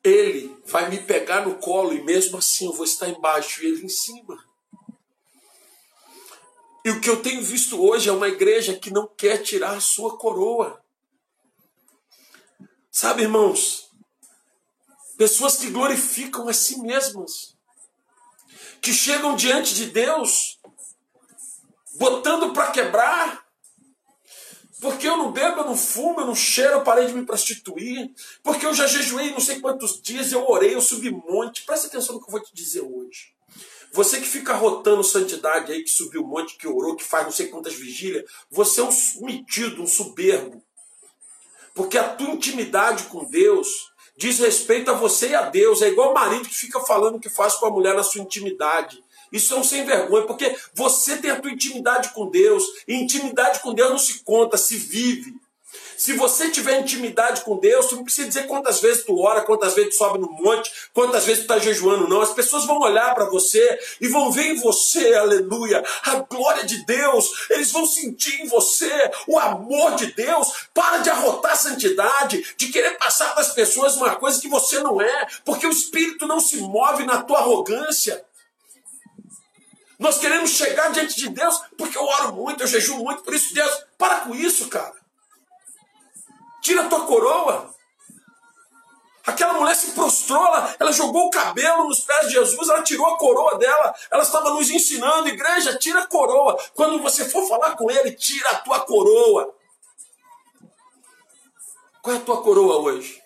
Ele 0.03 0.55
vai 0.65 0.89
me 0.89 0.99
pegar 1.01 1.45
no 1.45 1.55
colo 1.55 1.93
e 1.93 2.03
mesmo 2.03 2.37
assim 2.37 2.65
eu 2.65 2.73
vou 2.73 2.85
estar 2.85 3.09
embaixo 3.09 3.63
e 3.63 3.67
ele 3.67 3.85
em 3.85 3.89
cima. 3.89 4.37
E 6.85 6.89
o 6.89 7.01
que 7.01 7.09
eu 7.09 7.21
tenho 7.21 7.43
visto 7.43 7.81
hoje 7.81 8.07
é 8.07 8.13
uma 8.13 8.29
igreja 8.29 8.79
que 8.79 8.89
não 8.89 9.07
quer 9.07 9.39
tirar 9.39 9.75
a 9.75 9.81
sua 9.81 10.17
coroa. 10.17 10.81
Sabe, 12.89 13.23
irmãos? 13.23 13.91
Pessoas 15.17 15.57
que 15.57 15.69
glorificam 15.69 16.47
a 16.47 16.53
si 16.53 16.79
mesmas, 16.79 17.55
que 18.81 18.93
chegam 18.93 19.35
diante 19.35 19.73
de 19.73 19.87
Deus, 19.87 20.59
botando 21.95 22.53
para 22.53 22.71
quebrar, 22.71 23.46
porque 24.79 25.07
eu 25.07 25.17
não 25.17 25.31
bebo, 25.31 25.61
eu 25.61 25.65
não 25.65 25.75
fumo, 25.75 26.21
eu 26.21 26.27
não 26.27 26.35
cheiro, 26.35 26.73
eu 26.73 26.83
parei 26.83 27.07
de 27.07 27.13
me 27.13 27.25
prostituir. 27.25 28.11
Porque 28.43 28.65
eu 28.65 28.73
já 28.73 28.85
jejuei 28.85 29.31
não 29.31 29.39
sei 29.39 29.59
quantos 29.59 29.99
dias, 30.01 30.31
eu 30.31 30.47
orei, 30.47 30.75
eu 30.75 30.81
subi 30.81 31.09
monte. 31.09 31.65
Presta 31.65 31.87
atenção 31.87 32.15
no 32.15 32.21
que 32.21 32.27
eu 32.27 32.31
vou 32.31 32.41
te 32.41 32.53
dizer 32.53 32.81
hoje. 32.81 33.33
Você 33.91 34.19
que 34.19 34.27
fica 34.27 34.53
rotando 34.53 35.03
santidade 35.03 35.71
aí, 35.71 35.83
que 35.83 35.89
subiu 35.89 36.21
um 36.21 36.27
monte, 36.27 36.57
que 36.57 36.67
orou, 36.67 36.95
que 36.95 37.03
faz 37.03 37.25
não 37.25 37.31
sei 37.31 37.47
quantas 37.47 37.73
vigílias, 37.73 38.29
você 38.51 38.81
é 38.81 38.83
um 38.83 38.91
metido, 39.21 39.81
um 39.81 39.87
soberbo. 39.87 40.61
Porque 41.73 41.97
a 41.97 42.09
tua 42.09 42.29
intimidade 42.29 43.05
com 43.05 43.25
Deus 43.25 43.67
diz 44.15 44.39
respeito 44.39 44.91
a 44.91 44.93
você 44.93 45.29
e 45.29 45.35
a 45.35 45.43
Deus. 45.43 45.81
É 45.81 45.87
igual 45.87 46.11
o 46.11 46.13
marido 46.13 46.47
que 46.47 46.55
fica 46.55 46.79
falando 46.81 47.15
o 47.15 47.19
que 47.19 47.29
faz 47.29 47.55
com 47.55 47.65
a 47.65 47.71
mulher 47.71 47.95
na 47.95 48.03
sua 48.03 48.21
intimidade. 48.21 49.03
Isso 49.31 49.53
é 49.53 49.57
um 49.57 49.63
sem 49.63 49.85
vergonha, 49.85 50.25
porque 50.25 50.55
você 50.73 51.17
tem 51.17 51.31
a 51.31 51.39
tua 51.39 51.51
intimidade 51.51 52.09
com 52.13 52.29
Deus, 52.29 52.63
e 52.87 52.95
intimidade 52.95 53.59
com 53.59 53.73
Deus 53.73 53.89
não 53.89 53.99
se 53.99 54.23
conta, 54.23 54.57
se 54.57 54.77
vive. 54.77 55.35
Se 55.97 56.13
você 56.13 56.49
tiver 56.49 56.79
intimidade 56.79 57.41
com 57.41 57.57
Deus, 57.57 57.87
tu 57.87 57.95
não 57.95 58.03
precisa 58.03 58.27
dizer 58.27 58.45
quantas 58.45 58.79
vezes 58.79 59.03
tu 59.03 59.19
ora, 59.19 59.41
quantas 59.41 59.73
vezes 59.73 59.95
tu 59.95 59.97
sobe 59.97 60.19
no 60.19 60.31
monte, 60.31 60.71
quantas 60.93 61.25
vezes 61.25 61.39
tu 61.39 61.51
está 61.51 61.57
jejuando, 61.57 62.07
não. 62.07 62.21
As 62.21 62.33
pessoas 62.33 62.65
vão 62.65 62.79
olhar 62.79 63.15
para 63.15 63.25
você 63.25 63.79
e 63.99 64.07
vão 64.07 64.31
ver 64.31 64.45
em 64.45 64.61
você, 64.61 65.15
aleluia, 65.15 65.83
a 66.03 66.15
glória 66.19 66.63
de 66.65 66.85
Deus. 66.85 67.49
Eles 67.49 67.71
vão 67.71 67.87
sentir 67.87 68.41
em 68.41 68.47
você 68.47 68.91
o 69.27 69.39
amor 69.39 69.95
de 69.95 70.13
Deus. 70.13 70.67
Para 70.71 70.99
de 70.99 71.09
arrotar 71.09 71.53
a 71.53 71.57
santidade, 71.57 72.45
de 72.55 72.67
querer 72.67 72.97
passar 72.99 73.33
para 73.33 73.41
as 73.41 73.53
pessoas 73.55 73.95
uma 73.95 74.15
coisa 74.15 74.39
que 74.39 74.47
você 74.47 74.79
não 74.79 75.01
é, 75.01 75.27
porque 75.43 75.65
o 75.65 75.71
Espírito 75.71 76.27
não 76.27 76.39
se 76.39 76.57
move 76.57 77.05
na 77.05 77.23
tua 77.23 77.39
arrogância. 77.39 78.23
Nós 79.97 80.19
queremos 80.19 80.51
chegar 80.51 80.91
diante 80.91 81.15
de 81.15 81.29
Deus 81.29 81.59
porque 81.77 81.97
eu 81.97 82.03
oro 82.03 82.33
muito, 82.33 82.63
eu 82.63 82.67
jejuo 82.67 83.03
muito, 83.03 83.23
por 83.23 83.33
isso 83.33 83.53
Deus, 83.53 83.85
para 83.97 84.21
com 84.21 84.35
isso, 84.35 84.67
cara. 84.69 84.95
Tira 86.61 86.83
a 86.83 86.87
tua 86.87 87.05
coroa. 87.05 87.75
Aquela 89.25 89.53
mulher 89.53 89.75
se 89.75 89.91
prostrou, 89.91 90.45
ela, 90.45 90.75
ela, 90.79 90.91
jogou 90.91 91.25
o 91.25 91.29
cabelo 91.29 91.83
nos 91.83 91.99
pés 91.99 92.27
de 92.27 92.33
Jesus, 92.33 92.69
ela 92.69 92.81
tirou 92.81 93.05
a 93.07 93.17
coroa 93.17 93.57
dela. 93.57 93.93
Ela 94.09 94.23
estava 94.23 94.51
nos 94.51 94.69
ensinando, 94.69 95.27
igreja, 95.27 95.77
tira 95.77 96.01
a 96.01 96.07
coroa. 96.07 96.57
Quando 96.73 97.01
você 97.01 97.25
for 97.25 97.45
falar 97.45 97.75
com 97.75 97.91
ele, 97.91 98.11
tira 98.13 98.49
a 98.51 98.55
tua 98.59 98.79
coroa. 98.81 99.53
Qual 102.01 102.15
é 102.15 102.19
a 102.19 102.21
tua 102.21 102.41
coroa 102.41 102.77
hoje? 102.77 103.21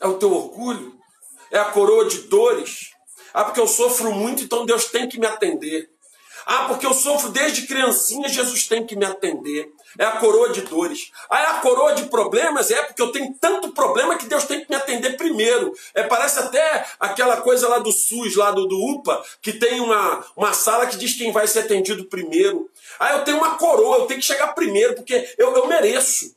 É 0.00 0.08
o 0.08 0.18
teu 0.18 0.34
orgulho? 0.34 0.98
É 1.52 1.58
a 1.58 1.66
coroa 1.66 2.06
de 2.06 2.22
dores? 2.22 2.90
Ah, 3.32 3.44
porque 3.44 3.60
eu 3.60 3.68
sofro 3.68 4.12
muito, 4.12 4.42
então 4.42 4.66
Deus 4.66 4.86
tem 4.86 5.08
que 5.08 5.20
me 5.20 5.26
atender. 5.26 5.93
Ah, 6.46 6.66
porque 6.68 6.86
eu 6.86 6.92
sofro 6.92 7.30
desde 7.30 7.66
criancinha, 7.66 8.28
Jesus 8.28 8.66
tem 8.66 8.86
que 8.86 8.96
me 8.96 9.04
atender. 9.04 9.72
É 9.98 10.04
a 10.04 10.12
coroa 10.12 10.50
de 10.50 10.62
dores. 10.62 11.10
Ah, 11.30 11.40
é 11.40 11.46
a 11.46 11.54
coroa 11.60 11.94
de 11.94 12.04
problemas? 12.04 12.70
É 12.70 12.82
porque 12.82 13.00
eu 13.00 13.12
tenho 13.12 13.34
tanto 13.40 13.72
problema 13.72 14.16
que 14.16 14.26
Deus 14.26 14.44
tem 14.44 14.60
que 14.60 14.68
me 14.68 14.76
atender 14.76 15.16
primeiro. 15.16 15.72
É, 15.94 16.02
parece 16.02 16.38
até 16.38 16.84
aquela 16.98 17.38
coisa 17.38 17.68
lá 17.68 17.78
do 17.78 17.92
SUS, 17.92 18.36
lá 18.36 18.50
do, 18.50 18.66
do 18.66 18.76
UPA, 18.76 19.24
que 19.40 19.52
tem 19.52 19.80
uma, 19.80 20.24
uma 20.36 20.52
sala 20.52 20.86
que 20.86 20.96
diz 20.96 21.14
quem 21.16 21.32
vai 21.32 21.46
ser 21.46 21.60
atendido 21.60 22.04
primeiro. 22.06 22.68
Ah, 22.98 23.12
eu 23.12 23.24
tenho 23.24 23.38
uma 23.38 23.56
coroa, 23.56 23.98
eu 23.98 24.06
tenho 24.06 24.20
que 24.20 24.26
chegar 24.26 24.48
primeiro, 24.54 24.94
porque 24.94 25.34
eu, 25.38 25.54
eu 25.54 25.66
mereço. 25.66 26.34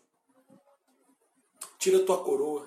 Tira 1.80 1.97
a 1.97 2.03
tua 2.03 2.18
coroa. 2.18 2.66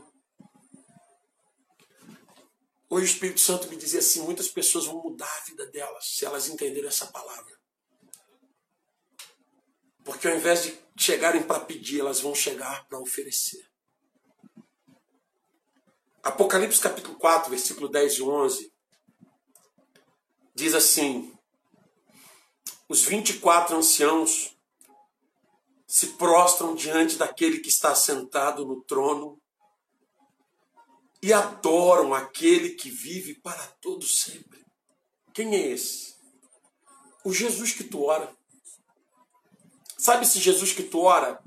Hoje 2.93 3.05
o 3.05 3.12
Espírito 3.14 3.38
Santo 3.38 3.68
me 3.68 3.76
dizia 3.76 4.01
assim: 4.01 4.22
muitas 4.22 4.49
pessoas 4.49 4.86
vão 4.86 5.01
mudar 5.01 5.32
a 5.32 5.45
vida 5.45 5.64
delas 5.66 6.07
se 6.07 6.24
elas 6.24 6.49
entenderem 6.49 6.88
essa 6.88 7.07
palavra. 7.07 7.57
Porque 10.05 10.26
ao 10.26 10.34
invés 10.34 10.64
de 10.64 10.76
chegarem 10.99 11.45
para 11.45 11.61
pedir, 11.61 12.01
elas 12.01 12.20
vão 12.20 12.34
chegar 12.34 12.88
para 12.88 12.99
oferecer. 12.99 13.64
Apocalipse 16.20 16.80
capítulo 16.80 17.16
4, 17.16 17.49
versículo 17.51 17.88
10 17.88 18.14
e 18.14 18.22
11, 18.22 18.72
diz 20.53 20.74
assim: 20.74 21.32
Os 22.88 23.03
24 23.03 23.76
anciãos 23.76 24.59
se 25.86 26.09
prostram 26.14 26.74
diante 26.74 27.16
daquele 27.16 27.61
que 27.61 27.68
está 27.68 27.95
sentado 27.95 28.66
no 28.66 28.82
trono 28.82 29.39
e 31.23 31.33
adoram 31.33 32.14
aquele 32.14 32.71
que 32.71 32.91
vive 32.91 33.35
para 33.35 33.62
todo 33.81 34.07
sempre. 34.07 34.61
Quem 35.35 35.55
é 35.55 35.68
esse? 35.68 36.14
O 37.25 37.33
Jesus 37.33 37.73
que 37.73 37.85
tu 37.85 38.05
ora. 38.05 38.31
Sabe 39.99 40.25
esse 40.25 40.41
Jesus 40.41 40.73
que 40.73 40.83
tu 40.83 41.01
ora 41.01 41.39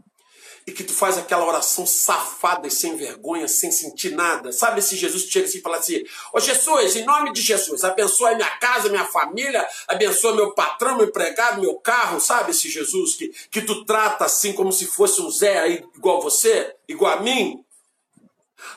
e 0.65 0.71
que 0.71 0.83
tu 0.83 0.93
faz 0.93 1.17
aquela 1.17 1.45
oração 1.45 1.85
safada 1.85 2.67
e 2.67 2.71
sem 2.71 2.95
vergonha, 2.95 3.47
sem 3.47 3.71
sentir 3.71 4.11
nada? 4.11 4.51
Sabe 4.51 4.79
esse 4.79 4.95
Jesus 4.95 5.23
que 5.23 5.31
chega 5.31 5.47
assim 5.47 5.57
e 5.57 5.61
fala 5.61 5.77
assim: 5.77 6.03
Ô 6.31 6.39
Jesus, 6.39 6.95
em 6.95 7.03
nome 7.03 7.33
de 7.33 7.41
Jesus, 7.41 7.83
abençoa 7.83 8.35
minha 8.35 8.57
casa, 8.57 8.89
minha 8.89 9.05
família, 9.05 9.67
abençoa 9.87 10.35
meu 10.35 10.53
patrão, 10.53 10.97
meu 10.97 11.07
empregado, 11.07 11.59
meu 11.59 11.75
carro. 11.79 12.19
Sabe 12.19 12.51
esse 12.51 12.69
Jesus 12.69 13.15
que, 13.15 13.29
que 13.49 13.61
tu 13.63 13.83
trata 13.85 14.25
assim 14.25 14.53
como 14.53 14.71
se 14.71 14.85
fosse 14.85 15.19
um 15.19 15.31
Zé 15.31 15.83
igual 15.95 16.21
você, 16.21 16.75
igual 16.87 17.17
a 17.17 17.21
mim? 17.21 17.62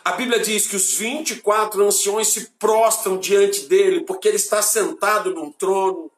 A 0.04 0.12
Bíblia 0.12 0.38
diz 0.38 0.66
que 0.66 0.76
os 0.76 0.94
24 0.94 1.84
anciões 1.84 2.28
se 2.28 2.50
prostram 2.58 3.18
diante 3.18 3.62
dele, 3.62 4.02
porque 4.02 4.28
ele 4.28 4.36
está 4.36 4.62
sentado 4.62 5.34
num 5.34 5.50
trono. 5.50 6.10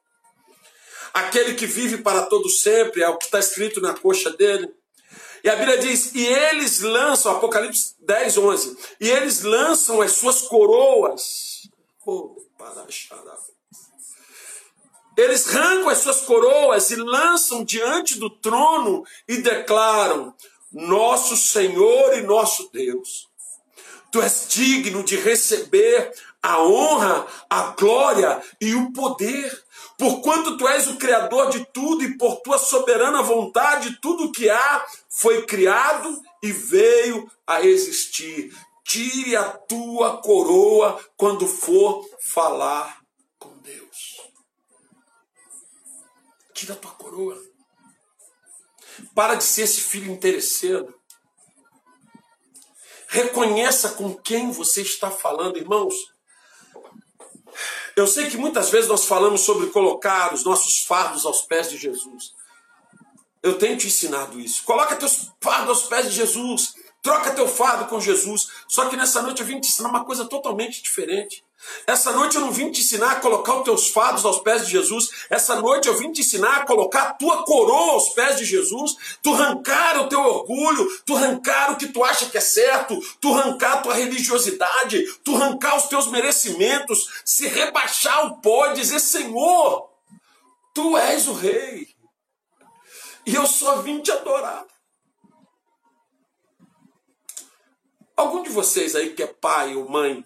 Aquele 1.12 1.54
que 1.54 1.66
vive 1.66 1.98
para 1.98 2.26
todo 2.26 2.48
sempre, 2.48 3.02
é 3.02 3.08
o 3.08 3.16
que 3.16 3.24
está 3.24 3.38
escrito 3.38 3.80
na 3.80 3.94
coxa 3.94 4.30
dele. 4.30 4.70
E 5.42 5.48
a 5.48 5.56
Bíblia 5.56 5.78
diz: 5.78 6.14
e 6.14 6.24
eles 6.24 6.80
lançam, 6.80 7.32
Apocalipse 7.32 7.94
10, 8.00 8.38
11, 8.38 8.76
e 9.00 9.10
eles 9.10 9.42
lançam 9.42 10.00
as 10.00 10.12
suas 10.12 10.42
coroas. 10.42 11.68
Eles 15.16 15.48
arrancam 15.48 15.88
as 15.88 15.98
suas 15.98 16.20
coroas 16.20 16.90
e 16.90 16.96
lançam 16.96 17.64
diante 17.64 18.18
do 18.18 18.30
trono 18.30 19.04
e 19.26 19.38
declaram: 19.38 20.34
Nosso 20.70 21.36
Senhor 21.36 22.18
e 22.18 22.22
nosso 22.22 22.70
Deus 22.72 23.27
Tu 24.10 24.22
és 24.22 24.46
digno 24.48 25.02
de 25.02 25.16
receber 25.16 26.12
a 26.42 26.62
honra, 26.62 27.26
a 27.50 27.62
glória 27.72 28.42
e 28.60 28.74
o 28.74 28.92
poder, 28.92 29.64
porquanto 29.98 30.56
tu 30.56 30.66
és 30.68 30.88
o 30.88 30.96
Criador 30.96 31.50
de 31.50 31.64
tudo 31.72 32.02
e 32.04 32.16
por 32.16 32.36
tua 32.40 32.58
soberana 32.58 33.22
vontade 33.22 33.98
tudo 34.00 34.32
que 34.32 34.48
há 34.48 34.86
foi 35.08 35.44
criado 35.44 36.22
e 36.42 36.52
veio 36.52 37.30
a 37.46 37.62
existir. 37.62 38.56
Tire 38.84 39.36
a 39.36 39.44
tua 39.44 40.22
coroa 40.22 40.98
quando 41.16 41.46
for 41.46 42.08
falar 42.18 43.02
com 43.38 43.50
Deus. 43.58 44.22
Tira 46.54 46.72
a 46.72 46.76
tua 46.76 46.92
coroa. 46.92 47.38
Para 49.14 49.34
de 49.34 49.44
ser 49.44 49.62
esse 49.62 49.82
filho 49.82 50.10
interesseiro. 50.10 50.97
Reconheça 53.08 53.90
com 53.90 54.14
quem 54.14 54.50
você 54.50 54.82
está 54.82 55.10
falando, 55.10 55.56
irmãos. 55.56 55.94
Eu 57.96 58.06
sei 58.06 58.28
que 58.28 58.36
muitas 58.36 58.68
vezes 58.68 58.88
nós 58.88 59.06
falamos 59.06 59.40
sobre 59.40 59.68
colocar 59.68 60.34
os 60.34 60.44
nossos 60.44 60.80
fardos 60.84 61.24
aos 61.24 61.40
pés 61.40 61.70
de 61.70 61.78
Jesus. 61.78 62.34
Eu 63.42 63.58
tenho 63.58 63.78
te 63.78 63.86
ensinado 63.86 64.38
isso. 64.38 64.62
Coloca 64.62 64.94
teus 64.94 65.32
fardos 65.40 65.68
aos 65.70 65.82
pés 65.88 66.10
de 66.10 66.16
Jesus. 66.16 66.74
Troca 67.02 67.32
teu 67.32 67.48
fardo 67.48 67.86
com 67.86 67.98
Jesus. 67.98 68.48
Só 68.68 68.88
que 68.90 68.96
nessa 68.96 69.22
noite 69.22 69.40
eu 69.40 69.46
vim 69.46 69.58
te 69.58 69.68
ensinar 69.68 69.88
uma 69.88 70.04
coisa 70.04 70.26
totalmente 70.26 70.82
diferente. 70.82 71.42
Essa 71.86 72.12
noite 72.12 72.36
eu 72.36 72.40
não 72.40 72.52
vim 72.52 72.70
te 72.70 72.80
ensinar 72.80 73.12
a 73.12 73.20
colocar 73.20 73.56
os 73.56 73.64
teus 73.64 73.88
fardos 73.88 74.24
aos 74.24 74.40
pés 74.40 74.64
de 74.64 74.72
Jesus. 74.72 75.10
Essa 75.28 75.56
noite 75.56 75.88
eu 75.88 75.96
vim 75.96 76.12
te 76.12 76.20
ensinar 76.20 76.58
a 76.58 76.66
colocar 76.66 77.02
a 77.02 77.14
tua 77.14 77.44
coroa 77.44 77.94
aos 77.94 78.10
pés 78.10 78.36
de 78.36 78.44
Jesus. 78.44 78.96
Tu 79.22 79.32
arrancar 79.34 80.00
o 80.02 80.08
teu 80.08 80.20
orgulho, 80.20 80.86
tu 81.04 81.16
arrancar 81.16 81.72
o 81.72 81.76
que 81.76 81.88
tu 81.88 82.04
acha 82.04 82.26
que 82.26 82.38
é 82.38 82.40
certo, 82.40 82.98
tu 83.20 83.34
arrancar 83.34 83.74
a 83.74 83.80
tua 83.82 83.94
religiosidade, 83.94 85.04
tu 85.24 85.34
arrancar 85.34 85.76
os 85.76 85.86
teus 85.86 86.06
merecimentos, 86.08 87.22
se 87.24 87.48
rebaixar 87.48 88.26
o 88.26 88.40
pó 88.40 88.68
e 88.68 88.74
dizer: 88.74 89.00
Senhor, 89.00 89.90
tu 90.72 90.96
és 90.96 91.26
o 91.26 91.32
rei. 91.32 91.88
E 93.26 93.34
eu 93.34 93.46
só 93.46 93.82
vim 93.82 94.00
te 94.00 94.12
adorar. 94.12 94.64
Algum 98.16 98.42
de 98.42 98.50
vocês 98.50 98.96
aí 98.96 99.10
que 99.14 99.22
é 99.22 99.26
pai 99.26 99.76
ou 99.76 99.88
mãe 99.88 100.24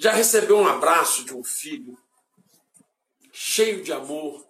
já 0.00 0.12
recebeu 0.12 0.56
um 0.56 0.66
abraço 0.66 1.26
de 1.26 1.34
um 1.34 1.44
filho 1.44 1.96
cheio 3.30 3.82
de 3.82 3.92
amor 3.92 4.42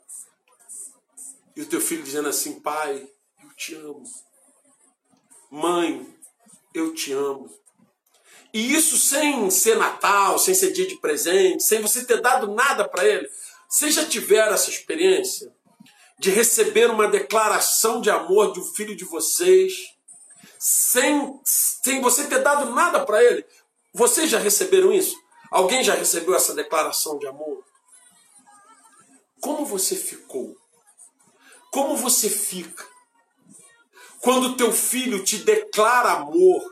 e 1.56 1.62
o 1.62 1.66
teu 1.66 1.80
filho 1.80 2.04
dizendo 2.04 2.28
assim: 2.28 2.60
Pai, 2.60 3.04
eu 3.42 3.50
te 3.56 3.74
amo. 3.74 4.04
Mãe, 5.50 6.06
eu 6.72 6.94
te 6.94 7.12
amo. 7.12 7.52
E 8.54 8.72
isso 8.72 8.96
sem 8.96 9.50
ser 9.50 9.76
Natal, 9.76 10.38
sem 10.38 10.54
ser 10.54 10.70
dia 10.70 10.86
de 10.86 10.96
presente, 10.98 11.64
sem 11.64 11.82
você 11.82 12.04
ter 12.04 12.20
dado 12.20 12.54
nada 12.54 12.88
para 12.88 13.04
ele. 13.04 13.28
Vocês 13.68 13.92
já 13.92 14.06
tiveram 14.06 14.54
essa 14.54 14.70
experiência 14.70 15.52
de 16.16 16.30
receber 16.30 16.88
uma 16.88 17.08
declaração 17.08 18.00
de 18.00 18.08
amor 18.08 18.52
de 18.52 18.60
um 18.60 18.64
filho 18.64 18.94
de 18.94 19.04
vocês, 19.04 19.96
sem, 20.60 21.40
sem 21.44 22.00
você 22.00 22.28
ter 22.28 22.38
dado 22.38 22.72
nada 22.72 23.04
para 23.04 23.20
ele? 23.24 23.44
Vocês 23.92 24.30
já 24.30 24.38
receberam 24.38 24.92
isso? 24.92 25.16
Alguém 25.50 25.82
já 25.82 25.94
recebeu 25.94 26.34
essa 26.34 26.54
declaração 26.54 27.18
de 27.18 27.26
amor? 27.26 27.64
Como 29.40 29.66
você 29.66 29.96
ficou? 29.96 30.56
Como 31.72 31.96
você 31.96 32.28
fica? 32.28 32.86
Quando 34.20 34.56
teu 34.56 34.70
filho 34.70 35.24
te 35.24 35.38
declara 35.38 36.12
amor, 36.12 36.62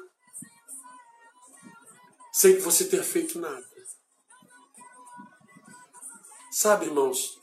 sem 2.33 2.55
que 2.55 2.61
você 2.61 2.85
tenha 2.85 3.03
feito 3.03 3.39
nada. 3.41 3.67
Sabe, 6.53 6.87
irmãos, 6.87 7.41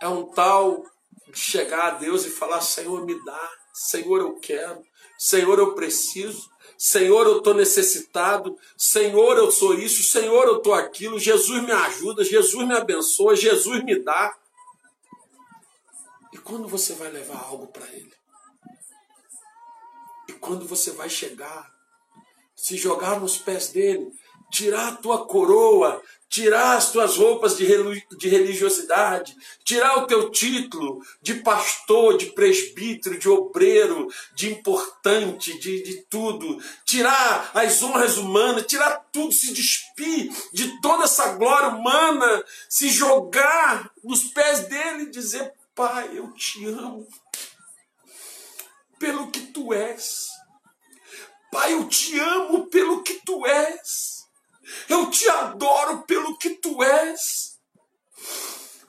é 0.00 0.08
um 0.08 0.26
tal 0.26 0.84
de 1.28 1.38
chegar 1.38 1.86
a 1.86 1.90
Deus 1.96 2.24
e 2.24 2.30
falar: 2.30 2.60
Senhor, 2.60 3.04
me 3.04 3.24
dá, 3.24 3.50
Senhor, 3.72 4.20
eu 4.20 4.38
quero, 4.38 4.84
Senhor, 5.18 5.58
eu 5.58 5.74
preciso. 5.74 6.53
Senhor, 6.76 7.26
eu 7.26 7.38
estou 7.38 7.54
necessitado, 7.54 8.58
Senhor, 8.76 9.36
eu 9.36 9.50
sou 9.50 9.74
isso, 9.74 10.02
Senhor, 10.02 10.46
eu 10.46 10.58
estou 10.58 10.74
aquilo, 10.74 11.18
Jesus 11.18 11.62
me 11.62 11.72
ajuda, 11.72 12.24
Jesus 12.24 12.66
me 12.66 12.74
abençoa, 12.74 13.36
Jesus 13.36 13.82
me 13.84 13.98
dá. 13.98 14.36
E 16.32 16.38
quando 16.38 16.66
você 16.68 16.94
vai 16.94 17.10
levar 17.10 17.38
algo 17.44 17.68
para 17.68 17.86
Ele? 17.88 18.12
E 20.28 20.32
quando 20.32 20.66
você 20.66 20.90
vai 20.90 21.08
chegar, 21.08 21.72
se 22.56 22.76
jogar 22.76 23.20
nos 23.20 23.36
pés 23.36 23.68
dele, 23.68 24.10
tirar 24.50 24.88
a 24.88 24.96
tua 24.96 25.26
coroa, 25.26 26.02
tirar 26.34 26.76
as 26.76 26.90
tuas 26.90 27.16
roupas 27.16 27.56
de 27.56 27.64
religiosidade, 27.64 29.36
tirar 29.62 29.98
o 29.98 30.06
teu 30.08 30.32
título 30.32 31.00
de 31.22 31.34
pastor, 31.34 32.18
de 32.18 32.26
presbítero, 32.32 33.16
de 33.16 33.28
obreiro, 33.28 34.08
de 34.34 34.50
importante, 34.50 35.56
de, 35.60 35.84
de 35.84 36.02
tudo, 36.10 36.60
tirar 36.84 37.52
as 37.54 37.80
honras 37.84 38.16
humanas, 38.16 38.66
tirar 38.66 39.06
tudo, 39.12 39.30
se 39.30 39.54
despir 39.54 40.28
de 40.52 40.80
toda 40.80 41.04
essa 41.04 41.34
glória 41.34 41.68
humana, 41.68 42.44
se 42.68 42.88
jogar 42.88 43.92
nos 44.02 44.24
pés 44.24 44.66
dele 44.66 45.04
e 45.04 45.10
dizer: 45.10 45.52
Pai, 45.72 46.18
eu 46.18 46.32
te 46.32 46.66
amo 46.66 47.06
pelo 48.98 49.30
que 49.30 49.40
tu 49.52 49.72
és. 49.72 50.30
Pai, 51.52 51.74
eu 51.74 51.88
te 51.88 52.18
amo 52.18 52.66
pelo 52.66 53.04
que 53.04 53.14
tu 53.24 53.46
és. 53.46 54.13
Eu 54.88 55.10
te 55.10 55.28
adoro 55.28 56.02
pelo 56.02 56.36
que 56.38 56.50
tu 56.56 56.82
és. 56.82 57.58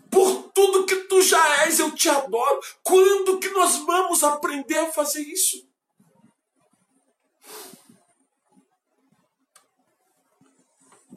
Por 0.09 0.51
tudo 0.53 0.85
que 0.85 0.95
tu 1.07 1.21
já 1.21 1.65
és, 1.65 1.79
eu 1.79 1.93
te 1.93 2.07
adoro. 2.09 2.61
Quando 2.83 3.39
que 3.39 3.49
nós 3.49 3.77
vamos 3.85 4.23
aprender 4.23 4.77
a 4.77 4.91
fazer 4.91 5.21
isso? 5.21 5.67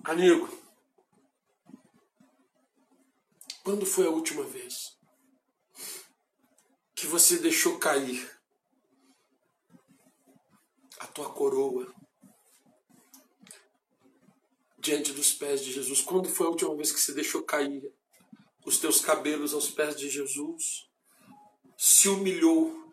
Amigo, 0.04 0.48
quando 3.62 3.84
foi 3.84 4.06
a 4.06 4.10
última 4.10 4.42
vez 4.42 4.96
que 6.94 7.06
você 7.06 7.38
deixou 7.38 7.78
cair 7.78 8.40
a 10.98 11.06
tua 11.06 11.30
coroa, 11.32 11.94
diante 14.88 15.12
dos 15.12 15.34
pés 15.34 15.62
de 15.62 15.70
Jesus? 15.70 16.00
Quando 16.00 16.30
foi 16.30 16.46
a 16.46 16.50
última 16.50 16.74
vez 16.74 16.90
que 16.90 16.98
você 16.98 17.12
deixou 17.12 17.42
cair 17.42 17.92
os 18.64 18.78
teus 18.78 19.00
cabelos 19.00 19.52
aos 19.52 19.70
pés 19.70 19.94
de 19.94 20.08
Jesus? 20.08 20.88
Se 21.76 22.08
humilhou 22.08 22.90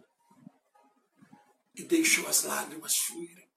e 1.74 1.84
deixou 1.84 2.28
as 2.28 2.43
lágrimas 2.43 2.98
fluírem. 2.98 3.50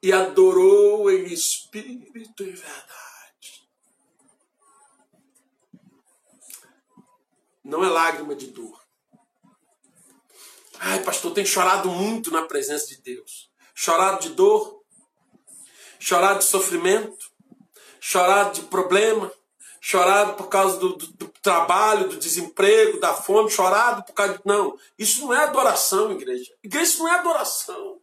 E 0.00 0.12
adorou 0.12 1.10
em 1.10 1.24
espírito 1.26 2.44
e 2.44 2.52
verdade. 2.52 3.68
Não 7.64 7.84
é 7.84 7.88
lágrima 7.88 8.34
de 8.34 8.46
dor. 8.48 8.80
Ai, 10.78 11.02
pastor, 11.02 11.32
tem 11.32 11.44
chorado 11.44 11.90
muito 11.90 12.30
na 12.30 12.46
presença 12.46 12.86
de 12.86 13.02
Deus. 13.02 13.50
Chorado 13.74 14.22
de 14.22 14.34
dor? 14.34 14.81
Chorar 16.02 16.34
de 16.34 16.44
sofrimento, 16.44 17.30
chorar 18.00 18.50
de 18.50 18.62
problema, 18.62 19.32
chorado 19.80 20.34
por 20.34 20.48
causa 20.48 20.76
do, 20.78 20.96
do, 20.96 21.06
do, 21.06 21.28
trabalho, 21.40 22.08
do 22.08 22.16
desemprego, 22.16 22.98
da 22.98 23.14
fome, 23.14 23.48
chorado 23.48 24.02
por 24.02 24.12
causa 24.12 24.34
de. 24.34 24.40
Não, 24.44 24.76
isso 24.98 25.22
não 25.22 25.32
é 25.32 25.44
adoração, 25.44 26.10
igreja. 26.10 26.52
Igreja, 26.62 26.98
não 26.98 27.08
é 27.08 27.18
adoração. 27.18 28.00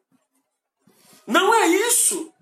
Não 1.27 1.53
é 1.53 1.67
isso. 1.67 2.33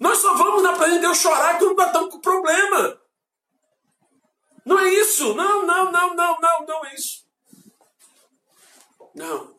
Nós 0.00 0.18
só 0.18 0.34
vamos 0.34 0.64
na 0.64 0.72
presença 0.72 0.96
de 0.96 1.00
Deus 1.00 1.18
chorar 1.18 1.58
quando 1.58 1.76
nós 1.76 1.86
estamos 1.86 2.10
com 2.10 2.20
problema. 2.20 3.00
Não 4.66 4.78
é 4.80 4.88
isso. 4.94 5.32
Não, 5.34 5.64
não, 5.64 5.92
não, 5.92 6.14
não, 6.14 6.40
não, 6.40 6.66
não 6.66 6.86
é 6.86 6.94
isso. 6.94 7.24
Não. 9.14 9.54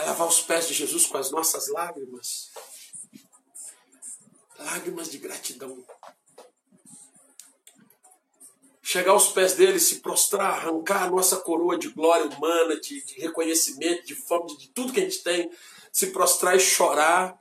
É 0.00 0.06
lavar 0.06 0.26
os 0.26 0.40
pés 0.40 0.66
de 0.68 0.74
Jesus 0.74 1.06
com 1.06 1.18
as 1.18 1.30
nossas 1.30 1.68
lágrimas. 1.68 2.50
Lágrimas 4.58 5.10
de 5.10 5.18
gratidão. 5.18 5.84
Chegar 8.82 9.12
aos 9.12 9.28
pés 9.28 9.54
dele, 9.54 9.78
se 9.78 10.00
prostrar, 10.00 10.54
arrancar 10.54 11.04
a 11.04 11.10
nossa 11.10 11.36
coroa 11.36 11.78
de 11.78 11.88
glória 11.88 12.26
humana, 12.26 12.80
de, 12.80 13.04
de 13.04 13.20
reconhecimento, 13.20 14.04
de 14.04 14.14
fome, 14.14 14.48
de, 14.48 14.58
de 14.58 14.68
tudo 14.70 14.92
que 14.92 15.00
a 15.00 15.04
gente 15.04 15.22
tem, 15.22 15.50
se 15.92 16.08
prostrar 16.08 16.56
e 16.56 16.60
chorar 16.60 17.38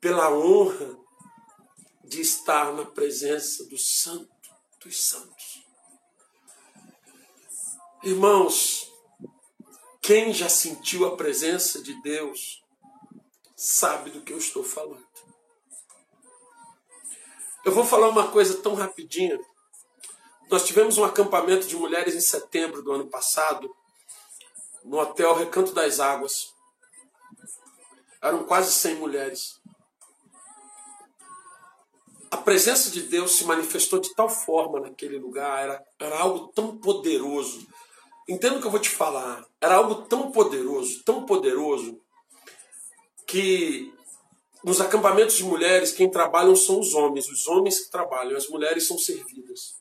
pela 0.00 0.30
honra 0.32 0.98
de 2.04 2.20
estar 2.20 2.72
na 2.72 2.86
presença 2.86 3.64
do 3.66 3.76
Santo 3.76 4.38
dos 4.80 5.04
Santos. 5.04 5.66
Irmãos, 8.02 8.87
quem 10.08 10.32
já 10.32 10.48
sentiu 10.48 11.06
a 11.06 11.18
presença 11.18 11.82
de 11.82 11.92
Deus 12.00 12.64
sabe 13.54 14.08
do 14.08 14.22
que 14.22 14.32
eu 14.32 14.38
estou 14.38 14.64
falando. 14.64 15.06
Eu 17.62 17.72
vou 17.72 17.84
falar 17.84 18.08
uma 18.08 18.30
coisa 18.30 18.56
tão 18.62 18.72
rapidinha. 18.72 19.38
Nós 20.50 20.64
tivemos 20.64 20.96
um 20.96 21.04
acampamento 21.04 21.66
de 21.66 21.76
mulheres 21.76 22.14
em 22.14 22.22
setembro 22.22 22.82
do 22.82 22.90
ano 22.90 23.06
passado, 23.10 23.76
no 24.82 24.98
hotel 24.98 25.34
Recanto 25.34 25.74
das 25.74 26.00
Águas. 26.00 26.54
Eram 28.22 28.44
quase 28.44 28.72
100 28.72 28.94
mulheres. 28.94 29.60
A 32.30 32.38
presença 32.38 32.90
de 32.90 33.02
Deus 33.02 33.32
se 33.32 33.44
manifestou 33.44 34.00
de 34.00 34.14
tal 34.14 34.30
forma 34.30 34.80
naquele 34.80 35.18
lugar, 35.18 35.64
era, 35.64 35.86
era 36.00 36.18
algo 36.18 36.48
tão 36.54 36.78
poderoso 36.78 37.68
Entenda 38.28 38.56
o 38.56 38.60
que 38.60 38.66
eu 38.66 38.70
vou 38.70 38.80
te 38.80 38.90
falar. 38.90 39.46
Era 39.60 39.76
algo 39.76 40.02
tão 40.02 40.30
poderoso, 40.30 41.02
tão 41.02 41.24
poderoso, 41.24 41.98
que 43.26 43.92
nos 44.62 44.80
acampamentos 44.80 45.36
de 45.36 45.44
mulheres, 45.44 45.92
quem 45.92 46.10
trabalham 46.10 46.54
são 46.54 46.80
os 46.80 46.94
homens, 46.94 47.28
os 47.28 47.46
homens 47.46 47.80
que 47.80 47.90
trabalham, 47.90 48.36
as 48.36 48.48
mulheres 48.48 48.86
são 48.86 48.98
servidas. 48.98 49.76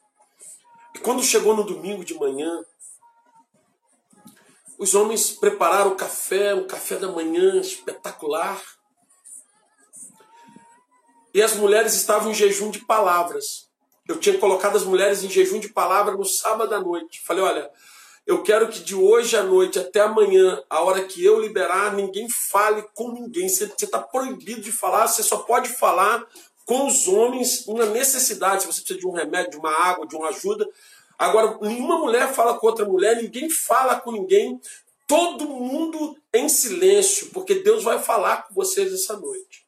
E 0.95 0.99
quando 0.99 1.23
chegou 1.23 1.55
no 1.55 1.63
domingo 1.63 2.05
de 2.05 2.13
manhã, 2.13 2.63
os 4.77 4.93
homens 4.95 5.31
prepararam 5.31 5.91
o 5.91 5.95
café, 5.95 6.53
um 6.53 6.67
café 6.67 6.97
da 6.97 7.11
manhã 7.11 7.59
espetacular. 7.59 8.61
E 11.33 11.41
as 11.41 11.55
mulheres 11.55 11.93
estavam 11.95 12.31
em 12.31 12.35
jejum 12.35 12.69
de 12.69 12.79
palavras. 12.85 13.67
Eu 14.07 14.19
tinha 14.19 14.37
colocado 14.37 14.77
as 14.77 14.83
mulheres 14.83 15.23
em 15.23 15.29
jejum 15.29 15.59
de 15.59 15.69
palavra 15.69 16.15
no 16.15 16.25
sábado 16.25 16.73
à 16.73 16.79
noite. 16.79 17.21
Falei, 17.25 17.43
olha, 17.43 17.71
eu 18.27 18.43
quero 18.43 18.67
que 18.67 18.81
de 18.81 18.93
hoje 18.93 19.37
à 19.37 19.43
noite 19.43 19.79
até 19.79 20.01
amanhã, 20.01 20.61
a 20.69 20.81
hora 20.81 21.05
que 21.05 21.23
eu 21.23 21.39
liberar, 21.39 21.93
ninguém 21.93 22.27
fale 22.29 22.83
com 22.93 23.13
ninguém. 23.13 23.47
Você 23.47 23.63
está 23.63 23.99
proibido 23.99 24.59
de 24.59 24.71
falar, 24.71 25.07
você 25.07 25.23
só 25.23 25.37
pode 25.37 25.69
falar 25.69 26.27
com 26.65 26.85
os 26.85 27.07
homens 27.07 27.65
uma 27.65 27.85
necessidade. 27.85 28.63
Se 28.63 28.67
você 28.67 28.81
precisa 28.81 28.99
de 28.99 29.07
um 29.07 29.11
remédio, 29.11 29.51
de 29.51 29.57
uma 29.57 29.71
água, 29.71 30.05
de 30.05 30.17
uma 30.17 30.27
ajuda. 30.27 30.67
Agora, 31.17 31.57
nenhuma 31.61 31.99
mulher 31.99 32.33
fala 32.33 32.59
com 32.59 32.67
outra 32.67 32.83
mulher, 32.83 33.15
ninguém 33.15 33.49
fala 33.49 33.95
com 33.95 34.11
ninguém. 34.11 34.59
Todo 35.07 35.47
mundo 35.47 36.17
em 36.33 36.49
silêncio, 36.49 37.29
porque 37.31 37.55
Deus 37.55 37.81
vai 37.81 37.97
falar 37.97 38.45
com 38.45 38.53
vocês 38.53 38.93
essa 38.93 39.15
noite. 39.15 39.65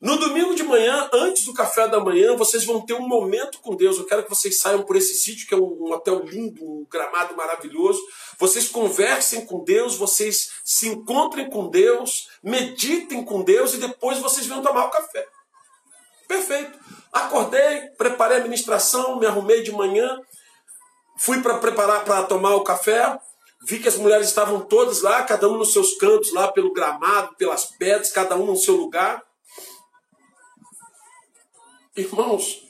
No 0.00 0.18
domingo 0.18 0.54
de 0.54 0.62
manhã, 0.62 1.08
antes 1.12 1.44
do 1.44 1.54
café 1.54 1.88
da 1.88 1.98
manhã, 1.98 2.36
vocês 2.36 2.64
vão 2.64 2.84
ter 2.84 2.94
um 2.94 3.08
momento 3.08 3.60
com 3.60 3.74
Deus. 3.74 3.96
Eu 3.96 4.04
quero 4.04 4.22
que 4.24 4.28
vocês 4.28 4.58
saiam 4.58 4.82
por 4.82 4.96
esse 4.96 5.14
sítio, 5.14 5.46
que 5.46 5.54
é 5.54 5.56
um, 5.56 5.92
hotel 5.92 6.22
lindo, 6.24 6.62
um 6.62 6.86
gramado 6.90 7.34
maravilhoso. 7.36 8.00
Vocês 8.38 8.68
conversem 8.68 9.46
com 9.46 9.64
Deus, 9.64 9.96
vocês 9.96 10.50
se 10.64 10.88
encontrem 10.88 11.48
com 11.48 11.70
Deus, 11.70 12.28
meditem 12.42 13.24
com 13.24 13.42
Deus 13.42 13.74
e 13.74 13.78
depois 13.78 14.18
vocês 14.18 14.46
vão 14.46 14.62
tomar 14.62 14.86
o 14.86 14.90
café. 14.90 15.26
Perfeito. 16.28 16.78
Acordei, 17.12 17.88
preparei 17.96 18.38
a 18.38 18.42
ministração, 18.42 19.18
me 19.18 19.26
arrumei 19.26 19.62
de 19.62 19.72
manhã, 19.72 20.18
fui 21.18 21.40
para 21.40 21.58
preparar 21.58 22.04
para 22.04 22.24
tomar 22.24 22.56
o 22.56 22.64
café. 22.64 23.18
Vi 23.66 23.78
que 23.78 23.88
as 23.88 23.96
mulheres 23.96 24.26
estavam 24.26 24.60
todas 24.60 25.00
lá, 25.00 25.22
cada 25.22 25.48
um 25.48 25.56
nos 25.56 25.72
seus 25.72 25.96
cantos, 25.96 26.32
lá 26.34 26.52
pelo 26.52 26.72
gramado, 26.74 27.34
pelas 27.36 27.64
pedras, 27.64 28.12
cada 28.12 28.36
um 28.36 28.44
no 28.44 28.56
seu 28.56 28.74
lugar. 28.74 29.22
Irmãos, 31.96 32.66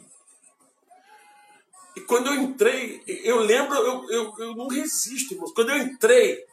e 1.97 2.01
quando 2.01 2.27
eu 2.27 2.35
entrei, 2.35 3.03
eu 3.07 3.39
lembro, 3.39 3.75
eu, 3.77 4.11
eu, 4.11 4.35
eu 4.39 4.55
não 4.55 4.69
resisto, 4.69 5.33
irmãos. 5.33 5.53
Quando 5.53 5.71
eu 5.71 5.79
entrei 5.79 6.45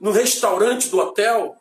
no 0.00 0.10
restaurante 0.10 0.88
do 0.88 0.98
hotel, 0.98 1.56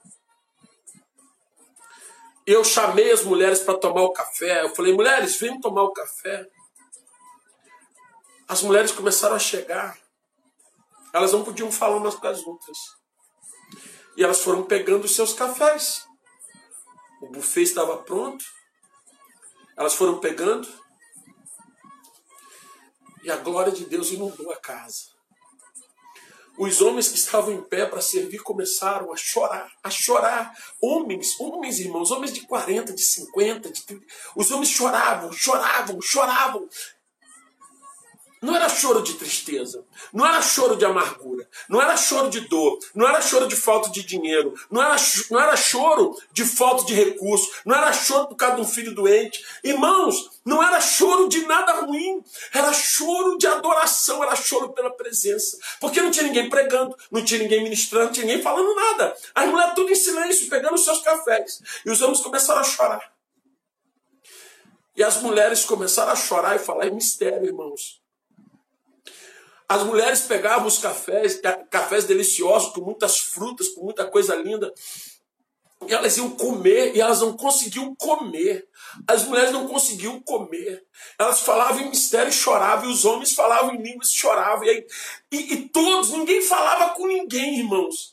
eu 2.46 2.64
chamei 2.64 3.12
as 3.12 3.24
mulheres 3.24 3.60
para 3.60 3.78
tomar 3.78 4.02
o 4.02 4.14
café. 4.14 4.64
Eu 4.64 4.74
falei, 4.74 4.94
mulheres, 4.94 5.38
venham 5.38 5.60
tomar 5.60 5.84
o 5.84 5.92
café. 5.92 6.48
As 8.48 8.64
mulheres 8.64 8.92
começaram 8.92 9.36
a 9.36 9.40
chegar. 9.40 9.98
Elas 11.14 11.34
não 11.34 11.44
podiam 11.44 11.72
falar 11.72 11.98
umas 11.98 12.16
com 12.16 12.28
as 12.28 12.42
outras. 12.44 12.78
E 14.18 14.24
elas 14.24 14.42
foram 14.42 14.64
pegando 14.64 15.06
os 15.06 15.16
seus 15.16 15.34
cafés. 15.34 16.08
O 17.22 17.28
buffet 17.28 17.64
estava 17.64 17.98
pronto. 17.98 18.44
Elas 19.82 19.96
foram 19.96 20.20
pegando 20.20 20.68
e 23.24 23.32
a 23.32 23.38
glória 23.38 23.72
de 23.72 23.84
Deus 23.86 24.12
inundou 24.12 24.52
a 24.52 24.56
casa. 24.56 25.06
os 26.56 26.82
homens 26.82 27.08
que 27.08 27.18
estavam 27.18 27.52
em 27.52 27.64
pé 27.64 27.88
para 27.88 28.00
servir 28.00 28.44
começaram 28.44 29.12
a 29.12 29.18
chorar, 29.18 29.72
a 29.84 29.90
chorar. 29.90 30.56
Homens, 30.80 31.40
homens, 31.40 31.80
irmãos, 31.80 32.12
homens 32.12 32.32
de 32.32 32.42
40, 32.42 32.94
de 32.94 33.02
50, 33.02 33.72
de 33.72 33.82
30. 33.82 34.06
Os 34.36 34.52
homens 34.52 34.70
choravam, 34.70 35.32
choravam, 35.34 36.00
choravam. 36.00 36.70
Não 38.42 38.56
era 38.56 38.68
choro 38.68 39.04
de 39.04 39.14
tristeza, 39.14 39.86
não 40.12 40.26
era 40.26 40.42
choro 40.42 40.76
de 40.76 40.84
amargura, 40.84 41.48
não 41.70 41.80
era 41.80 41.96
choro 41.96 42.28
de 42.28 42.42
dor, 42.42 42.80
não 42.96 43.08
era 43.08 43.22
choro 43.22 43.48
de 43.48 43.56
falta 43.56 43.92
de 43.92 44.02
dinheiro, 44.02 44.56
não 44.72 44.82
era, 44.82 44.96
não 45.30 45.40
era 45.40 45.56
choro 45.56 46.18
de 46.32 46.44
falta 46.44 46.84
de 46.86 46.96
recurso, 46.96 47.48
não 47.64 47.76
era 47.76 47.94
choro 47.94 48.30
por 48.30 48.36
causa 48.36 48.56
de 48.56 48.62
um 48.62 48.66
filho 48.66 48.96
doente. 48.96 49.46
Irmãos, 49.64 50.32
não 50.44 50.64
era 50.64 50.82
choro 50.82 51.30
de 51.30 51.46
nada 51.46 51.82
ruim, 51.82 52.24
era 52.52 52.74
choro 52.74 53.38
de 53.38 53.46
adoração, 53.46 54.24
era 54.24 54.36
choro 54.36 54.74
pela 54.74 54.90
presença. 54.90 55.60
Porque 55.80 56.02
não 56.02 56.10
tinha 56.10 56.26
ninguém 56.26 56.50
pregando, 56.50 56.98
não 57.12 57.24
tinha 57.24 57.40
ninguém 57.40 57.62
ministrando, 57.62 58.06
não 58.06 58.12
tinha 58.12 58.26
ninguém 58.26 58.42
falando 58.42 58.74
nada. 58.74 59.16
As 59.36 59.48
mulheres 59.48 59.76
tudo 59.76 59.92
em 59.92 59.96
silêncio, 59.96 60.50
pegando 60.50 60.74
os 60.74 60.84
seus 60.84 61.02
cafés. 61.02 61.62
E 61.86 61.92
os 61.92 62.02
homens 62.02 62.22
começaram 62.22 62.62
a 62.62 62.64
chorar. 62.64 63.14
E 64.96 65.04
as 65.04 65.22
mulheres 65.22 65.64
começaram 65.64 66.12
a 66.12 66.16
chorar 66.16 66.56
e 66.56 66.60
falar 66.60 66.88
em 66.88 66.96
mistério, 66.96 67.46
irmãos. 67.46 68.01
As 69.72 69.84
mulheres 69.84 70.24
pegavam 70.24 70.68
os 70.68 70.80
cafés, 70.80 71.40
cafés 71.70 72.04
deliciosos, 72.04 72.74
com 72.74 72.82
muitas 72.82 73.20
frutas, 73.20 73.70
com 73.70 73.86
muita 73.86 74.06
coisa 74.06 74.36
linda, 74.36 74.70
e 75.88 75.94
elas 75.94 76.18
iam 76.18 76.30
comer 76.32 76.94
e 76.94 77.00
elas 77.00 77.22
não 77.22 77.38
conseguiam 77.38 77.96
comer. 77.96 78.68
As 79.08 79.24
mulheres 79.24 79.54
não 79.54 79.70
conseguiam 79.70 80.20
comer. 80.20 80.86
Elas 81.18 81.40
falavam 81.40 81.84
em 81.84 81.90
mistério 81.90 82.28
e 82.28 82.34
choravam, 82.34 82.90
e 82.90 82.92
os 82.92 83.06
homens 83.06 83.32
falavam 83.32 83.74
em 83.74 83.82
línguas 83.82 84.10
e 84.10 84.18
choravam. 84.18 84.66
E, 84.66 84.70
aí, 84.70 84.86
e, 85.32 85.54
e 85.54 85.70
todos, 85.70 86.10
ninguém 86.10 86.42
falava 86.42 86.94
com 86.94 87.08
ninguém, 87.08 87.60
irmãos. 87.60 88.11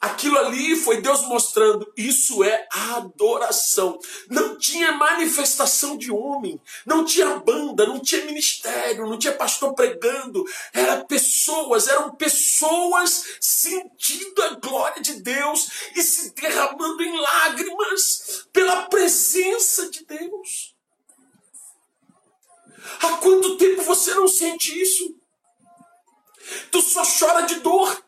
Aquilo 0.00 0.38
ali 0.38 0.76
foi 0.76 1.00
Deus 1.00 1.22
mostrando, 1.22 1.92
isso 1.96 2.44
é 2.44 2.68
adoração. 2.70 3.98
Não 4.30 4.56
tinha 4.56 4.92
manifestação 4.92 5.96
de 5.96 6.12
homem, 6.12 6.60
não 6.86 7.04
tinha 7.04 7.36
banda, 7.40 7.84
não 7.84 7.98
tinha 7.98 8.24
ministério, 8.24 9.08
não 9.08 9.18
tinha 9.18 9.32
pastor 9.32 9.74
pregando. 9.74 10.44
Era 10.72 11.04
pessoas, 11.04 11.88
eram 11.88 12.14
pessoas 12.14 13.24
sentindo 13.40 14.40
a 14.44 14.50
glória 14.50 15.02
de 15.02 15.14
Deus 15.14 15.68
e 15.96 16.02
se 16.02 16.32
derramando 16.32 17.02
em 17.02 17.20
lágrimas 17.20 18.46
pela 18.52 18.82
presença 18.82 19.90
de 19.90 20.04
Deus. 20.04 20.76
Há 23.02 23.16
quanto 23.16 23.56
tempo 23.56 23.82
você 23.82 24.14
não 24.14 24.28
sente 24.28 24.80
isso? 24.80 25.16
Tu 26.70 26.80
só 26.82 27.02
chora 27.04 27.42
de 27.42 27.56
dor. 27.56 28.07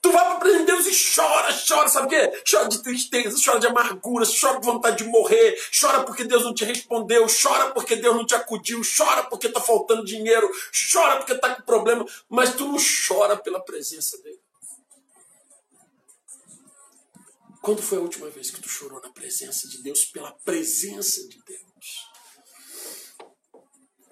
Tu 0.00 0.12
vai 0.12 0.24
para 0.24 0.36
presença 0.36 0.60
de 0.60 0.66
Deus 0.66 0.86
e 0.86 1.16
chora, 1.16 1.48
chora, 1.66 1.88
sabe 1.88 2.06
o 2.06 2.10
quê? 2.10 2.42
Chora 2.48 2.68
de 2.68 2.82
tristeza, 2.82 3.36
chora 3.44 3.58
de 3.58 3.66
amargura, 3.66 4.24
chora 4.24 4.60
de 4.60 4.66
vontade 4.66 4.98
de 4.98 5.04
morrer, 5.04 5.58
chora 5.78 6.04
porque 6.04 6.22
Deus 6.24 6.44
não 6.44 6.54
te 6.54 6.64
respondeu, 6.64 7.26
chora 7.26 7.72
porque 7.72 7.96
Deus 7.96 8.14
não 8.14 8.24
te 8.24 8.34
acudiu, 8.34 8.80
chora 8.96 9.24
porque 9.24 9.48
tá 9.48 9.60
faltando 9.60 10.04
dinheiro, 10.04 10.48
chora 10.92 11.16
porque 11.16 11.34
tá 11.34 11.54
com 11.54 11.62
problema, 11.62 12.06
mas 12.28 12.54
tu 12.54 12.68
não 12.68 12.76
chora 13.08 13.36
pela 13.36 13.60
presença 13.60 14.16
dele. 14.22 14.40
Quando 17.60 17.82
foi 17.82 17.98
a 17.98 18.00
última 18.00 18.30
vez 18.30 18.50
que 18.50 18.60
tu 18.60 18.68
chorou 18.68 19.00
na 19.00 19.10
presença 19.10 19.68
de 19.68 19.82
Deus, 19.82 20.04
pela 20.04 20.30
presença 20.32 21.26
de 21.26 21.42
Deus? 21.44 22.08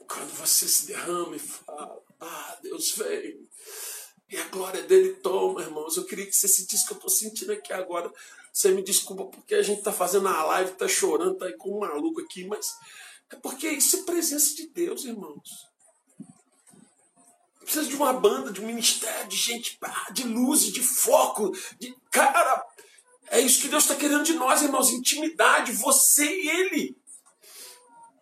Quando 0.09 0.35
você 0.35 0.67
se 0.67 0.87
derrama 0.89 1.37
e 1.37 1.39
fala, 1.39 1.97
ah, 2.21 2.59
Deus 2.61 2.91
vem, 2.93 3.49
e 4.29 4.37
a 4.37 4.45
glória 4.49 4.83
dele 4.83 5.15
toma, 5.15 5.63
irmãos. 5.63 5.97
Eu 5.97 6.05
queria 6.05 6.27
que 6.27 6.33
você 6.33 6.49
sentisse 6.49 6.85
o 6.85 6.87
que 6.89 6.93
eu 6.95 6.97
estou 6.97 7.11
sentindo 7.11 7.53
aqui 7.53 7.73
agora. 7.73 8.13
Você 8.53 8.71
me 8.71 8.83
desculpa 8.83 9.27
porque 9.27 9.55
a 9.55 9.63
gente 9.63 9.79
está 9.79 9.93
fazendo 9.93 10.29
a 10.29 10.45
live, 10.45 10.73
está 10.73 10.89
chorando, 10.89 11.35
está 11.35 11.47
aí 11.47 11.57
um 11.65 11.79
maluco 11.79 12.21
aqui, 12.21 12.45
mas 12.45 12.75
é 13.31 13.37
porque 13.37 13.69
isso 13.69 13.97
é 13.97 14.03
presença 14.03 14.55
de 14.55 14.69
Deus, 14.69 15.05
irmãos. 15.05 15.69
Precisa 17.61 17.89
de 17.89 17.97
uma 17.97 18.13
banda, 18.13 18.53
de 18.53 18.61
um 18.61 18.67
ministério, 18.67 19.29
de 19.29 19.37
gente, 19.37 19.79
de 20.13 20.23
luz, 20.23 20.63
de 20.63 20.83
foco, 20.83 21.51
de 21.79 21.95
cara. 22.11 22.65
É 23.29 23.41
isso 23.41 23.61
que 23.61 23.69
Deus 23.69 23.83
está 23.85 23.97
querendo 23.97 24.23
de 24.23 24.35
nós, 24.35 24.63
irmãos. 24.63 24.91
Intimidade, 24.91 25.73
você 25.73 26.25
e 26.25 26.49
Ele. 26.49 26.97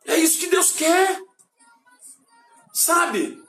É 0.07 0.19
isso 0.19 0.39
que 0.39 0.47
Deus 0.47 0.73
quer. 0.73 1.21
Sabe? 2.73 3.44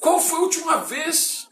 Qual 0.00 0.18
foi 0.18 0.38
a 0.38 0.42
última 0.42 0.76
vez 0.78 1.46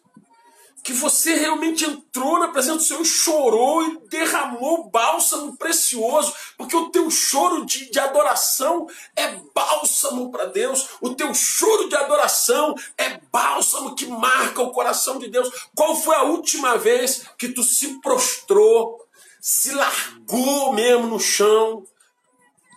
que 0.82 0.94
você 0.94 1.34
realmente 1.34 1.84
entrou 1.84 2.38
na 2.38 2.48
presença 2.48 2.78
do 2.78 2.82
Senhor, 2.82 3.04
chorou 3.04 3.82
e 3.82 4.08
derramou 4.08 4.88
bálsamo 4.88 5.54
precioso? 5.58 6.34
Porque 6.56 6.74
o 6.74 6.88
teu 6.88 7.10
choro 7.10 7.66
de, 7.66 7.90
de 7.90 8.00
adoração 8.00 8.86
é 9.14 9.36
bálsamo 9.54 10.30
para 10.30 10.46
Deus, 10.46 10.88
o 11.02 11.14
teu 11.14 11.34
choro 11.34 11.90
de 11.90 11.94
adoração 11.94 12.74
é 12.96 13.20
bálsamo 13.30 13.94
que 13.94 14.06
marca 14.06 14.62
o 14.62 14.70
coração 14.70 15.18
de 15.18 15.28
Deus. 15.28 15.68
Qual 15.74 15.94
foi 15.94 16.16
a 16.16 16.22
última 16.22 16.78
vez 16.78 17.26
que 17.36 17.48
tu 17.48 17.62
se 17.62 18.00
prostrou, 18.00 19.06
se 19.38 19.72
largou 19.72 20.72
mesmo 20.72 21.06
no 21.06 21.20
chão 21.20 21.84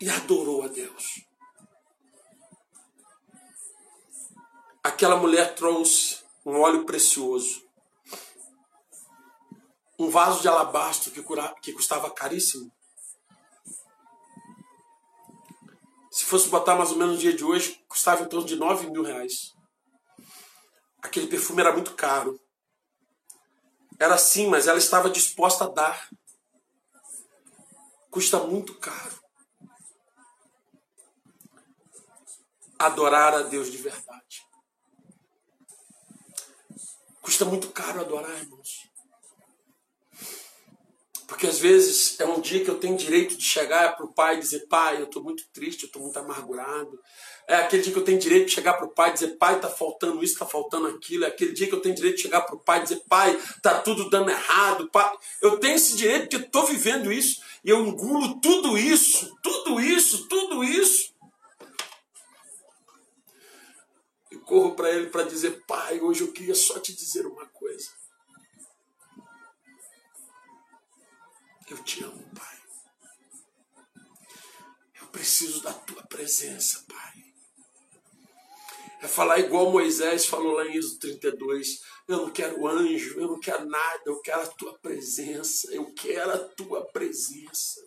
e 0.02 0.10
adorou 0.10 0.64
a 0.64 0.68
Deus? 0.68 1.31
Aquela 4.84 5.16
mulher 5.16 5.56
trouxe 5.56 6.20
um 6.46 6.60
óleo 6.60 6.86
precioso, 6.86 7.64
um 9.98 10.10
vaso 10.10 10.42
de 10.42 10.48
alabastro 10.48 11.12
que, 11.12 11.22
curava, 11.22 11.54
que 11.62 11.72
custava 11.74 12.10
caríssimo. 12.10 12.72
Se 16.10 16.26
fosse 16.26 16.50
botar 16.50 16.76
mais 16.76 16.92
ou 16.92 16.98
menos 16.98 17.16
no 17.16 17.22
dia 17.22 17.34
de 17.34 17.44
hoje, 17.44 17.84
custava 17.88 18.24
em 18.24 18.28
torno 18.28 18.46
de 18.46 18.56
9 18.56 18.90
mil 18.90 19.04
reais. 19.04 19.54
Aquele 21.02 21.28
perfume 21.28 21.62
era 21.62 21.72
muito 21.72 21.94
caro. 21.96 22.40
Era 24.00 24.18
sim, 24.18 24.48
mas 24.48 24.68
ela 24.68 24.80
estava 24.80 25.10
disposta 25.10 25.66
a 25.66 25.70
dar. 25.70 26.10
Custa 28.10 28.40
muito 28.40 28.74
caro. 28.76 29.22
Adorar 32.78 33.34
a 33.36 33.44
Deus 33.44 33.72
de 33.72 33.78
verdade. 33.78 34.11
Custa 37.32 37.46
muito 37.46 37.70
caro 37.70 38.02
adorar, 38.02 38.38
irmãos. 38.42 38.90
Porque 41.26 41.48
às 41.48 41.60
vezes 41.60 42.20
é 42.20 42.26
um 42.26 42.42
dia 42.42 42.62
que 42.62 42.70
eu 42.70 42.78
tenho 42.78 42.98
direito 42.98 43.38
de 43.38 43.44
chegar 43.46 43.96
para 43.96 44.06
o 44.06 44.14
pai 44.14 44.36
e 44.36 44.40
dizer: 44.42 44.68
Pai, 44.68 44.98
eu 44.98 45.06
estou 45.06 45.24
muito 45.24 45.46
triste, 45.54 45.84
eu 45.84 45.88
estou 45.88 46.02
muito 46.02 46.20
amargurado. 46.20 47.00
É 47.48 47.56
aquele 47.56 47.84
dia 47.84 47.94
que 47.94 48.00
eu 48.00 48.04
tenho 48.04 48.20
direito 48.20 48.48
de 48.48 48.52
chegar 48.52 48.74
para 48.74 48.86
o 48.86 48.90
pai 48.90 49.12
e 49.12 49.14
dizer: 49.14 49.38
Pai, 49.38 49.56
está 49.56 49.70
faltando 49.70 50.22
isso, 50.22 50.34
está 50.34 50.46
faltando 50.46 50.88
aquilo. 50.88 51.24
É 51.24 51.30
aquele 51.30 51.54
dia 51.54 51.68
que 51.68 51.74
eu 51.74 51.80
tenho 51.80 51.96
direito 51.96 52.18
de 52.18 52.24
chegar 52.24 52.42
para 52.42 52.56
o 52.56 52.60
pai 52.60 52.80
e 52.80 52.84
dizer: 52.84 53.02
Pai, 53.08 53.34
está 53.34 53.80
tudo 53.80 54.10
dando 54.10 54.30
errado. 54.30 54.90
Pai. 54.92 55.10
Eu 55.42 55.58
tenho 55.58 55.76
esse 55.76 55.96
direito 55.96 56.28
porque 56.28 56.46
estou 56.46 56.66
vivendo 56.66 57.14
isso. 57.14 57.42
E 57.64 57.70
eu 57.70 57.80
engulo 57.80 58.42
tudo 58.42 58.78
isso, 58.78 59.38
tudo 59.42 59.80
isso, 59.80 60.28
tudo 60.28 60.66
isso. 60.66 61.14
Corro 64.52 64.76
para 64.76 64.92
ele 64.92 65.08
para 65.08 65.24
dizer: 65.24 65.64
Pai, 65.66 66.02
hoje 66.02 66.24
eu 66.24 66.34
queria 66.34 66.54
só 66.54 66.78
te 66.78 66.94
dizer 66.94 67.26
uma 67.26 67.48
coisa. 67.48 67.90
Eu 71.70 71.82
te 71.86 72.04
amo, 72.04 72.22
Pai. 72.36 72.58
Eu 75.00 75.08
preciso 75.08 75.62
da 75.62 75.72
tua 75.72 76.04
presença, 76.04 76.84
Pai. 76.86 77.14
É 79.02 79.08
falar 79.08 79.40
igual 79.40 79.72
Moisés 79.72 80.26
falou 80.26 80.52
lá 80.52 80.66
em 80.66 80.76
Êxodo 80.76 81.00
32. 81.00 81.82
Eu 82.10 82.18
não 82.18 82.30
quero 82.30 82.68
anjo, 82.68 83.18
eu 83.18 83.28
não 83.30 83.40
quero 83.40 83.66
nada, 83.66 84.04
eu 84.06 84.20
quero 84.20 84.42
a 84.42 84.48
tua 84.48 84.78
presença, 84.80 85.74
eu 85.74 85.94
quero 85.94 86.30
a 86.30 86.38
tua 86.38 86.86
presença. 86.88 87.80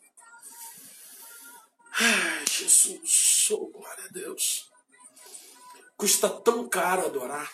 Ai, 1.92 2.44
Jesus, 2.50 3.48
oh, 3.50 3.66
glória 3.66 4.04
a 4.06 4.08
Deus. 4.08 4.73
Custa 5.96 6.28
tão 6.28 6.68
caro 6.68 7.06
adorar 7.06 7.50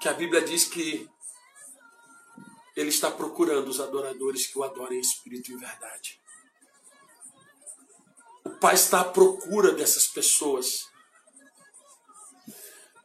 que 0.00 0.08
a 0.08 0.12
Bíblia 0.12 0.42
diz 0.42 0.64
que 0.64 1.08
ele 2.74 2.88
está 2.88 3.10
procurando 3.10 3.68
os 3.68 3.80
adoradores 3.80 4.46
que 4.46 4.58
o 4.58 4.64
adorem 4.64 4.98
em 4.98 5.00
espírito 5.00 5.52
e 5.52 5.56
verdade. 5.56 6.20
O 8.44 8.50
Pai 8.50 8.74
está 8.74 9.00
à 9.00 9.04
procura 9.04 9.72
dessas 9.72 10.08
pessoas. 10.08 10.86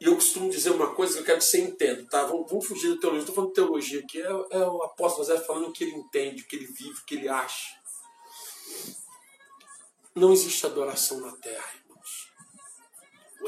E 0.00 0.04
eu 0.04 0.14
costumo 0.14 0.50
dizer 0.50 0.70
uma 0.70 0.94
coisa 0.94 1.14
que 1.14 1.20
eu 1.20 1.24
quero 1.24 1.38
que 1.38 1.44
você 1.44 1.60
entenda, 1.60 2.04
tá? 2.08 2.24
Vamos, 2.24 2.48
vamos 2.50 2.66
fugir 2.66 2.94
da 2.94 3.00
teologia. 3.00 3.20
Estou 3.20 3.34
falando 3.34 3.50
de 3.50 3.54
teologia 3.54 4.00
aqui. 4.00 4.20
É, 4.20 4.26
é 4.26 4.66
o 4.66 4.82
apóstolo 4.82 5.26
José 5.26 5.40
falando 5.44 5.68
o 5.68 5.72
que 5.72 5.84
ele 5.84 5.94
entende, 5.94 6.42
o 6.42 6.46
que 6.46 6.56
ele 6.56 6.66
vive, 6.66 6.98
o 6.98 7.04
que 7.04 7.14
ele 7.14 7.28
acha. 7.28 7.76
Não 10.14 10.32
existe 10.32 10.66
adoração 10.66 11.20
na 11.20 11.32
terra. 11.36 11.87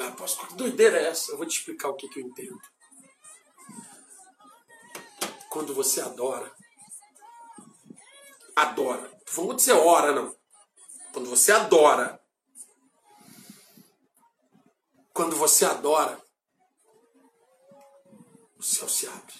Ah, 0.03 0.13
pastor, 0.13 0.49
que 0.49 0.55
doideira 0.55 0.99
é 0.99 1.09
essa? 1.09 1.31
Eu 1.31 1.37
vou 1.37 1.45
te 1.45 1.59
explicar 1.59 1.91
o 1.91 1.95
que, 1.95 2.09
que 2.09 2.21
eu 2.21 2.25
entendo. 2.25 2.59
Quando 5.51 5.75
você 5.75 6.01
adora, 6.01 6.51
adora. 8.57 9.21
Vamos 9.33 9.57
dizer 9.57 9.73
ora, 9.73 10.11
não. 10.13 10.35
Quando 11.13 11.29
você 11.29 11.53
adora, 11.53 12.19
quando 15.13 15.37
você 15.37 15.67
adora, 15.67 16.19
o 18.57 18.63
céu 18.63 18.89
se 18.89 19.07
abre 19.07 19.35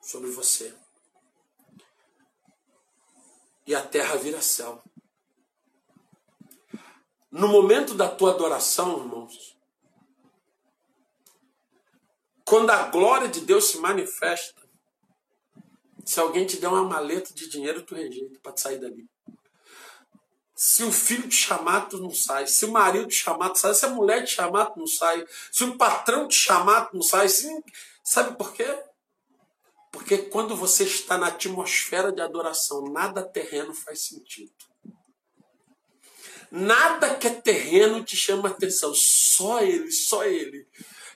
sobre 0.00 0.30
você. 0.30 0.72
E 3.66 3.74
a 3.74 3.84
terra 3.84 4.14
vira 4.14 4.40
céu. 4.40 4.80
No 7.32 7.48
momento 7.48 7.94
da 7.94 8.08
tua 8.08 8.30
adoração, 8.30 8.98
irmãos, 8.98 9.55
quando 12.46 12.70
a 12.70 12.84
glória 12.84 13.26
de 13.26 13.40
Deus 13.40 13.70
se 13.70 13.78
manifesta, 13.78 14.62
se 16.04 16.20
alguém 16.20 16.46
te 16.46 16.58
der 16.58 16.68
uma 16.68 16.84
maleta 16.84 17.34
de 17.34 17.48
dinheiro, 17.48 17.82
tu 17.82 17.96
rejeita 17.96 18.38
para 18.40 18.56
sair 18.56 18.78
dali. 18.78 19.04
Se 20.54 20.84
o 20.84 20.92
filho 20.92 21.28
te 21.28 21.34
chamar, 21.34 21.88
tu 21.88 21.98
não 21.98 22.14
sai. 22.14 22.46
Se 22.46 22.64
o 22.64 22.70
marido 22.70 23.08
te 23.08 23.16
chamar, 23.16 23.50
tu 23.50 23.58
sai. 23.58 23.74
Se 23.74 23.84
a 23.84 23.90
mulher 23.90 24.24
te 24.24 24.30
chamar, 24.30 24.66
tu 24.66 24.78
não 24.78 24.86
sai. 24.86 25.26
Se 25.50 25.64
o 25.64 25.76
patrão 25.76 26.28
te 26.28 26.36
chamar, 26.36 26.86
tu 26.86 26.94
não 26.94 27.02
sai. 27.02 27.26
Sabe 28.04 28.36
por 28.38 28.54
quê? 28.54 28.78
Porque 29.90 30.16
quando 30.18 30.54
você 30.54 30.84
está 30.84 31.18
na 31.18 31.26
atmosfera 31.26 32.12
de 32.12 32.22
adoração, 32.22 32.92
nada 32.92 33.24
terreno 33.24 33.74
faz 33.74 34.02
sentido. 34.02 34.52
Nada 36.50 37.16
que 37.16 37.26
é 37.26 37.30
terreno 37.30 38.04
te 38.04 38.16
chama 38.16 38.50
atenção. 38.50 38.94
Só 38.94 39.60
ele, 39.60 39.90
só 39.90 40.24
ele. 40.24 40.66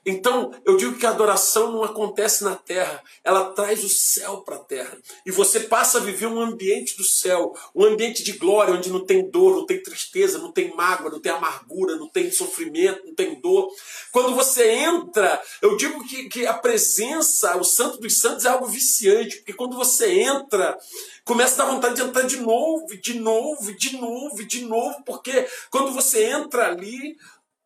Então, 0.05 0.51
eu 0.65 0.77
digo 0.77 0.99
que 0.99 1.05
a 1.05 1.11
adoração 1.11 1.73
não 1.73 1.85
acontece 1.85 2.43
na 2.43 2.57
terra, 2.57 3.03
ela 3.23 3.53
traz 3.53 3.85
o 3.85 3.89
céu 3.89 4.39
para 4.39 4.57
a 4.57 4.61
terra. 4.61 4.97
E 5.27 5.31
você 5.31 5.61
passa 5.61 5.99
a 5.99 6.01
viver 6.01 6.27
um 6.27 6.41
ambiente 6.41 6.97
do 6.97 7.05
céu, 7.05 7.53
um 7.75 7.85
ambiente 7.85 8.23
de 8.23 8.33
glória, 8.33 8.75
onde 8.75 8.91
não 8.91 9.05
tem 9.05 9.29
dor, 9.31 9.57
não 9.57 9.67
tem 9.67 9.83
tristeza, 9.83 10.39
não 10.39 10.53
tem 10.53 10.75
mágoa, 10.75 11.11
não 11.11 11.21
tem 11.21 11.33
amargura, 11.33 11.97
não 11.97 12.09
tem 12.09 12.31
sofrimento, 12.31 13.05
não 13.05 13.15
tem 13.15 13.39
dor. 13.41 13.69
Quando 14.11 14.35
você 14.35 14.71
entra, 14.71 15.41
eu 15.61 15.77
digo 15.77 16.03
que, 16.07 16.29
que 16.31 16.47
a 16.47 16.55
presença, 16.55 17.57
o 17.59 17.65
Santo 17.65 17.99
dos 17.99 18.19
Santos 18.19 18.47
é 18.47 18.49
algo 18.49 18.67
viciante, 18.67 19.37
porque 19.37 19.53
quando 19.53 19.77
você 19.77 20.21
entra, 20.23 20.79
começa 21.25 21.55
a 21.63 21.67
dar 21.67 21.73
vontade 21.73 21.97
de 21.97 22.03
entrar 22.03 22.23
de 22.23 22.39
novo, 22.39 22.87
de 22.97 23.21
novo, 23.21 23.77
de 23.77 23.97
novo, 23.99 24.45
de 24.45 24.65
novo, 24.65 25.05
porque 25.05 25.47
quando 25.71 25.93
você 25.93 26.25
entra 26.25 26.69
ali, 26.69 27.17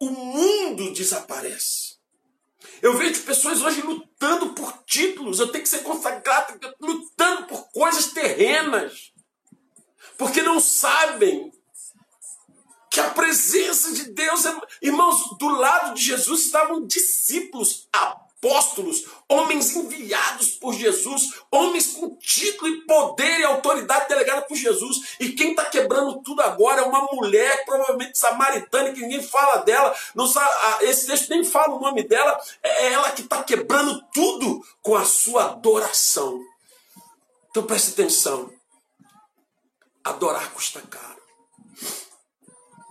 o 0.00 0.10
mundo 0.10 0.92
desaparece. 0.92 1.93
Eu 2.84 2.98
vejo 2.98 3.22
pessoas 3.22 3.62
hoje 3.62 3.80
lutando 3.80 4.50
por 4.52 4.70
títulos, 4.84 5.40
eu 5.40 5.48
tenho 5.48 5.64
que 5.64 5.70
ser 5.70 5.82
consagrado, 5.82 6.60
lutando 6.78 7.46
por 7.46 7.62
coisas 7.72 8.08
terrenas, 8.08 9.10
porque 10.18 10.42
não 10.42 10.60
sabem 10.60 11.50
que 12.90 13.00
a 13.00 13.08
presença 13.08 13.90
de 13.94 14.10
Deus 14.10 14.44
é. 14.44 14.60
Irmãos, 14.82 15.34
do 15.38 15.48
lado 15.48 15.94
de 15.94 16.02
Jesus 16.02 16.44
estavam 16.44 16.86
discípulos, 16.86 17.88
apóstolos, 17.90 18.23
homens 19.28 19.74
enviados 19.74 20.50
por 20.50 20.74
Jesus, 20.74 21.34
homens 21.50 21.88
com 21.88 22.16
título 22.16 22.68
e 22.68 22.84
poder 22.86 23.40
e 23.40 23.44
autoridade 23.44 24.08
delegada 24.08 24.42
por 24.42 24.56
Jesus. 24.56 25.16
E 25.20 25.30
quem 25.30 25.50
está 25.50 25.64
quebrando 25.64 26.22
tudo 26.22 26.42
agora 26.42 26.82
é 26.82 26.84
uma 26.84 27.06
mulher, 27.12 27.64
provavelmente 27.64 28.18
samaritana, 28.18 28.92
que 28.92 29.00
ninguém 29.00 29.22
fala 29.22 29.62
dela. 29.62 29.94
Não 30.14 30.26
sabe, 30.26 30.84
esse 30.84 31.06
texto 31.06 31.30
nem 31.30 31.44
fala 31.44 31.74
o 31.74 31.80
nome 31.80 32.02
dela. 32.02 32.38
É 32.62 32.92
ela 32.92 33.10
que 33.12 33.22
está 33.22 33.42
quebrando 33.42 34.02
tudo 34.12 34.64
com 34.82 34.94
a 34.94 35.04
sua 35.04 35.46
adoração. 35.46 36.40
Então 37.50 37.62
preste 37.62 37.92
atenção. 37.92 38.50
Adorar 40.02 40.52
custa 40.52 40.82
caro. 40.82 41.22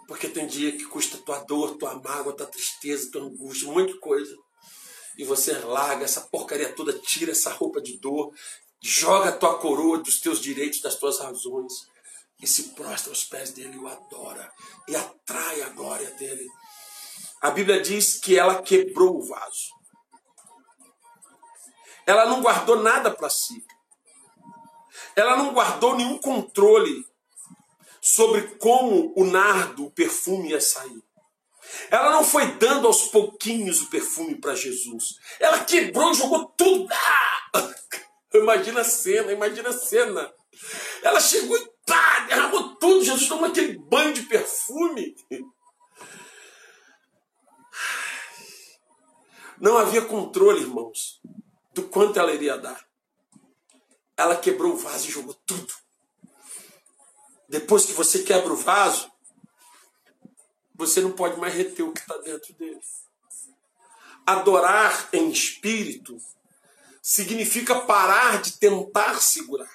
Porque 0.08 0.28
tem 0.28 0.47
dia 0.47 0.72
que 0.72 0.86
custa 0.86 1.18
tua 1.18 1.39
dor, 1.39 1.78
tua 1.78 1.95
mágoa, 1.95 2.34
tua 2.34 2.45
tristeza, 2.47 3.12
tua 3.12 3.22
angústia, 3.22 3.70
um 3.70 3.74
monte 3.74 3.93
de 3.93 3.99
coisa 3.99 4.36
e 5.18 5.24
você 5.24 5.53
larga 5.59 6.05
essa 6.05 6.22
porcaria 6.22 6.74
toda, 6.74 6.97
tira 6.99 7.32
essa 7.32 7.51
roupa 7.51 7.82
de 7.82 7.97
dor, 7.99 8.34
joga 8.82 9.30
a 9.30 9.38
tua 9.38 9.59
coroa 9.59 9.99
dos 9.99 10.20
teus 10.20 10.39
direitos, 10.39 10.82
das 10.82 10.95
tuas 10.95 11.20
razões 11.20 11.74
e 12.41 12.47
se 12.47 12.70
prostra 12.70 13.11
aos 13.11 13.24
pés 13.24 13.51
dele 13.51 13.76
e 13.76 13.80
o 13.80 13.88
adora 13.88 14.51
e 14.88 14.95
atrai 14.95 15.61
a 15.61 15.70
glória 15.70 16.09
dele. 16.11 16.47
A 17.41 17.51
Bíblia 17.51 17.82
diz 17.82 18.20
que 18.20 18.38
ela 18.38 18.61
quebrou 18.61 19.18
o 19.18 19.26
vaso. 19.26 19.72
Ela 22.05 22.26
não 22.26 22.41
guardou 22.41 22.82
nada 22.82 23.11
para 23.11 23.30
si. 23.30 23.66
Ela 25.16 25.38
não 25.38 25.53
guardou 25.53 25.95
nenhum 25.95 26.18
controle 26.18 27.05
sobre 28.01 28.41
como 28.57 29.14
o 29.16 29.26
nardo, 29.26 29.86
o 29.86 29.91
perfume 29.91 30.49
ia 30.49 30.59
sair. 30.59 31.01
Ela 31.89 32.11
não 32.11 32.24
foi 32.24 32.45
dando 32.53 32.88
aos 32.88 33.03
pouquinhos 33.07 33.82
o 33.82 33.89
perfume 33.89 34.36
para 34.36 34.55
Jesus. 34.55 35.15
Ela 35.39 35.63
quebrou 35.63 36.13
jogou 36.13 36.45
tudo. 36.57 36.88
Ah! 36.91 37.74
Imagina 38.34 38.82
a 38.82 38.84
cena, 38.84 39.32
imagina 39.32 39.69
a 39.69 39.74
cena. 39.74 40.34
Ela 41.03 41.19
chegou 41.19 41.55
e 41.55 41.69
pá, 41.86 42.26
derramou 42.28 42.76
tudo. 42.76 43.05
Jesus 43.05 43.28
tomou 43.28 43.45
aquele 43.45 43.78
banho 43.78 44.13
de 44.13 44.24
perfume. 44.24 45.15
Não 49.59 49.78
havia 49.78 50.01
controle, 50.01 50.61
irmãos, 50.61 51.21
do 51.74 51.84
quanto 51.84 52.19
ela 52.19 52.34
iria 52.34 52.57
dar. 52.57 52.84
Ela 54.17 54.36
quebrou 54.36 54.74
o 54.74 54.78
vaso 54.78 55.07
e 55.07 55.11
jogou 55.11 55.34
tudo. 55.45 55.74
Depois 57.47 57.86
que 57.86 57.93
você 57.93 58.24
quebra 58.24 58.51
o 58.51 58.57
vaso, 58.57 59.12
você 60.76 61.01
não 61.01 61.11
pode 61.11 61.39
mais 61.39 61.53
reter 61.53 61.84
o 61.84 61.91
que 61.91 62.01
está 62.01 62.17
dentro 62.17 62.53
dele. 62.55 62.80
Adorar 64.26 65.09
em 65.13 65.30
espírito 65.30 66.17
significa 67.01 67.82
parar 67.82 68.41
de 68.41 68.53
tentar 68.53 69.21
segurar. 69.21 69.69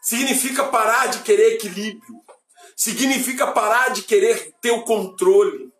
Significa 0.00 0.64
parar 0.64 1.06
de 1.06 1.22
querer 1.22 1.54
equilíbrio. 1.54 2.24
Significa 2.74 3.52
parar 3.52 3.90
de 3.90 4.02
querer 4.02 4.52
ter 4.60 4.72
o 4.72 4.84
controle. 4.84 5.72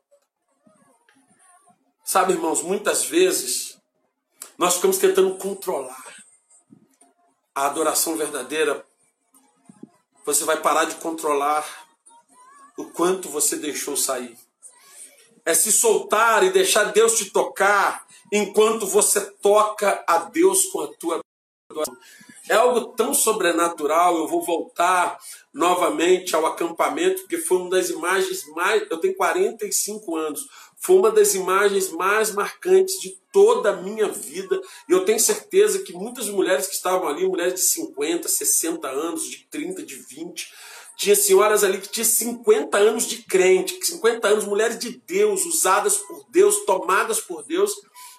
Sabe, 2.04 2.34
irmãos, 2.34 2.62
muitas 2.62 3.04
vezes 3.04 3.78
nós 4.58 4.74
ficamos 4.74 4.98
tentando 4.98 5.36
controlar. 5.38 6.04
A 7.54 7.66
adoração 7.66 8.16
verdadeira, 8.16 8.86
você 10.24 10.44
vai 10.44 10.60
parar 10.60 10.84
de 10.84 10.94
controlar 10.96 11.81
o 12.76 12.84
quanto 12.86 13.28
você 13.28 13.56
deixou 13.56 13.96
sair. 13.96 14.36
É 15.44 15.54
se 15.54 15.72
soltar 15.72 16.44
e 16.44 16.50
deixar 16.50 16.84
Deus 16.84 17.16
te 17.16 17.30
tocar 17.30 18.06
enquanto 18.32 18.86
você 18.86 19.20
toca 19.20 20.02
a 20.06 20.18
Deus 20.18 20.66
com 20.66 20.80
a 20.80 20.88
tua. 20.94 21.20
É 22.48 22.54
algo 22.54 22.92
tão 22.94 23.12
sobrenatural. 23.12 24.16
Eu 24.16 24.28
vou 24.28 24.44
voltar 24.44 25.18
novamente 25.52 26.34
ao 26.34 26.46
acampamento, 26.46 27.22
porque 27.22 27.38
foi 27.38 27.58
uma 27.58 27.70
das 27.70 27.90
imagens 27.90 28.46
mais. 28.48 28.88
Eu 28.90 28.98
tenho 28.98 29.14
45 29.14 30.16
anos. 30.16 30.46
Foi 30.78 30.96
uma 30.96 31.10
das 31.10 31.34
imagens 31.34 31.90
mais 31.90 32.32
marcantes 32.32 33.00
de 33.00 33.16
toda 33.32 33.70
a 33.70 33.76
minha 33.76 34.08
vida. 34.08 34.60
E 34.88 34.92
eu 34.92 35.04
tenho 35.04 35.20
certeza 35.20 35.80
que 35.80 35.92
muitas 35.92 36.28
mulheres 36.28 36.66
que 36.66 36.74
estavam 36.74 37.08
ali, 37.08 37.26
mulheres 37.26 37.54
de 37.54 37.60
50, 37.60 38.28
60 38.28 38.88
anos, 38.88 39.24
de 39.24 39.46
30, 39.48 39.82
de 39.82 39.94
20, 39.94 40.52
tinha 40.96 41.16
senhoras 41.16 41.64
ali 41.64 41.78
que 41.78 41.88
tinham 41.88 42.06
50 42.06 42.76
anos 42.78 43.06
de 43.06 43.22
crente, 43.22 43.84
50 43.84 44.28
anos, 44.28 44.44
mulheres 44.44 44.78
de 44.78 45.02
Deus, 45.06 45.44
usadas 45.44 45.96
por 45.96 46.24
Deus, 46.30 46.64
tomadas 46.64 47.20
por 47.20 47.44
Deus. 47.44 47.72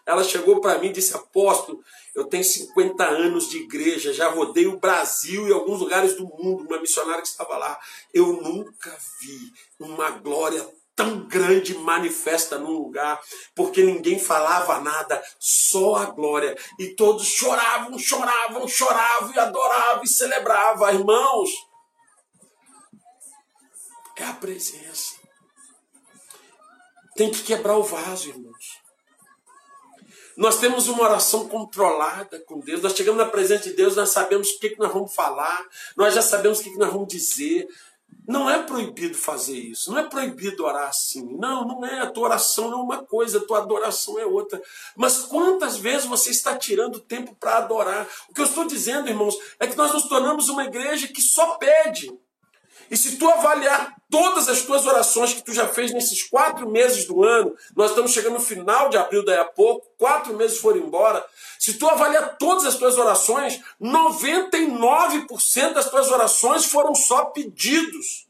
Ela 0.05 0.24
chegou 0.24 0.59
para 0.59 0.80
mim 0.80 0.88
e 0.88 0.93
disse: 0.93 1.15
Apóstolo, 1.15 1.80
eu 2.13 2.26
tenho 2.26 2.43
50 2.43 3.03
anos 3.03 3.49
de 3.49 3.57
igreja, 3.57 4.13
já 4.13 4.30
rodei 4.30 4.67
o 4.67 4.80
Brasil 4.80 5.47
e 5.47 5.53
alguns 5.53 5.80
lugares 5.80 6.15
do 6.15 6.26
mundo, 6.26 6.65
uma 6.67 6.80
missionária 6.80 7.21
que 7.21 7.28
estava 7.28 7.57
lá. 7.57 7.80
Eu 8.13 8.34
nunca 8.34 8.95
vi 9.21 9.53
uma 9.80 10.09
glória 10.11 10.67
tão 10.95 11.28
grande 11.28 11.76
manifesta 11.76 12.57
num 12.59 12.71
lugar, 12.71 13.19
porque 13.55 13.82
ninguém 13.84 14.19
falava 14.19 14.80
nada, 14.80 15.24
só 15.39 15.95
a 15.95 16.05
glória. 16.05 16.55
E 16.78 16.89
todos 16.89 17.26
choravam, 17.26 17.97
choravam, 17.97 18.67
choravam 18.67 19.34
e 19.34 19.39
adoravam 19.39 20.03
e 20.03 20.07
celebravam. 20.07 20.89
Irmãos, 20.89 21.49
é 24.18 24.26
a 24.26 24.34
presença. 24.34 25.16
Tem 27.16 27.30
que 27.30 27.43
quebrar 27.43 27.78
o 27.78 27.84
vaso, 27.84 28.30
irmãos. 28.30 28.84
Nós 30.36 30.59
temos 30.59 30.88
uma 30.88 31.03
oração 31.03 31.47
controlada 31.47 32.39
com 32.39 32.59
Deus. 32.59 32.82
Nós 32.82 32.95
chegamos 32.95 33.20
na 33.20 33.30
presença 33.30 33.70
de 33.70 33.76
Deus, 33.76 33.95
nós 33.95 34.09
sabemos 34.09 34.49
o 34.49 34.59
que, 34.59 34.76
nós 34.80 34.91
vamos 34.91 35.14
falar, 35.14 35.64
nós 35.95 36.14
já 36.16 36.22
sabemos 36.22 36.59
o 36.59 36.64
que, 36.64 36.72
que 36.72 36.80
nós 36.80 36.91
vamos 36.91 37.07
dizer. 37.07 37.68
Não 38.28 38.49
é 38.49 38.64
proibido 38.64 39.16
fazer 39.16 39.57
isso, 39.57 39.91
não 39.91 39.99
é 39.99 40.03
proibido 40.03 40.64
orar 40.64 40.88
assim. 40.88 41.24
Não, 41.38 41.68
não 41.68 41.86
é. 41.86 41.99
A 41.99 42.09
tua 42.09 42.24
oração 42.24 42.72
é 42.72 42.76
uma 42.76 43.03
coisa, 43.03 43.38
a 43.38 43.45
tua 43.45 43.59
adoração 43.59 44.18
é 44.18 44.26
outra. 44.26 44.61
Mas 44.95 45.20
quantas 45.20 45.78
vezes 45.78 46.05
você 46.05 46.32
está 46.32 46.57
tirando 46.57 46.99
tempo 46.99 47.36
para 47.36 47.57
adorar? 47.57 48.07
O 48.30 48.34
que 48.34 48.41
eu 48.41 48.45
estou 48.45 48.66
dizendo, 48.66 49.09
irmãos, 49.09 49.38
é 49.59 49.68
que 49.68 49.76
nós 49.76 49.91
nos 49.91 50.07
tornamos 50.07 50.47
uma 50.47 50.64
igreja 50.64 51.07
que 51.07 51.22
só 51.22 51.57
pede. 51.57 52.11
E 52.90 52.98
se 52.98 53.18
tu 53.18 53.30
avaliar 53.30 53.96
todas 54.10 54.48
as 54.48 54.62
tuas 54.62 54.86
orações 54.86 55.34
que 55.34 55.44
tu 55.44 55.54
já 55.54 55.68
fez 55.68 55.92
nesses 55.92 56.24
quatro 56.24 56.70
meses 56.70 57.06
do 57.06 57.24
ano, 57.24 57.56
nós 57.76 57.90
estamos 57.90 58.12
chegando 58.12 58.34
no 58.34 58.40
final 58.40 58.90
de 58.90 58.98
abril 58.98 59.26
daí 59.26 59.40
a 59.40 59.46
pouco, 59.46 59.88
quatro 59.98 60.36
meses 60.36 60.60
foram 60.60 60.80
embora. 60.80 61.26
Se 61.60 61.76
tu 61.76 61.88
avaliar 61.88 62.38
todas 62.38 62.66
as 62.66 62.76
tuas 62.76 62.98
orações, 62.98 63.60
99% 63.82 65.74
das 65.74 65.90
tuas 65.90 66.12
orações 66.12 66.66
foram 66.66 66.94
só 66.94 67.26
pedidos. 67.26 68.28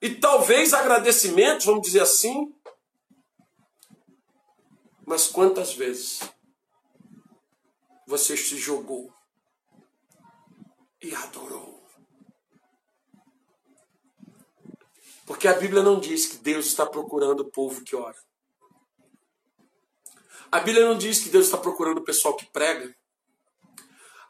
E 0.00 0.10
talvez 0.10 0.74
agradecimentos, 0.74 1.66
vamos 1.66 1.82
dizer 1.82 2.00
assim. 2.00 2.52
Mas 5.06 5.28
quantas 5.28 5.74
vezes 5.74 6.20
você 8.06 8.36
se 8.36 8.56
jogou 8.56 9.12
e 11.00 11.14
adorou? 11.14 11.81
Porque 15.26 15.46
a 15.46 15.54
Bíblia 15.54 15.82
não 15.82 16.00
diz 16.00 16.26
que 16.26 16.38
Deus 16.38 16.66
está 16.66 16.84
procurando 16.84 17.40
o 17.40 17.50
povo 17.50 17.82
que 17.82 17.94
ora. 17.94 18.18
A 20.50 20.60
Bíblia 20.60 20.84
não 20.84 20.98
diz 20.98 21.20
que 21.20 21.30
Deus 21.30 21.46
está 21.46 21.56
procurando 21.56 21.98
o 21.98 22.04
pessoal 22.04 22.36
que 22.36 22.44
prega. 22.46 22.94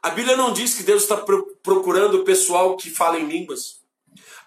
A 0.01 0.09
Bíblia 0.09 0.37
não 0.37 0.53
diz 0.53 0.75
que 0.75 0.83
Deus 0.83 1.03
está 1.03 1.17
procurando 1.17 2.19
o 2.19 2.23
pessoal 2.23 2.77
que 2.77 2.89
fala 2.89 3.19
em 3.19 3.27
línguas. 3.27 3.81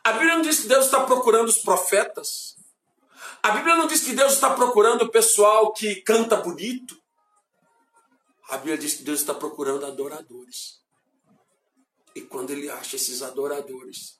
A 0.04 0.12
Bíblia 0.12 0.34
não 0.34 0.42
diz 0.42 0.60
que 0.60 0.68
Deus 0.68 0.84
está 0.84 1.04
procurando 1.04 1.48
os 1.48 1.58
profetas. 1.58 2.56
A 3.42 3.50
Bíblia 3.50 3.76
não 3.76 3.86
diz 3.86 4.02
que 4.02 4.12
Deus 4.12 4.34
está 4.34 4.54
procurando 4.54 5.02
o 5.02 5.08
pessoal 5.08 5.72
que 5.72 5.96
canta 5.96 6.36
bonito. 6.36 6.96
A 8.48 8.56
Bíblia 8.56 8.78
diz 8.78 8.94
que 8.94 9.02
Deus 9.02 9.20
está 9.20 9.34
procurando 9.34 9.84
adoradores. 9.84 10.80
E 12.14 12.22
quando 12.22 12.50
ele 12.50 12.70
acha 12.70 12.96
esses 12.96 13.22
adoradores, 13.22 14.18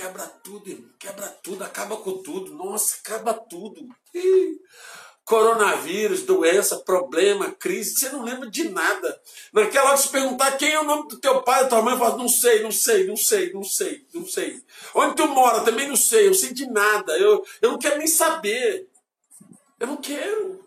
Quebra 0.00 0.26
tudo, 0.42 0.70
irmão. 0.70 0.90
Quebra 0.98 1.26
tudo, 1.42 1.62
acaba 1.62 1.94
com 1.98 2.22
tudo. 2.22 2.54
Nossa, 2.54 2.96
acaba 3.04 3.34
tudo. 3.34 3.86
Coronavírus, 5.24 6.22
doença, 6.22 6.78
problema, 6.78 7.52
crise, 7.52 7.94
você 7.94 8.08
não 8.08 8.22
lembra 8.22 8.50
de 8.50 8.70
nada. 8.70 9.20
Naquela 9.52 9.90
hora 9.90 9.98
se 9.98 10.08
perguntar 10.08 10.56
quem 10.56 10.72
é 10.72 10.80
o 10.80 10.84
nome 10.84 11.06
do 11.06 11.20
teu 11.20 11.42
pai, 11.42 11.64
da 11.64 11.68
tua 11.68 11.82
mãe, 11.82 11.98
fala, 11.98 12.16
não 12.16 12.28
sei, 12.28 12.62
não 12.62 12.72
sei, 12.72 13.06
não 13.06 13.16
sei, 13.16 13.52
não 13.52 13.62
sei, 13.62 14.06
não 14.14 14.26
sei. 14.26 14.64
Onde 14.94 15.16
tu 15.16 15.28
mora, 15.28 15.64
também 15.64 15.86
não 15.86 15.96
sei, 15.96 16.28
eu 16.28 16.34
sei 16.34 16.54
de 16.54 16.66
nada. 16.66 17.18
Eu, 17.18 17.44
eu 17.60 17.72
não 17.72 17.78
quero 17.78 17.98
nem 17.98 18.06
saber. 18.06 18.88
Eu 19.78 19.86
não 19.86 19.98
quero. 19.98 20.66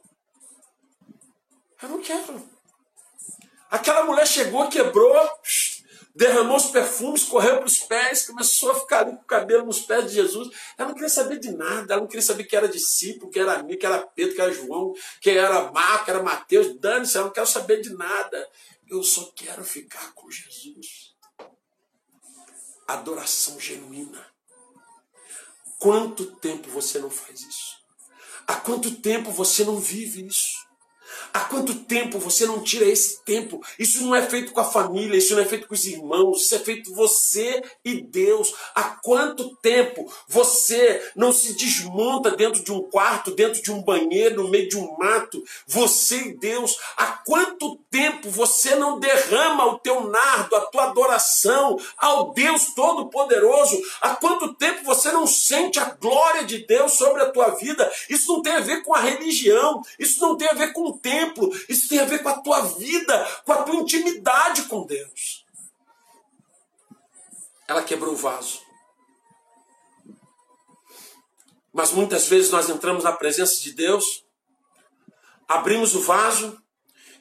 Eu 1.81 1.89
não 1.89 1.99
quero. 1.99 2.53
Aquela 3.71 4.05
mulher 4.05 4.27
chegou, 4.27 4.69
quebrou, 4.69 5.27
derramou 6.15 6.57
os 6.57 6.67
perfumes, 6.67 7.23
correu 7.23 7.57
para 7.57 7.65
os 7.65 7.79
pés, 7.79 8.27
começou 8.27 8.71
a 8.71 8.79
ficar 8.79 8.99
ali 8.99 9.15
com 9.15 9.23
o 9.23 9.25
cabelo 9.25 9.65
nos 9.65 9.79
pés 9.79 10.05
de 10.05 10.13
Jesus. 10.13 10.49
Ela 10.77 10.89
não 10.89 10.95
queria 10.95 11.09
saber 11.09 11.39
de 11.39 11.51
nada, 11.51 11.93
ela 11.93 12.01
não 12.01 12.07
queria 12.07 12.21
saber 12.21 12.43
que 12.43 12.55
era 12.55 12.67
discípulo, 12.67 13.31
que 13.31 13.39
era 13.39 13.53
amigo, 13.53 13.79
que 13.79 13.85
era 13.85 14.05
Pedro, 14.05 14.35
que 14.35 14.41
era 14.41 14.53
João, 14.53 14.93
que 15.19 15.29
era 15.31 15.71
Marco, 15.71 16.05
que 16.05 16.11
era 16.11 16.21
Mateus. 16.21 16.79
Dane-se, 16.79 17.17
ela 17.17 17.25
não 17.25 17.33
quer 17.33 17.47
saber 17.47 17.81
de 17.81 17.93
nada. 17.93 18.49
Eu 18.87 19.01
só 19.01 19.31
quero 19.35 19.63
ficar 19.63 20.13
com 20.13 20.29
Jesus. 20.29 21.15
Adoração 22.87 23.59
genuína. 23.59 24.27
Quanto 25.79 26.25
tempo 26.37 26.69
você 26.69 26.99
não 26.99 27.09
faz 27.09 27.41
isso? 27.41 27.83
Há 28.45 28.55
quanto 28.55 28.91
tempo 28.95 29.31
você 29.31 29.63
não 29.63 29.79
vive 29.79 30.27
isso? 30.27 30.62
Há 31.33 31.41
quanto 31.41 31.75
tempo 31.75 32.17
você 32.17 32.45
não 32.45 32.61
tira 32.61 32.85
esse 32.85 33.23
tempo? 33.23 33.63
Isso 33.77 34.03
não 34.03 34.15
é 34.15 34.21
feito 34.21 34.51
com 34.51 34.59
a 34.59 34.65
família, 34.65 35.17
isso 35.17 35.35
não 35.35 35.41
é 35.41 35.45
feito 35.45 35.67
com 35.67 35.73
os 35.73 35.85
irmãos, 35.85 36.43
isso 36.43 36.55
é 36.55 36.59
feito 36.59 36.93
você 36.93 37.61
e 37.85 38.01
Deus. 38.01 38.53
Há 38.73 38.83
quanto 38.83 39.55
tempo 39.57 40.11
você 40.27 41.11
não 41.15 41.31
se 41.31 41.53
desmonta 41.53 42.31
dentro 42.31 42.63
de 42.63 42.71
um 42.71 42.81
quarto, 42.81 43.31
dentro 43.31 43.61
de 43.61 43.71
um 43.71 43.81
banheiro, 43.81 44.43
no 44.43 44.49
meio 44.49 44.67
de 44.67 44.77
um 44.77 44.97
mato? 44.97 45.43
Você 45.67 46.17
e 46.17 46.37
Deus. 46.37 46.75
Há 46.97 47.07
quanto 47.25 47.77
tempo 47.89 48.29
você 48.29 48.75
não 48.75 48.99
derrama 48.99 49.65
o 49.67 49.79
teu 49.79 50.09
nardo, 50.09 50.55
a 50.55 50.61
tua 50.61 50.85
adoração 50.85 51.79
ao 51.97 52.33
Deus 52.33 52.73
Todo-Poderoso? 52.75 53.79
Há 54.01 54.15
quanto 54.15 54.53
tempo 54.55 54.83
você 54.83 55.11
não 55.11 55.27
sente 55.27 55.79
a 55.79 55.85
glória 55.85 56.43
de 56.43 56.65
Deus 56.65 56.93
sobre 56.93 57.21
a 57.21 57.29
tua 57.29 57.49
vida? 57.49 57.91
Isso 58.09 58.31
não 58.31 58.41
tem 58.41 58.53
a 58.53 58.59
ver 58.59 58.83
com 58.83 58.93
a 58.93 58.99
religião, 58.99 59.81
isso 59.97 60.19
não 60.21 60.35
tem 60.35 60.47
a 60.47 60.53
ver 60.53 60.73
com 60.73 60.87
o 60.87 60.97
tempo 60.97 61.12
Isso 61.69 61.87
tem 61.89 61.99
a 61.99 62.05
ver 62.05 62.23
com 62.23 62.29
a 62.29 62.39
tua 62.41 62.61
vida, 62.61 63.41
com 63.45 63.53
a 63.53 63.63
tua 63.63 63.75
intimidade 63.75 64.63
com 64.63 64.85
Deus. 64.85 65.45
Ela 67.67 67.83
quebrou 67.83 68.13
o 68.13 68.17
vaso. 68.17 68.61
Mas 71.73 71.91
muitas 71.91 72.27
vezes 72.27 72.51
nós 72.51 72.69
entramos 72.69 73.03
na 73.03 73.11
presença 73.11 73.59
de 73.59 73.71
Deus, 73.71 74.23
abrimos 75.47 75.95
o 75.95 76.01
vaso 76.01 76.61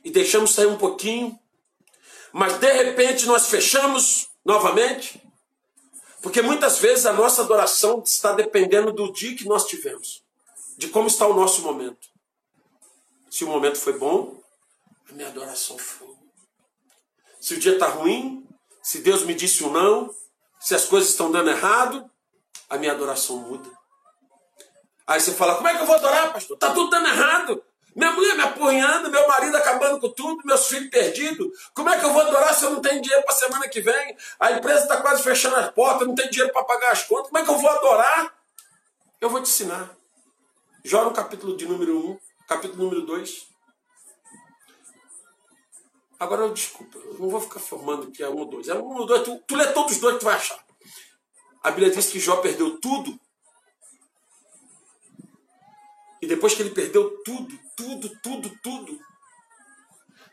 e 0.05 0.11
deixamos 0.11 0.53
sair 0.53 0.66
um 0.66 0.76
pouquinho, 0.76 1.38
mas 2.32 2.59
de 2.59 2.70
repente 2.70 3.24
nós 3.24 3.49
fechamos 3.49 4.28
novamente, 4.45 5.22
porque 6.20 6.43
muitas 6.43 6.78
vezes 6.78 7.07
a 7.07 7.12
nossa 7.14 7.43
adoração 7.43 8.03
está 8.05 8.32
dependendo 8.32 8.93
do 8.93 9.11
dia 9.11 9.34
que 9.34 9.47
nós 9.47 9.66
tivemos, 9.66 10.22
de 10.76 10.88
como 10.88 11.09
está 11.09 11.26
o 11.26 11.34
nosso 11.34 11.62
momento. 11.62 12.11
Se 13.33 13.45
o 13.45 13.49
momento 13.49 13.78
foi 13.78 13.95
bom, 13.95 14.39
a 15.09 15.12
minha 15.14 15.28
adoração 15.28 15.78
foi. 15.78 16.14
Se 17.41 17.55
o 17.55 17.59
dia 17.59 17.72
está 17.72 17.87
ruim, 17.87 18.47
se 18.83 18.99
Deus 18.99 19.24
me 19.24 19.33
disse 19.33 19.64
um 19.64 19.70
não, 19.72 20.14
se 20.61 20.74
as 20.74 20.85
coisas 20.85 21.09
estão 21.09 21.33
dando 21.33 21.49
errado, 21.49 22.11
a 22.68 22.76
minha 22.76 22.93
adoração 22.93 23.39
muda. 23.39 23.70
Aí 25.07 25.18
você 25.18 25.33
fala: 25.33 25.55
como 25.55 25.66
é 25.66 25.74
que 25.74 25.80
eu 25.80 25.87
vou 25.87 25.95
adorar, 25.95 26.30
pastor? 26.30 26.57
Está 26.57 26.74
tudo 26.74 26.91
dando 26.91 27.09
errado. 27.09 27.64
Minha 27.97 28.12
mulher 28.12 28.35
me 28.35 28.43
apunhando, 28.43 29.11
meu 29.11 29.26
marido 29.26 29.57
acabando 29.57 29.99
com 29.99 30.11
tudo, 30.11 30.45
meus 30.45 30.66
filhos 30.66 30.91
perdidos. 30.91 31.49
Como 31.74 31.89
é 31.89 31.99
que 31.99 32.05
eu 32.05 32.12
vou 32.12 32.20
adorar 32.20 32.55
se 32.55 32.66
eu 32.66 32.72
não 32.72 32.83
tenho 32.83 33.01
dinheiro 33.01 33.24
para 33.24 33.35
a 33.35 33.39
semana 33.39 33.66
que 33.66 33.80
vem? 33.80 34.14
A 34.39 34.53
empresa 34.53 34.83
está 34.83 34.99
quase 34.99 35.22
fechando 35.22 35.57
as 35.57 35.70
portas, 35.70 36.07
não 36.07 36.14
tenho 36.14 36.30
dinheiro 36.30 36.53
para 36.53 36.64
pagar 36.64 36.93
as 36.93 37.05
contas. 37.05 37.28
Como 37.30 37.39
é 37.39 37.45
que 37.45 37.51
eu 37.51 37.59
vou 37.59 37.70
adorar? 37.70 38.35
Eu 39.22 39.30
vou 39.30 39.41
te 39.41 39.49
ensinar. 39.49 39.97
Jó 40.85 41.05
no 41.07 41.12
capítulo 41.12 41.57
de 41.57 41.66
número 41.66 41.97
1, 42.11 42.18
capítulo 42.47 42.84
número 42.84 43.07
2. 43.07 43.53
Agora, 46.18 46.49
desculpa, 46.51 46.99
eu 46.99 47.18
não 47.18 47.28
vou 47.28 47.40
ficar 47.40 47.59
formando 47.59 48.11
que 48.11 48.22
é 48.22 48.28
um 48.28 48.36
ou 48.36 48.45
dois. 48.47 48.68
É 48.68 48.74
um 48.74 48.97
ou 48.97 49.07
dois, 49.07 49.24
tu, 49.24 49.43
tu 49.47 49.57
lê 49.57 49.72
todos 49.72 49.93
os 49.93 49.99
dois 49.99 50.18
tu 50.18 50.24
vai 50.24 50.36
achar. 50.36 50.64
A 51.62 51.70
Bíblia 51.70 51.90
diz 51.90 52.11
que 52.11 52.20
Jó 52.20 52.36
perdeu 52.36 52.78
tudo. 52.78 53.18
E 56.20 56.26
depois 56.26 56.55
que 56.55 56.62
ele 56.62 56.70
perdeu 56.70 57.22
tudo, 57.24 57.59
tudo, 57.76 58.09
tudo, 58.22 58.59
tudo, 58.62 59.01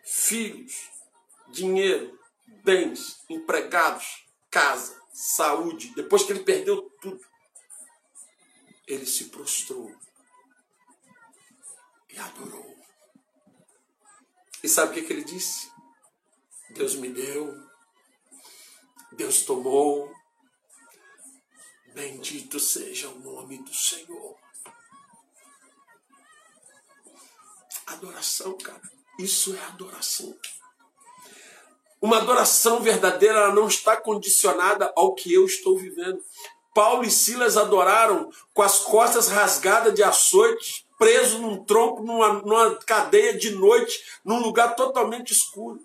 filhos, 0.03 0.89
dinheiro, 1.47 2.19
bens, 2.63 3.23
empregados, 3.27 4.27
casa, 4.51 4.99
saúde, 5.11 5.91
depois 5.95 6.23
que 6.23 6.31
ele 6.31 6.43
perdeu 6.43 6.87
tudo, 7.01 7.19
ele 8.87 9.07
se 9.07 9.25
prostrou 9.25 9.91
adorou. 12.19 12.77
E 14.63 14.67
sabe 14.67 14.91
o 14.91 14.93
que, 14.93 15.01
que 15.07 15.13
ele 15.13 15.23
disse? 15.23 15.71
Deus 16.71 16.95
me 16.95 17.09
deu, 17.09 17.53
Deus 19.13 19.43
tomou, 19.43 20.13
bendito 21.93 22.59
seja 22.59 23.09
o 23.09 23.19
nome 23.19 23.57
do 23.59 23.73
Senhor. 23.73 24.37
Adoração, 27.87 28.57
cara, 28.57 28.81
isso 29.17 29.55
é 29.55 29.63
adoração. 29.65 30.37
Uma 32.01 32.17
adoração 32.17 32.81
verdadeira 32.81 33.39
ela 33.39 33.53
não 33.53 33.67
está 33.67 33.97
condicionada 33.97 34.93
ao 34.95 35.13
que 35.13 35.33
eu 35.33 35.45
estou 35.45 35.77
vivendo. 35.77 36.23
Paulo 36.73 37.03
e 37.03 37.11
Silas 37.11 37.57
adoraram 37.57 38.31
com 38.53 38.61
as 38.61 38.79
costas 38.79 39.27
rasgadas 39.27 39.93
de 39.93 40.03
açoite, 40.03 40.87
preso 40.99 41.39
num 41.39 41.63
tronco, 41.63 42.03
numa, 42.03 42.33
numa 42.33 42.75
cadeia 42.75 43.35
de 43.35 43.51
noite, 43.51 44.03
num 44.23 44.39
lugar 44.41 44.75
totalmente 44.75 45.31
escuro. 45.31 45.81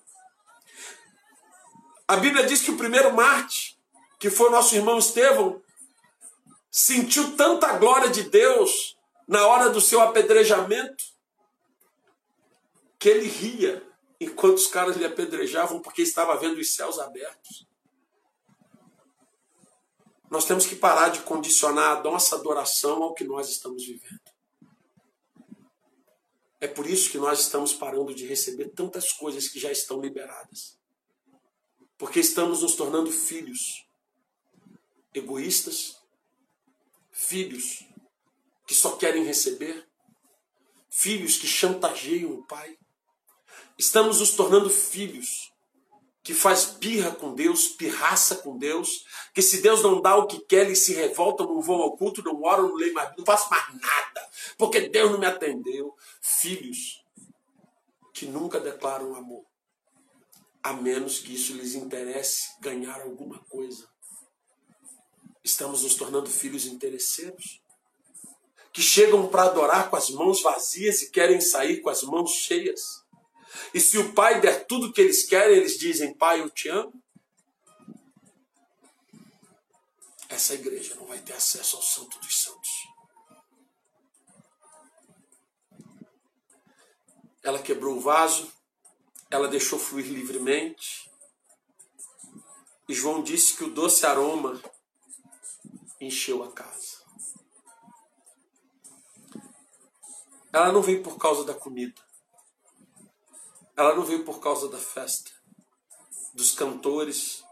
A 2.06 2.16
Bíblia 2.16 2.44
diz 2.44 2.60
que 2.60 2.72
o 2.72 2.76
primeiro 2.76 3.14
Marte, 3.14 3.78
que 4.18 4.28
foi 4.28 4.50
nosso 4.50 4.74
irmão 4.74 4.98
Estevão, 4.98 5.62
sentiu 6.70 7.36
tanta 7.36 7.78
glória 7.78 8.10
de 8.10 8.24
Deus 8.24 8.98
na 9.26 9.46
hora 9.46 9.70
do 9.70 9.80
seu 9.80 10.00
apedrejamento, 10.00 11.04
que 12.98 13.08
ele 13.08 13.28
ria 13.28 13.86
enquanto 14.20 14.56
os 14.56 14.66
caras 14.66 14.96
lhe 14.96 15.04
apedrejavam, 15.04 15.80
porque 15.80 16.02
estava 16.02 16.36
vendo 16.36 16.58
os 16.58 16.74
céus 16.74 16.98
abertos. 16.98 17.66
Nós 20.28 20.44
temos 20.44 20.66
que 20.66 20.74
parar 20.74 21.10
de 21.10 21.20
condicionar 21.20 21.98
a 21.98 22.02
nossa 22.02 22.34
adoração 22.34 23.04
ao 23.04 23.14
que 23.14 23.22
nós 23.22 23.48
estamos 23.48 23.84
vivendo. 23.84 24.33
É 26.64 26.66
por 26.66 26.88
isso 26.88 27.10
que 27.10 27.18
nós 27.18 27.40
estamos 27.40 27.74
parando 27.74 28.14
de 28.14 28.26
receber 28.26 28.70
tantas 28.70 29.12
coisas 29.12 29.48
que 29.48 29.60
já 29.60 29.70
estão 29.70 30.00
liberadas. 30.00 30.78
Porque 31.98 32.18
estamos 32.18 32.62
nos 32.62 32.74
tornando 32.74 33.12
filhos 33.12 33.86
egoístas, 35.12 35.94
filhos 37.12 37.86
que 38.66 38.74
só 38.74 38.96
querem 38.96 39.24
receber, 39.24 39.86
filhos 40.88 41.36
que 41.36 41.46
chantageiam 41.46 42.32
o 42.32 42.46
pai. 42.46 42.78
Estamos 43.78 44.20
nos 44.20 44.30
tornando 44.30 44.70
filhos 44.70 45.52
que 46.24 46.32
faz 46.32 46.64
birra 46.80 47.10
com 47.10 47.34
Deus, 47.34 47.68
pirraça 47.68 48.36
com 48.36 48.56
Deus, 48.56 49.04
que 49.34 49.42
se 49.42 49.60
Deus 49.60 49.82
não 49.82 50.00
dá 50.00 50.16
o 50.16 50.26
que 50.26 50.40
quer, 50.40 50.64
ele 50.64 50.74
se 50.74 50.94
revolta, 50.94 51.44
não 51.44 51.60
vou 51.60 51.82
ao 51.82 51.98
culto, 51.98 52.24
não 52.24 52.42
oro, 52.42 52.68
não 52.68 52.76
leio 52.76 52.94
mais, 52.94 53.14
não 53.14 53.26
faço 53.26 53.50
mais 53.50 53.68
nada, 53.74 54.30
porque 54.56 54.88
Deus 54.88 55.12
não 55.12 55.18
me 55.18 55.26
atendeu. 55.26 55.94
Filhos 56.22 57.04
que 58.14 58.24
nunca 58.24 58.58
declaram 58.58 59.14
amor, 59.14 59.44
a 60.62 60.72
menos 60.72 61.18
que 61.18 61.34
isso 61.34 61.52
lhes 61.52 61.74
interesse 61.74 62.58
ganhar 62.58 63.02
alguma 63.02 63.38
coisa. 63.40 63.86
Estamos 65.44 65.82
nos 65.82 65.94
tornando 65.94 66.30
filhos 66.30 66.64
interesseiros, 66.64 67.60
que 68.72 68.80
chegam 68.80 69.28
para 69.28 69.42
adorar 69.42 69.90
com 69.90 69.96
as 69.96 70.08
mãos 70.08 70.40
vazias 70.40 71.02
e 71.02 71.10
querem 71.10 71.38
sair 71.38 71.82
com 71.82 71.90
as 71.90 72.02
mãos 72.02 72.30
cheias. 72.30 73.03
E 73.72 73.80
se 73.80 73.98
o 73.98 74.12
pai 74.12 74.40
der 74.40 74.66
tudo 74.66 74.88
o 74.88 74.92
que 74.92 75.00
eles 75.00 75.26
querem, 75.26 75.56
eles 75.56 75.78
dizem: 75.78 76.16
Pai, 76.16 76.40
eu 76.40 76.50
te 76.50 76.68
amo. 76.68 76.92
Essa 80.28 80.54
igreja 80.54 80.94
não 80.96 81.06
vai 81.06 81.18
ter 81.20 81.34
acesso 81.34 81.76
ao 81.76 81.82
Santo 81.82 82.18
dos 82.18 82.42
Santos. 82.42 82.70
Ela 87.42 87.62
quebrou 87.62 87.96
o 87.96 88.00
vaso, 88.00 88.50
ela 89.30 89.48
deixou 89.48 89.78
fluir 89.78 90.06
livremente. 90.06 91.10
E 92.88 92.94
João 92.94 93.22
disse 93.22 93.56
que 93.56 93.64
o 93.64 93.70
doce 93.70 94.04
aroma 94.06 94.60
encheu 96.00 96.42
a 96.42 96.52
casa. 96.52 97.02
Ela 100.52 100.72
não 100.72 100.82
veio 100.82 101.02
por 101.02 101.18
causa 101.18 101.44
da 101.44 101.54
comida. 101.54 102.00
Ela 103.76 103.94
não 103.94 104.04
veio 104.04 104.24
por 104.24 104.40
causa 104.40 104.68
da 104.68 104.78
festa, 104.78 105.30
dos 106.32 106.52
cantores, 106.52 107.42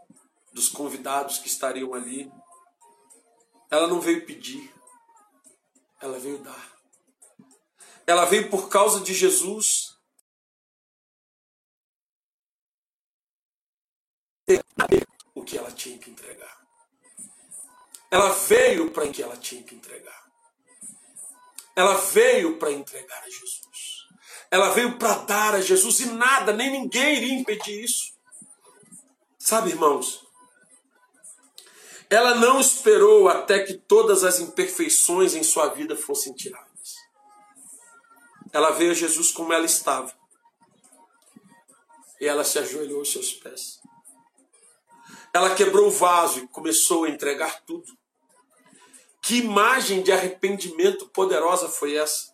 dos 0.53 0.69
convidados 0.69 1.39
que 1.39 1.47
estariam 1.47 1.93
ali. 1.93 2.31
Ela 3.69 3.87
não 3.87 3.99
veio 3.99 4.25
pedir, 4.25 4.73
ela 5.99 6.19
veio 6.19 6.37
dar. 6.39 6.73
Ela 8.05 8.25
veio 8.25 8.49
por 8.49 8.69
causa 8.69 9.01
de 9.01 9.13
Jesus. 9.13 9.97
O 15.33 15.43
que 15.43 15.57
ela 15.57 15.71
tinha 15.71 15.97
que 15.97 16.09
entregar. 16.09 16.63
Ela 18.11 18.29
veio 18.29 18.91
para 18.91 19.09
que 19.09 19.23
ela 19.23 19.35
tinha 19.35 19.63
que 19.63 19.75
entregar. 19.75 20.23
Ela 21.75 21.95
veio 21.95 22.59
para 22.59 22.71
entregar 22.71 23.23
a 23.23 23.29
Jesus. 23.29 23.62
Ela 24.53 24.69
veio 24.69 24.99
para 24.99 25.15
dar 25.15 25.55
a 25.55 25.61
Jesus 25.61 26.01
e 26.01 26.05
nada, 26.11 26.53
nem 26.53 26.69
ninguém 26.69 27.17
iria 27.17 27.33
impedir 27.33 27.83
isso. 27.83 28.13
Sabe, 29.39 29.71
irmãos? 29.71 30.27
Ela 32.07 32.35
não 32.35 32.59
esperou 32.59 33.27
até 33.27 33.63
que 33.63 33.73
todas 33.73 34.23
as 34.23 34.39
imperfeições 34.39 35.33
em 35.33 35.41
sua 35.41 35.69
vida 35.69 35.95
fossem 35.95 36.35
tiradas. 36.35 36.93
Ela 38.51 38.69
veio 38.69 38.91
a 38.91 38.93
Jesus 38.93 39.31
como 39.31 39.51
ela 39.51 39.65
estava. 39.65 40.13
E 42.21 42.27
ela 42.27 42.43
se 42.43 42.59
ajoelhou 42.59 42.99
aos 42.99 43.11
seus 43.11 43.33
pés. 43.33 43.81
Ela 45.33 45.55
quebrou 45.55 45.87
o 45.87 45.91
vaso 45.91 46.41
e 46.41 46.47
começou 46.49 47.05
a 47.05 47.09
entregar 47.09 47.63
tudo. 47.65 47.91
Que 49.19 49.37
imagem 49.37 50.03
de 50.03 50.11
arrependimento 50.11 51.07
poderosa 51.07 51.67
foi 51.67 51.95
essa? 51.95 52.32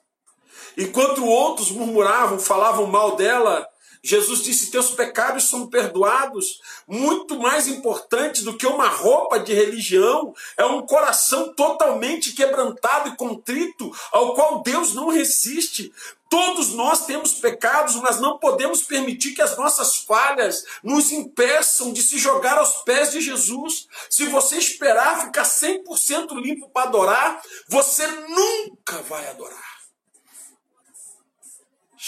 Enquanto 0.77 1.25
outros 1.25 1.71
murmuravam, 1.71 2.39
falavam 2.39 2.87
mal 2.87 3.15
dela, 3.15 3.67
Jesus 4.01 4.41
disse: 4.41 4.71
Teus 4.71 4.91
pecados 4.91 5.49
são 5.49 5.67
perdoados. 5.67 6.61
Muito 6.87 7.37
mais 7.37 7.67
importante 7.67 8.43
do 8.43 8.55
que 8.55 8.65
uma 8.65 8.87
roupa 8.87 9.39
de 9.39 9.53
religião 9.53 10.33
é 10.57 10.65
um 10.65 10.85
coração 10.85 11.53
totalmente 11.53 12.33
quebrantado 12.33 13.09
e 13.09 13.15
contrito, 13.17 13.91
ao 14.11 14.33
qual 14.33 14.63
Deus 14.63 14.93
não 14.93 15.09
resiste. 15.09 15.91
Todos 16.29 16.69
nós 16.73 17.07
temos 17.07 17.33
pecados, 17.33 17.95
mas 17.95 18.19
não 18.19 18.37
podemos 18.37 18.83
permitir 18.83 19.33
que 19.33 19.41
as 19.41 19.57
nossas 19.57 19.97
falhas 19.97 20.63
nos 20.83 21.11
impeçam 21.11 21.91
de 21.91 22.03
se 22.03 22.19
jogar 22.19 22.59
aos 22.59 22.83
pés 22.83 23.11
de 23.11 23.19
Jesus. 23.19 23.87
Se 24.09 24.27
você 24.27 24.57
esperar 24.57 25.25
ficar 25.25 25.43
100% 25.43 26.39
limpo 26.39 26.69
para 26.69 26.87
adorar, 26.87 27.41
você 27.67 28.05
nunca 28.07 29.01
vai 29.01 29.27
adorar. 29.27 29.68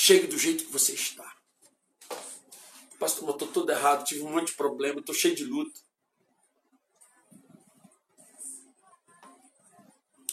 Chegue 0.03 0.25
do 0.25 0.35
jeito 0.35 0.65
que 0.65 0.71
você 0.71 0.93
está. 0.93 1.31
Pastor, 2.97 3.29
eu 3.29 3.33
estou 3.33 3.47
todo 3.49 3.71
errado, 3.71 4.03
tive 4.03 4.23
um 4.23 4.31
monte 4.31 4.47
de 4.47 4.55
problema, 4.55 4.99
estou 4.99 5.13
cheio 5.13 5.35
de 5.35 5.45
luta. 5.45 5.79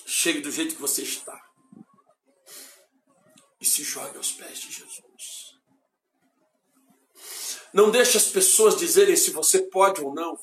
Chegue 0.07 0.40
do 0.40 0.51
jeito 0.51 0.74
que 0.74 0.81
você 0.81 1.03
está. 1.03 1.39
E 3.61 3.66
se 3.66 3.85
jogue 3.85 4.16
aos 4.16 4.32
pés 4.32 4.59
de 4.59 4.73
Jesus. 4.73 5.59
Não 7.70 7.90
deixe 7.90 8.16
as 8.16 8.28
pessoas 8.28 8.74
dizerem 8.74 9.16
se 9.16 9.32
você 9.32 9.65
pode 9.65 10.01
ou 10.01 10.15
não. 10.15 10.40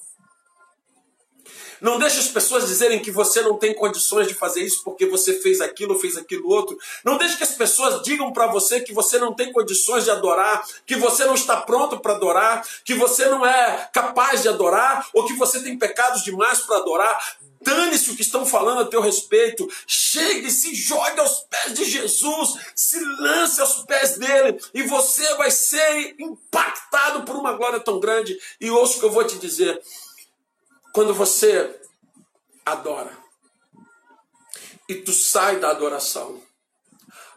Não 1.82 2.00
deixe 2.00 2.20
as 2.20 2.28
pessoas 2.28 2.68
dizerem 2.68 3.00
que 3.00 3.12
você 3.12 3.42
não 3.42 3.58
tem 3.58 3.74
condições 3.74 4.28
de 4.28 4.34
fazer 4.34 4.64
isso 4.64 4.84
porque 4.84 5.06
você 5.06 5.34
fez 5.40 5.62
aquilo, 5.62 6.00
fez 6.00 6.18
aquilo 6.18 6.50
outro. 6.50 6.78
Não 7.04 7.18
deixe 7.18 7.38
que 7.38 7.44
as 7.44 7.54
pessoas 7.54 8.02
digam 8.04 8.32
para 8.32 8.48
você 8.48 8.82
que 8.82 8.94
você 8.94 9.18
não 9.18 9.34
tem 9.34 9.52
condições 9.52 10.04
de 10.04 10.12
adorar, 10.12 10.66
que 10.86 10.96
você 10.96 11.26
não 11.26 11.36
está 11.36 11.58
pronto 11.58 12.00
para 12.00 12.14
adorar, 12.14 12.66
que 12.84 12.94
você 12.94 13.26
não 13.26 13.46
é 13.46 13.90
capaz 13.94 14.42
de 14.42 14.50
adorar 14.50 15.08
ou 15.14 15.26
que 15.26 15.34
você 15.34 15.62
tem 15.62 15.78
pecados 15.78 16.24
demais 16.24 16.60
para 16.60 16.78
adorar. 16.78 17.38
Dane-se 17.66 18.12
o 18.12 18.16
que 18.16 18.22
estão 18.22 18.46
falando 18.46 18.82
a 18.82 18.86
teu 18.86 19.02
respeito. 19.02 19.68
Chegue, 19.88 20.52
se 20.52 20.76
jogue 20.76 21.20
aos 21.20 21.40
pés 21.50 21.74
de 21.74 21.84
Jesus, 21.84 22.50
se 22.76 23.00
lance 23.00 23.60
aos 23.60 23.84
pés 23.86 24.18
dele 24.18 24.60
e 24.72 24.84
você 24.84 25.34
vai 25.34 25.50
ser 25.50 26.16
impactado 26.20 27.24
por 27.24 27.36
uma 27.36 27.54
glória 27.54 27.80
tão 27.80 28.00
grande. 28.00 28.38
E 28.62 28.70
ouça 28.70 28.98
o 28.98 29.00
que 29.00 29.06
eu 29.06 29.12
vou 29.12 29.26
te 29.26 29.38
dizer. 29.40 29.82
Quando 30.96 31.14
você 31.14 31.78
adora 32.66 33.12
e 34.88 34.96
tu 34.96 35.12
sai 35.12 35.60
da 35.60 35.70
adoração, 35.70 36.42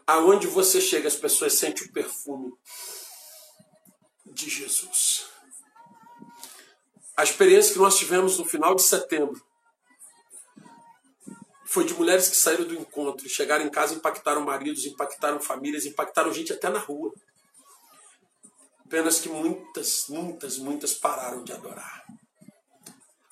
aonde 0.07 0.47
você 0.47 0.79
chega, 0.79 1.09
as 1.09 1.17
pessoas 1.17 1.55
sentem 1.55 1.85
o 1.85 1.91
perfume 1.91 2.53
de 4.27 4.49
Jesus. 4.49 5.25
A 7.17 7.23
experiência 7.23 7.73
que 7.73 7.79
nós 7.79 7.97
tivemos 7.97 8.37
no 8.37 8.45
final 8.45 8.75
de 8.75 8.81
setembro 8.81 9.45
foi 11.65 11.83
de 11.83 11.93
mulheres 11.95 12.29
que 12.29 12.37
saíram 12.37 12.63
do 12.63 12.75
encontro 12.75 13.27
chegaram 13.27 13.65
em 13.65 13.69
casa, 13.69 13.93
impactaram 13.93 14.39
maridos, 14.39 14.85
impactaram 14.85 15.41
famílias, 15.41 15.85
impactaram 15.85 16.31
gente 16.31 16.53
até 16.53 16.69
na 16.69 16.79
rua. 16.79 17.13
Apenas 18.85 19.19
que 19.19 19.27
muitas, 19.27 20.05
muitas, 20.07 20.57
muitas 20.57 20.93
pararam 20.93 21.43
de 21.43 21.51
adorar 21.51 22.05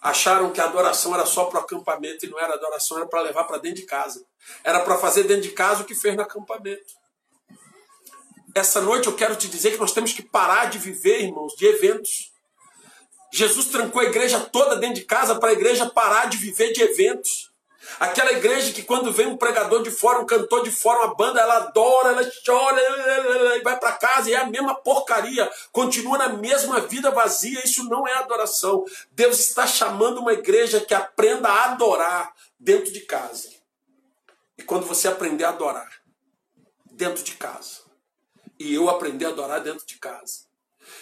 acharam 0.10 0.52
que 0.52 0.62
a 0.62 0.66
adoração 0.66 1.14
era 1.14 1.26
só 1.26 1.46
para 1.46 1.60
o 1.60 1.64
acampamento 1.64 2.26
e 2.26 2.30
não 2.30 2.40
era 2.40 2.54
adoração, 2.54 2.98
era 2.98 3.08
para 3.08 3.22
levar 3.22 3.44
para 3.44 3.58
dentro 3.58 3.82
de 3.82 3.86
casa. 3.86 4.26
Era 4.64 4.80
para 4.80 4.98
fazer 4.98 5.24
dentro 5.24 5.44
de 5.44 5.52
casa 5.52 5.84
o 5.84 5.86
que 5.86 5.96
fez 5.96 6.16
no 6.16 6.22
acampamento. 6.22 6.94
Essa 8.56 8.82
noite 8.82 9.08
eu 9.08 9.16
quero 9.16 9.36
te 9.36 9.48
dizer 9.48 9.72
que 9.72 9.78
nós 9.78 9.92
temos 9.92 10.14
que 10.14 10.24
parar 10.24 10.66
de 10.66 10.80
viver, 10.80 11.22
irmãos, 11.22 11.54
de 11.56 11.66
eventos. 11.66 12.32
Jesus 13.32 13.68
trancou 13.68 14.02
a 14.02 14.06
igreja 14.06 14.40
toda 14.40 14.76
dentro 14.78 14.96
de 14.96 15.06
casa 15.06 15.36
para 15.36 15.50
a 15.50 15.54
igreja 15.54 15.90
parar 15.90 16.28
de 16.28 16.38
viver 16.38 16.72
de 16.72 16.82
eventos. 16.82 17.52
Aquela 18.00 18.32
igreja 18.34 18.74
que 18.74 18.84
quando 18.84 19.12
vem 19.12 19.28
um 19.28 19.38
pregador 19.38 19.82
de 19.82 19.90
fora, 19.90 20.20
um 20.20 20.26
cantor 20.26 20.64
de 20.64 20.72
fora, 20.72 21.06
uma 21.06 21.16
banda, 21.16 21.42
ela 21.42 21.58
adora, 21.58 22.10
ela 22.10 22.32
chora 22.46 22.82
e 23.58 23.62
vai 23.62 23.80
para 23.80 23.94
casa 23.94 24.30
e 24.30 24.34
é 24.34 24.38
a 24.38 24.46
mesma 24.46 24.76
porcaria. 24.76 25.50
Continua 25.72 26.18
na 26.18 26.30
mesma 26.30 26.82
vida 26.82 27.12
vazia. 27.12 27.62
Isso 27.66 27.84
não 27.86 28.08
é 28.08 28.14
adoração. 28.14 28.86
Deus 29.12 29.40
está 29.40 29.66
chamando 29.66 30.20
uma 30.20 30.34
igreja 30.34 30.80
que 30.80 30.94
aprenda 30.94 31.50
a 31.50 31.72
adorar 31.72 32.34
dentro 32.60 32.92
de 32.92 33.02
casa. 33.02 33.50
E 34.58 34.64
quando 34.64 34.86
você 34.86 35.08
aprender 35.08 35.44
a 35.44 35.50
adorar 35.50 35.90
dentro 36.92 37.24
de 37.24 37.34
casa, 37.34 37.82
e 38.60 38.74
eu 38.74 38.90
aprender 38.90 39.26
a 39.26 39.30
adorar 39.30 39.62
dentro 39.62 39.86
de 39.86 39.98
casa, 40.00 40.48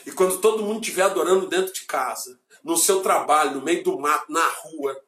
e 0.06 0.12
quando 0.12 0.40
todo 0.40 0.64
mundo 0.64 0.82
estiver 0.82 1.04
adorando 1.04 1.48
dentro 1.48 1.74
de 1.74 1.86
casa, 1.86 2.38
no 2.64 2.76
seu 2.76 3.02
trabalho, 3.02 3.52
no 3.52 3.62
meio 3.62 3.84
do 3.84 3.98
mato, 3.98 4.32
na 4.32 4.48
rua, 4.48 5.00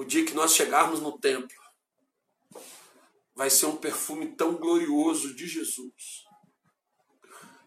o 0.00 0.04
dia 0.04 0.24
que 0.24 0.32
nós 0.32 0.54
chegarmos 0.54 0.98
no 0.98 1.18
templo, 1.18 1.54
vai 3.34 3.50
ser 3.50 3.66
um 3.66 3.76
perfume 3.76 4.34
tão 4.34 4.56
glorioso 4.56 5.34
de 5.34 5.46
Jesus, 5.46 6.24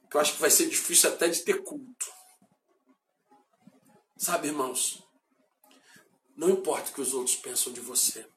que 0.10 0.18
eu 0.18 0.20
acho 0.20 0.34
que 0.34 0.42
vai 0.42 0.50
ser 0.50 0.68
difícil 0.68 1.12
até 1.12 1.28
de 1.28 1.44
ter 1.44 1.62
culto. 1.62 2.12
Sabe, 4.18 4.48
irmãos, 4.48 5.04
não 6.36 6.50
importa 6.50 6.90
o 6.90 6.94
que 6.96 7.02
os 7.02 7.14
outros 7.14 7.36
pensam 7.36 7.72
de 7.72 7.82
você. 7.82 8.28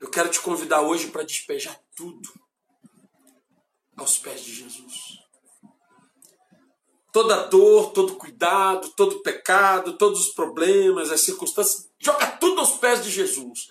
Eu 0.00 0.08
quero 0.08 0.30
te 0.30 0.40
convidar 0.40 0.80
hoje 0.80 1.10
para 1.10 1.24
despejar 1.24 1.78
tudo 1.94 2.32
aos 3.98 4.18
pés 4.18 4.42
de 4.42 4.54
Jesus. 4.54 5.21
Toda 7.12 7.46
dor, 7.46 7.92
todo 7.92 8.16
cuidado, 8.16 8.88
todo 8.96 9.22
pecado, 9.22 9.98
todos 9.98 10.28
os 10.28 10.34
problemas, 10.34 11.10
as 11.10 11.20
circunstâncias, 11.20 11.90
joga 11.98 12.26
tudo 12.38 12.60
aos 12.60 12.78
pés 12.78 13.04
de 13.04 13.10
Jesus. 13.10 13.68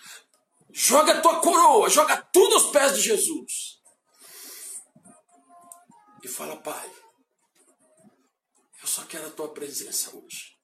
Joga 0.72 1.18
a 1.18 1.22
tua 1.22 1.41
coroa, 1.41 1.89
joga 1.89 2.18
tudo 2.31 2.53
aos 2.53 2.72
pés 2.72 2.95
de 2.95 3.01
Jesus. 3.01 3.81
E 6.23 6.27
fala, 6.27 6.55
Pai, 6.55 6.91
eu 8.81 8.88
só 8.88 9.03
quero 9.05 9.27
a 9.27 9.31
tua 9.31 9.49
presença 9.49 10.15
hoje. 10.15 10.57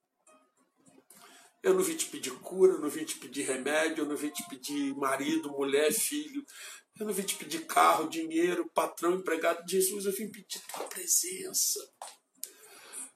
Eu 1.63 1.73
não 1.73 1.83
vim 1.83 1.95
te 1.95 2.05
pedir 2.05 2.31
cura, 2.39 2.73
eu 2.73 2.79
não 2.79 2.89
vim 2.89 3.03
te 3.03 3.15
pedir 3.15 3.41
remédio, 3.43 4.03
eu 4.03 4.07
não 4.07 4.15
vim 4.15 4.29
te 4.29 4.47
pedir 4.47 4.95
marido, 4.95 5.51
mulher, 5.51 5.91
filho. 5.91 6.45
Eu 6.99 7.05
não 7.05 7.13
vim 7.13 7.23
te 7.23 7.35
pedir 7.35 7.65
carro, 7.65 8.09
dinheiro, 8.09 8.69
patrão, 8.73 9.15
empregado. 9.15 9.67
Jesus, 9.67 10.05
eu 10.05 10.11
vim 10.13 10.31
pedir 10.31 10.61
tua 10.73 10.85
presença. 10.85 11.79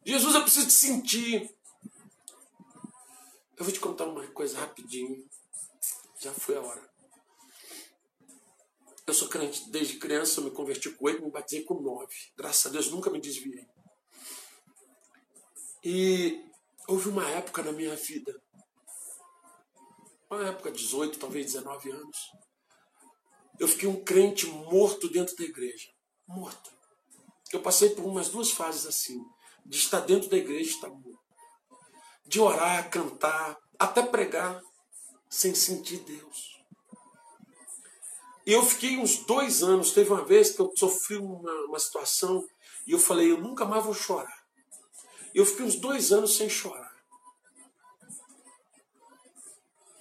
Jesus, 0.04 0.34
eu 0.34 0.42
preciso 0.42 0.68
te 0.68 0.74
sentir. 0.74 1.56
Eu 3.56 3.64
vou 3.64 3.72
te 3.72 3.80
contar 3.80 4.06
uma 4.06 4.26
coisa 4.28 4.60
rapidinho. 4.60 5.24
Já 6.20 6.34
foi 6.34 6.58
a 6.58 6.62
hora. 6.62 6.92
Eu 9.06 9.14
sou 9.14 9.28
crente 9.28 9.70
desde 9.70 9.98
criança, 9.98 10.40
eu 10.40 10.46
me 10.46 10.52
converti 10.52 10.90
com 10.90 11.06
oito, 11.06 11.24
me 11.24 11.30
batizei 11.30 11.64
com 11.64 11.80
nove. 11.82 12.16
Graças 12.36 12.66
a 12.66 12.70
Deus, 12.70 12.90
nunca 12.90 13.10
me 13.10 13.20
desviei. 13.20 13.68
E 15.84 16.44
houve 16.88 17.10
uma 17.10 17.28
época 17.30 17.62
na 17.64 17.72
minha 17.72 17.96
vida, 17.96 18.42
uma 20.30 20.48
época, 20.48 20.72
18, 20.72 21.20
talvez 21.20 21.48
19 21.48 21.92
anos, 21.92 22.18
eu 23.60 23.68
fiquei 23.68 23.90
um 23.90 24.04
crente 24.04 24.46
morto 24.48 25.10
dentro 25.10 25.36
da 25.36 25.44
igreja. 25.44 25.90
Morto. 26.28 26.72
Eu 27.52 27.62
passei 27.62 27.90
por 27.90 28.06
umas 28.06 28.30
duas 28.30 28.52
fases 28.52 28.86
assim 28.86 29.24
de 29.66 29.78
estar 29.78 30.00
dentro 30.02 30.30
da 30.30 30.38
igreja 30.38 30.70
e 30.70 30.74
estar 30.74 30.90
morto. 30.90 31.20
De 32.26 32.40
orar, 32.40 32.90
cantar, 32.90 33.58
até 33.78 34.02
pregar, 34.02 34.62
sem 35.30 35.56
sentir 35.56 36.00
Deus. 36.00 36.52
E 38.46 38.54
eu 38.54 38.64
fiquei 38.64 38.98
uns 38.98 39.18
dois 39.18 39.62
anos, 39.62 39.92
teve 39.92 40.12
uma 40.12 40.26
vez 40.26 40.52
que 40.52 40.62
eu 40.62 40.72
sofri 40.76 41.18
uma, 41.18 41.52
uma 41.66 41.80
situação 41.80 42.46
e 42.88 42.92
eu 42.92 43.00
falei, 43.00 43.32
eu 43.32 43.40
nunca 43.40 43.66
mais 43.66 43.84
vou 43.84 43.94
chorar. 43.94 44.42
Eu 45.34 45.46
fiquei 45.46 45.66
uns 45.66 45.76
dois 45.76 46.12
anos 46.12 46.36
sem 46.36 46.50
chorar. 46.50 46.92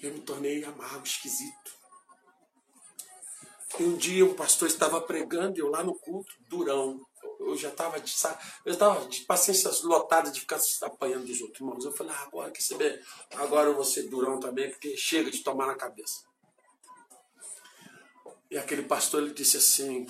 Eu 0.00 0.14
me 0.14 0.20
tornei 0.20 0.64
amargo, 0.64 1.06
esquisito. 1.06 1.78
E 3.78 3.84
um 3.84 3.96
dia 3.96 4.24
um 4.24 4.34
pastor 4.34 4.66
estava 4.66 5.00
pregando, 5.00 5.58
eu 5.58 5.68
lá 5.68 5.84
no 5.84 5.94
culto, 5.94 6.34
durão 6.48 7.00
eu 7.40 7.56
já 7.56 7.70
estava 7.70 7.98
de, 7.98 8.14
eu 8.66 9.08
de 9.08 9.20
paciência 9.22 9.70
lotada 9.82 10.30
de 10.30 10.40
ficar 10.40 10.60
apanhando 10.82 11.26
dos 11.26 11.40
outros 11.40 11.60
irmãos. 11.60 11.84
Eu 11.84 11.92
falei, 11.92 12.12
ah, 12.14 12.22
agora 12.22 12.50
quer 12.50 12.60
saber? 12.60 13.02
Agora 13.34 13.70
eu 13.70 13.74
vou 13.74 13.84
ser 13.84 14.04
durão 14.04 14.38
também, 14.38 14.70
porque 14.70 14.96
chega 14.96 15.30
de 15.30 15.42
tomar 15.42 15.66
na 15.66 15.74
cabeça. 15.74 16.24
E 18.50 18.58
aquele 18.58 18.82
pastor 18.82 19.22
ele 19.22 19.32
disse 19.32 19.56
assim: 19.56 20.06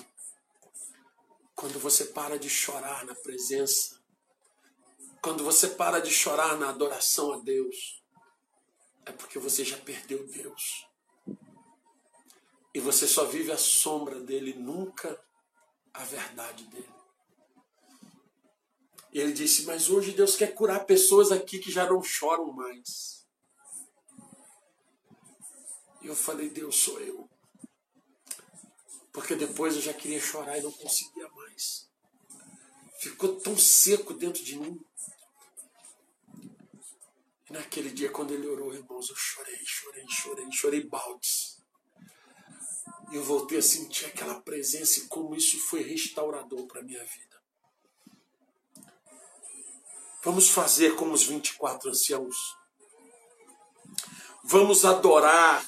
quando 1.55 1.79
você 1.79 2.05
para 2.05 2.37
de 2.37 2.49
chorar 2.49 3.05
na 3.05 3.15
presença, 3.15 4.01
quando 5.21 5.43
você 5.43 5.67
para 5.67 6.01
de 6.01 6.11
chorar 6.11 6.57
na 6.57 6.69
adoração 6.69 7.33
a 7.33 7.37
Deus, 7.37 8.03
é 9.05 9.11
porque 9.11 9.39
você 9.39 9.63
já 9.63 9.77
perdeu 9.77 10.27
Deus. 10.27 10.87
E 12.73 12.79
você 12.79 13.07
só 13.07 13.25
vive 13.25 13.51
a 13.51 13.57
sombra 13.57 14.19
dele, 14.19 14.53
nunca 14.53 15.19
a 15.93 16.03
verdade 16.03 16.63
dele. 16.65 17.00
E 19.11 19.19
ele 19.19 19.33
disse: 19.33 19.63
Mas 19.63 19.89
hoje 19.89 20.11
Deus 20.11 20.35
quer 20.35 20.53
curar 20.53 20.85
pessoas 20.85 21.31
aqui 21.31 21.59
que 21.59 21.71
já 21.71 21.87
não 21.89 22.01
choram 22.01 22.51
mais. 22.51 23.25
E 26.01 26.07
eu 26.07 26.15
falei: 26.15 26.49
Deus, 26.49 26.75
sou 26.77 26.99
eu. 26.99 27.29
Porque 29.11 29.35
depois 29.35 29.75
eu 29.75 29.81
já 29.81 29.93
queria 29.93 30.19
chorar 30.19 30.57
e 30.57 30.61
não 30.61 30.71
conseguia 30.71 31.27
mais. 31.29 31.89
Ficou 32.99 33.35
tão 33.39 33.57
seco 33.57 34.13
dentro 34.13 34.43
de 34.43 34.57
mim. 34.57 34.79
E 37.49 37.53
naquele 37.53 37.89
dia, 37.89 38.09
quando 38.09 38.33
ele 38.33 38.47
orou, 38.47 38.73
irmãos, 38.73 39.09
eu 39.09 39.15
chorei, 39.15 39.59
chorei, 39.65 40.05
chorei, 40.07 40.51
chorei 40.51 40.83
baldes. 40.87 41.61
E 43.11 43.15
eu 43.15 43.23
voltei 43.23 43.57
a 43.57 43.61
sentir 43.61 44.05
aquela 44.05 44.39
presença 44.39 44.99
e 44.99 45.07
como 45.07 45.35
isso 45.35 45.59
foi 45.59 45.81
restaurador 45.81 46.65
para 46.65 46.81
minha 46.81 47.03
vida. 47.03 47.30
Vamos 50.23 50.49
fazer 50.49 50.95
como 50.95 51.13
os 51.13 51.23
24 51.23 51.89
anciãos. 51.89 52.35
Vamos 54.43 54.85
adorar 54.85 55.65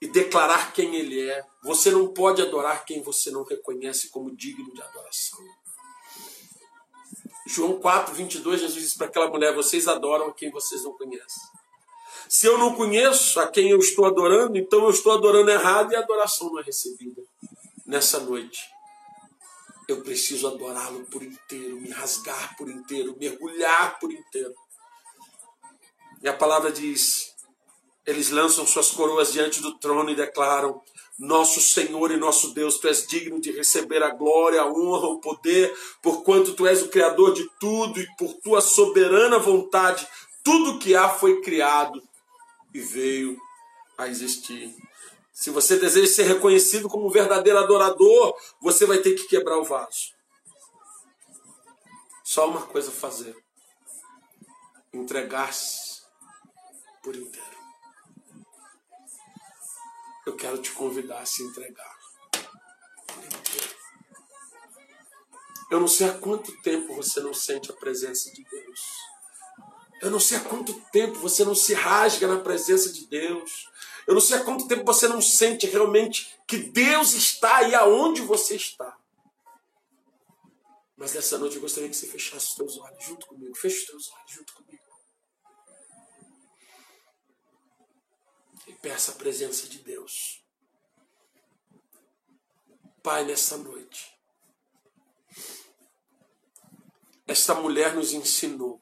e 0.00 0.06
declarar 0.06 0.72
quem 0.72 0.94
Ele 0.94 1.28
é. 1.28 1.44
Você 1.64 1.90
não 1.90 2.08
pode 2.08 2.40
adorar 2.40 2.84
quem 2.84 3.02
você 3.02 3.30
não 3.30 3.44
reconhece 3.44 4.10
como 4.10 4.34
digno 4.34 4.72
de 4.72 4.82
adoração. 4.82 5.38
João 7.46 7.80
4, 7.80 8.14
22, 8.14 8.60
Jesus 8.60 8.82
disse 8.82 8.96
para 8.96 9.08
aquela 9.08 9.28
mulher: 9.28 9.54
Vocês 9.54 9.88
adoram 9.88 10.32
quem 10.32 10.50
vocês 10.50 10.84
não 10.84 10.96
conhecem. 10.96 11.42
Se 12.28 12.46
eu 12.46 12.56
não 12.56 12.74
conheço 12.74 13.40
a 13.40 13.48
quem 13.48 13.70
eu 13.70 13.78
estou 13.78 14.06
adorando, 14.06 14.56
então 14.56 14.84
eu 14.84 14.90
estou 14.90 15.12
adorando 15.12 15.50
errado 15.50 15.92
e 15.92 15.96
a 15.96 16.00
adoração 16.00 16.50
não 16.50 16.60
é 16.60 16.62
recebida 16.62 17.20
nessa 17.84 18.20
noite 18.20 18.71
eu 19.92 20.02
preciso 20.02 20.46
adorá-lo 20.46 21.04
por 21.06 21.22
inteiro, 21.22 21.80
me 21.80 21.90
rasgar 21.90 22.56
por 22.56 22.68
inteiro, 22.68 23.16
mergulhar 23.18 23.98
por 23.98 24.12
inteiro. 24.12 24.54
E 26.22 26.28
a 26.28 26.32
palavra 26.32 26.70
diz: 26.72 27.32
eles 28.04 28.30
lançam 28.30 28.66
suas 28.66 28.90
coroas 28.90 29.32
diante 29.32 29.60
do 29.60 29.78
trono 29.78 30.10
e 30.10 30.16
declaram: 30.16 30.82
Nosso 31.18 31.60
Senhor 31.60 32.10
e 32.10 32.16
nosso 32.16 32.52
Deus, 32.52 32.78
tu 32.78 32.88
és 32.88 33.06
digno 33.06 33.40
de 33.40 33.52
receber 33.52 34.02
a 34.02 34.10
glória, 34.10 34.62
a 34.62 34.66
honra, 34.66 35.06
o 35.06 35.20
poder, 35.20 35.72
porquanto 36.02 36.54
tu 36.54 36.66
és 36.66 36.82
o 36.82 36.88
Criador 36.88 37.32
de 37.32 37.48
tudo 37.60 38.00
e 38.00 38.06
por 38.16 38.34
tua 38.34 38.60
soberana 38.60 39.38
vontade, 39.38 40.06
tudo 40.42 40.78
que 40.78 40.96
há 40.96 41.08
foi 41.08 41.40
criado 41.42 42.02
e 42.74 42.80
veio 42.80 43.36
a 43.96 44.08
existir. 44.08 44.74
Se 45.32 45.50
você 45.50 45.78
deseja 45.78 46.12
ser 46.12 46.24
reconhecido 46.24 46.88
como 46.88 47.06
um 47.06 47.10
verdadeiro 47.10 47.58
adorador, 47.58 48.36
você 48.60 48.84
vai 48.84 48.98
ter 48.98 49.14
que 49.14 49.26
quebrar 49.26 49.58
o 49.58 49.64
vaso. 49.64 50.12
Só 52.22 52.48
uma 52.48 52.62
coisa 52.66 52.90
fazer: 52.90 53.34
entregar-se 54.92 56.02
por 57.02 57.16
inteiro. 57.16 57.62
Eu 60.24 60.36
quero 60.36 60.58
te 60.58 60.70
convidar 60.72 61.20
a 61.20 61.26
se 61.26 61.42
entregar 61.42 61.96
por 63.06 63.24
inteiro. 63.24 63.76
Eu 65.70 65.80
não 65.80 65.88
sei 65.88 66.08
há 66.08 66.18
quanto 66.18 66.52
tempo 66.60 66.94
você 66.94 67.20
não 67.20 67.32
sente 67.32 67.70
a 67.70 67.74
presença 67.74 68.30
de 68.30 68.44
Deus. 68.44 68.80
Eu 70.02 70.10
não 70.10 70.20
sei 70.20 70.36
há 70.36 70.40
quanto 70.40 70.78
tempo 70.90 71.18
você 71.18 71.44
não 71.44 71.54
se 71.54 71.72
rasga 71.74 72.28
na 72.28 72.40
presença 72.40 72.92
de 72.92 73.06
Deus. 73.06 73.71
Eu 74.06 74.14
não 74.14 74.20
sei 74.20 74.38
há 74.38 74.44
quanto 74.44 74.66
tempo 74.66 74.84
você 74.84 75.06
não 75.06 75.22
sente 75.22 75.66
realmente 75.66 76.38
que 76.46 76.58
Deus 76.58 77.12
está 77.12 77.58
aí 77.58 77.74
aonde 77.74 78.22
você 78.22 78.56
está. 78.56 78.98
Mas 80.96 81.14
nessa 81.14 81.38
noite 81.38 81.56
eu 81.56 81.62
gostaria 81.62 81.88
que 81.88 81.96
você 81.96 82.06
fechasse 82.06 82.48
os 82.48 82.54
teus 82.54 82.78
olhos 82.78 83.04
junto 83.04 83.26
comigo. 83.26 83.56
Feche 83.56 83.78
os 83.78 83.86
teus 83.86 84.12
olhos 84.12 84.32
junto 84.32 84.54
comigo. 84.54 84.82
E 88.66 88.72
peça 88.74 89.12
a 89.12 89.14
presença 89.16 89.68
de 89.68 89.78
Deus. 89.78 90.44
Pai, 93.02 93.24
nessa 93.24 93.56
noite, 93.56 94.16
esta 97.26 97.54
mulher 97.54 97.96
nos 97.96 98.12
ensinou 98.12 98.80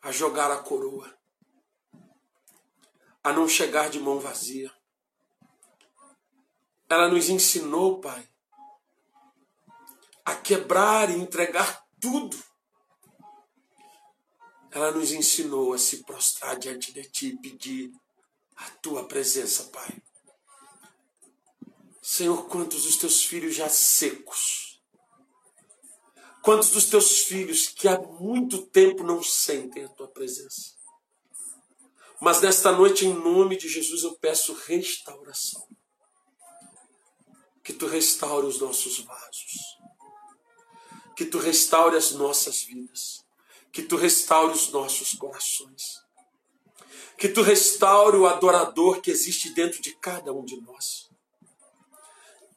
a 0.00 0.10
jogar 0.10 0.50
a 0.50 0.62
coroa 0.62 1.19
a 3.22 3.32
não 3.32 3.48
chegar 3.48 3.90
de 3.90 4.00
mão 4.00 4.18
vazia. 4.18 4.72
Ela 6.88 7.08
nos 7.08 7.28
ensinou, 7.28 8.00
Pai, 8.00 8.28
a 10.24 10.34
quebrar 10.34 11.10
e 11.10 11.14
entregar 11.14 11.86
tudo. 12.00 12.36
ela 14.72 14.92
nos 14.92 15.10
ensinou 15.10 15.72
a 15.72 15.78
se 15.78 16.04
prostrar 16.04 16.56
diante 16.56 16.92
de 16.92 17.02
Ti 17.02 17.26
e 17.28 17.38
pedir 17.38 17.92
a 18.56 18.70
Tua 18.82 19.04
presença, 19.06 19.64
Pai. 19.64 20.00
Senhor, 22.00 22.48
quantos 22.48 22.84
dos 22.84 22.96
Teus 22.96 23.24
filhos 23.24 23.54
já 23.54 23.68
secos, 23.68 24.80
quantos 26.42 26.70
dos 26.70 26.86
Teus 26.86 27.20
filhos 27.20 27.68
que 27.68 27.88
há 27.88 28.00
muito 28.00 28.66
tempo 28.66 29.02
não 29.02 29.22
sentem 29.22 29.84
a 29.84 29.88
Tua 29.88 30.08
presença. 30.08 30.79
Mas 32.20 32.40
nesta 32.40 32.70
noite, 32.72 33.06
em 33.06 33.14
nome 33.14 33.56
de 33.56 33.68
Jesus, 33.68 34.02
eu 34.02 34.14
peço 34.18 34.52
restauração. 34.66 35.66
Que 37.62 37.72
Tu 37.72 37.86
restaure 37.86 38.46
os 38.46 38.60
nossos 38.60 38.98
vasos. 39.00 39.78
Que 41.16 41.24
Tu 41.24 41.38
restaure 41.38 41.96
as 41.96 42.12
nossas 42.12 42.62
vidas 42.62 43.24
que 43.72 43.82
tu 43.82 43.96
restaure 43.96 44.52
os 44.52 44.70
nossos 44.70 45.14
corações. 45.14 46.02
Que 47.16 47.28
tu 47.28 47.42
restaure 47.42 48.16
o 48.16 48.26
adorador 48.26 49.00
que 49.00 49.10
existe 49.10 49.50
dentro 49.50 49.80
de 49.80 49.94
cada 49.96 50.32
um 50.32 50.44
de 50.44 50.60
nós. 50.60 51.08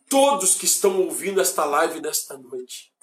Todos 0.09 0.55
que 0.55 0.65
estão 0.65 1.01
ouvindo 1.01 1.41
esta 1.41 1.65
live 1.65 1.99
nesta 2.01 2.37
noite 2.37 2.93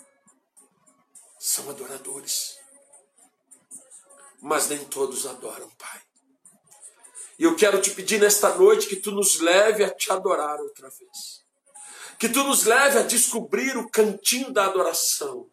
são 1.39 1.69
adoradores. 1.71 2.59
Mas 4.41 4.69
nem 4.69 4.85
todos 4.87 5.27
adoram, 5.27 5.69
Pai. 5.71 6.03
E 7.41 7.45
eu 7.45 7.57
quero 7.57 7.81
te 7.81 7.91
pedir 7.91 8.21
nesta 8.21 8.55
noite 8.55 8.87
que 8.87 8.97
tu 8.97 9.11
nos 9.11 9.41
leve 9.41 9.83
a 9.83 9.91
te 9.91 10.13
adorar 10.13 10.61
outra 10.61 10.89
vez. 10.91 11.43
Que 12.19 12.29
tu 12.29 12.45
nos 12.45 12.65
leve 12.65 12.99
a 12.99 13.03
descobrir 13.03 13.77
o 13.77 13.91
cantinho 13.91 14.53
da 14.53 14.67
adoração 14.67 15.49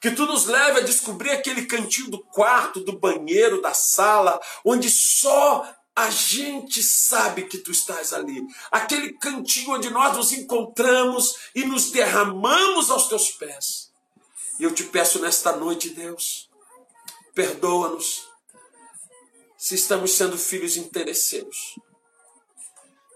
que 0.00 0.10
tu 0.10 0.26
nos 0.26 0.46
leve 0.46 0.80
a 0.80 0.82
descobrir 0.82 1.30
aquele 1.30 1.66
cantinho 1.66 2.10
do 2.10 2.22
quarto, 2.22 2.80
do 2.80 2.98
banheiro, 2.98 3.62
da 3.62 3.72
sala, 3.72 4.38
onde 4.64 4.90
só 4.90 5.68
a 5.94 6.10
gente 6.10 6.82
sabe 6.82 7.44
que 7.44 7.58
tu 7.58 7.70
estás 7.70 8.12
ali. 8.12 8.42
Aquele 8.70 9.14
cantinho 9.14 9.72
onde 9.72 9.88
nós 9.90 10.16
nos 10.16 10.32
encontramos 10.32 11.34
e 11.54 11.64
nos 11.64 11.90
derramamos 11.90 12.90
aos 12.90 13.08
teus 13.08 13.30
pés. 13.30 13.90
E 14.60 14.64
eu 14.64 14.74
te 14.74 14.84
peço 14.84 15.18
nesta 15.18 15.52
noite, 15.56 15.90
Deus, 15.90 16.50
perdoa-nos 17.34 18.25
se 19.56 19.74
estamos 19.74 20.12
sendo 20.12 20.36
filhos 20.36 20.76
interesseiros, 20.76 21.78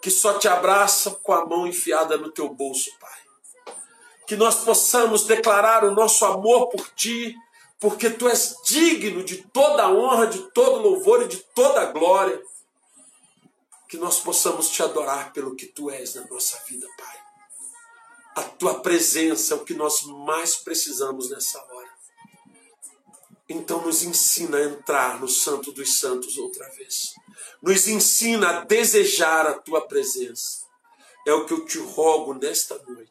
que 0.03 0.11
só 0.11 0.39
te 0.39 0.49
abraçam 0.49 1.15
com 1.23 1.33
a 1.33 1.45
mão 1.45 1.67
enfiada 1.67 2.17
no 2.17 2.31
teu 2.31 2.49
bolso, 2.49 2.91
Pai 2.99 3.21
que 4.31 4.37
nós 4.37 4.63
possamos 4.63 5.25
declarar 5.25 5.85
o 5.85 5.91
nosso 5.91 6.25
amor 6.25 6.69
por 6.69 6.89
Ti, 6.91 7.35
porque 7.81 8.09
Tu 8.09 8.29
és 8.29 8.55
digno 8.65 9.25
de 9.25 9.39
toda 9.39 9.91
honra, 9.91 10.29
de 10.29 10.39
todo 10.53 10.81
louvor 10.81 11.23
e 11.23 11.27
de 11.27 11.39
toda 11.53 11.87
glória. 11.87 12.41
Que 13.89 13.97
nós 13.97 14.21
possamos 14.21 14.71
Te 14.71 14.85
adorar 14.85 15.33
pelo 15.33 15.57
que 15.57 15.67
Tu 15.67 15.91
és 15.91 16.15
na 16.15 16.25
nossa 16.29 16.57
vida, 16.69 16.87
Pai. 16.97 17.17
A 18.37 18.43
Tua 18.43 18.79
presença 18.79 19.55
é 19.55 19.57
o 19.57 19.65
que 19.65 19.75
nós 19.75 20.05
mais 20.05 20.55
precisamos 20.55 21.29
nessa 21.29 21.61
hora. 21.65 21.70
Então 23.51 23.85
nos 23.85 24.05
ensina 24.05 24.57
a 24.57 24.65
entrar 24.65 25.21
no 25.21 25.29
Santo 25.29 25.73
dos 25.73 25.99
Santos 25.99 26.39
outra 26.39 26.69
vez. 26.71 27.13
Nos 27.61 27.89
ensina 27.89 28.49
a 28.49 28.65
desejar 28.65 29.45
a 29.45 29.59
Tua 29.59 29.87
presença. 29.89 30.65
É 31.27 31.33
o 31.35 31.45
que 31.45 31.53
eu 31.53 31.67
te 31.67 31.79
rogo 31.79 32.33
nesta 32.33 32.79
noite 32.79 33.11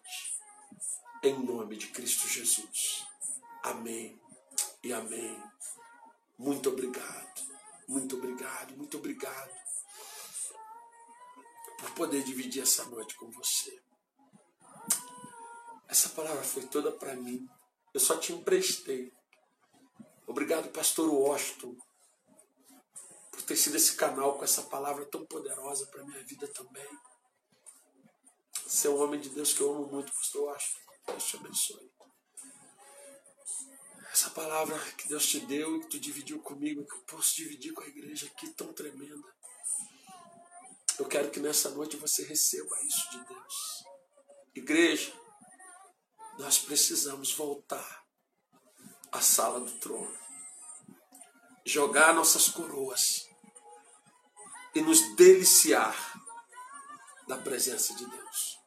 em 1.21 1.37
nome 1.43 1.75
de 1.75 1.87
Cristo 1.87 2.27
Jesus. 2.27 3.05
Amém 3.63 4.19
e 4.81 4.93
amém. 4.93 5.37
Muito 6.37 6.69
obrigado, 6.69 7.41
muito 7.87 8.15
obrigado, 8.15 8.77
muito 8.77 8.97
obrigado 8.97 9.59
por 11.79 11.91
poder 11.91 12.23
dividir 12.23 12.63
essa 12.63 12.85
noite 12.85 13.15
com 13.15 13.29
você. 13.31 13.77
Essa 15.87 16.09
palavra 16.09 16.43
foi 16.43 16.63
toda 16.67 16.91
para 16.91 17.15
mim. 17.15 17.45
Eu 17.93 17.99
só 17.99 18.15
te 18.17 18.31
emprestei. 18.31 19.11
Obrigado, 20.29 20.69
pastor 20.69 21.09
Washington, 21.11 21.75
por 23.31 23.41
ter 23.41 23.55
sido 23.55 23.77
esse 23.77 23.95
canal 23.95 24.37
com 24.37 24.43
essa 24.43 24.61
palavra 24.61 25.03
tão 25.07 25.25
poderosa 25.25 25.87
para 25.87 26.03
minha 26.03 26.23
vida 26.23 26.47
também. 26.49 26.87
Você 28.63 28.85
é 28.85 28.91
um 28.91 29.01
homem 29.01 29.19
de 29.19 29.29
Deus 29.29 29.53
que 29.53 29.61
eu 29.61 29.73
amo 29.73 29.87
muito, 29.87 30.13
pastor 30.13 30.43
Washington. 30.43 30.91
Deus 31.07 31.23
te 31.25 31.35
abençoe. 31.35 31.91
Essa 34.13 34.29
palavra 34.29 34.77
que 34.91 35.07
Deus 35.07 35.25
te 35.25 35.39
deu 35.39 35.77
e 35.77 35.79
que 35.79 35.87
tu 35.87 35.99
dividiu 35.99 36.39
comigo, 36.43 36.85
que 36.85 36.93
eu 36.93 37.01
posso 37.05 37.35
dividir 37.35 37.73
com 37.73 37.81
a 37.81 37.87
igreja 37.87 38.27
aqui 38.27 38.49
tão 38.53 38.71
tremenda. 38.71 39.35
Eu 40.99 41.07
quero 41.07 41.31
que 41.31 41.39
nessa 41.39 41.71
noite 41.71 41.97
você 41.97 42.23
receba 42.23 42.79
isso 42.83 43.09
de 43.09 43.25
Deus. 43.25 43.83
Igreja, 44.53 45.11
nós 46.37 46.59
precisamos 46.59 47.33
voltar 47.33 48.07
à 49.11 49.21
sala 49.21 49.59
do 49.59 49.71
trono, 49.79 50.15
jogar 51.65 52.13
nossas 52.13 52.49
coroas 52.49 53.27
e 54.75 54.81
nos 54.81 55.15
deliciar 55.15 55.95
da 57.27 57.37
presença 57.37 57.93
de 57.95 58.05
Deus. 58.05 58.59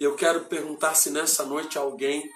Eu 0.00 0.14
quero 0.14 0.44
perguntar 0.46 0.94
se 0.94 1.10
nessa 1.10 1.44
noite 1.44 1.76
alguém 1.76 2.28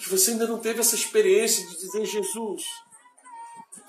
que 0.00 0.08
você 0.08 0.32
ainda 0.32 0.46
não 0.46 0.58
teve 0.58 0.80
essa 0.80 0.96
experiência 0.96 1.66
de 1.66 1.76
dizer 1.76 2.04
Jesus, 2.04 2.64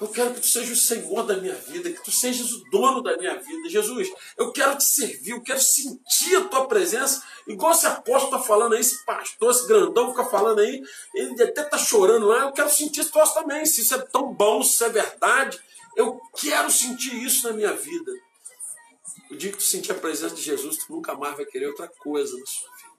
eu 0.02 0.08
quero 0.08 0.34
que 0.34 0.40
tu 0.40 0.48
sejas 0.48 0.80
o 0.80 0.82
Senhor 0.82 1.24
da 1.28 1.38
minha 1.38 1.54
vida, 1.54 1.92
que 1.92 2.04
tu 2.04 2.12
sejas 2.12 2.52
o 2.54 2.64
dono 2.72 3.04
da 3.04 3.16
minha 3.18 3.38
vida. 3.40 3.70
Jesus, 3.70 4.10
eu 4.36 4.52
quero 4.52 4.76
te 4.76 4.84
servir, 4.84 5.30
eu 5.30 5.44
quero 5.44 5.62
sentir 5.62 6.38
a 6.38 6.46
tua 6.46 6.68
presença. 6.68 7.24
Igual 7.48 7.72
esse 7.72 7.86
apóstolo 7.86 8.36
está 8.36 8.40
falando 8.40 8.74
aí, 8.74 8.82
esse 8.82 9.06
pastor, 9.06 9.52
esse 9.52 9.68
grandão 9.68 10.10
fica 10.10 10.26
falando 10.26 10.58
aí, 10.58 10.82
ele 11.14 11.44
até 11.44 11.62
está 11.62 11.78
chorando 11.78 12.26
lá. 12.26 12.46
Eu 12.46 12.52
quero 12.52 12.72
sentir 12.72 13.02
isso 13.02 13.14
também. 13.14 13.64
Se 13.64 13.82
isso 13.82 13.94
é 13.94 14.00
tão 14.00 14.34
bom, 14.34 14.64
se 14.64 14.74
isso 14.74 14.86
é 14.86 14.90
verdade, 14.90 15.62
eu 15.96 16.20
quero 16.36 16.72
sentir 16.72 17.24
isso 17.24 17.48
na 17.48 17.54
minha 17.54 17.74
vida. 17.74 18.12
O 19.30 19.36
dia 19.36 19.52
que 19.52 19.58
tu 19.60 19.64
sentir 19.64 19.92
a 19.92 19.96
presença 19.96 20.34
de 20.34 20.42
Jesus, 20.42 20.78
tu 20.78 20.94
nunca 20.94 21.14
mais 21.14 21.38
vai 21.38 21.46
querer 21.46 21.68
outra 21.68 21.88
coisa 21.88 22.36
na 22.36 22.46
sua 22.48 22.70
vida. 22.76 22.92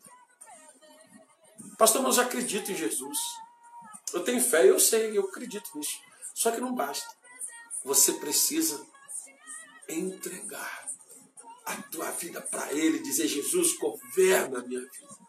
Pastor, 1.77 2.01
mas 2.01 2.17
eu 2.17 2.23
acredito 2.23 2.71
em 2.71 2.77
Jesus. 2.77 3.19
Eu 4.15 4.21
tenho 4.21 4.41
fé, 4.41 4.71
eu 4.71 4.79
sei, 4.79 5.19
eu 5.19 5.25
acredito 5.25 5.69
nisso. 5.75 6.12
Só 6.35 6.51
que 6.51 6.61
não 6.61 6.75
basta. 6.75 7.09
Você 7.85 8.13
precisa 8.15 8.85
entregar 9.89 10.89
a 11.65 11.77
tua 11.83 12.11
vida 12.13 12.41
para 12.41 12.73
Ele, 12.73 13.01
dizer: 13.01 13.29
Jesus, 13.29 13.77
governa 13.79 14.61
a 14.61 14.63
minha 14.63 14.81
vida. 14.81 15.23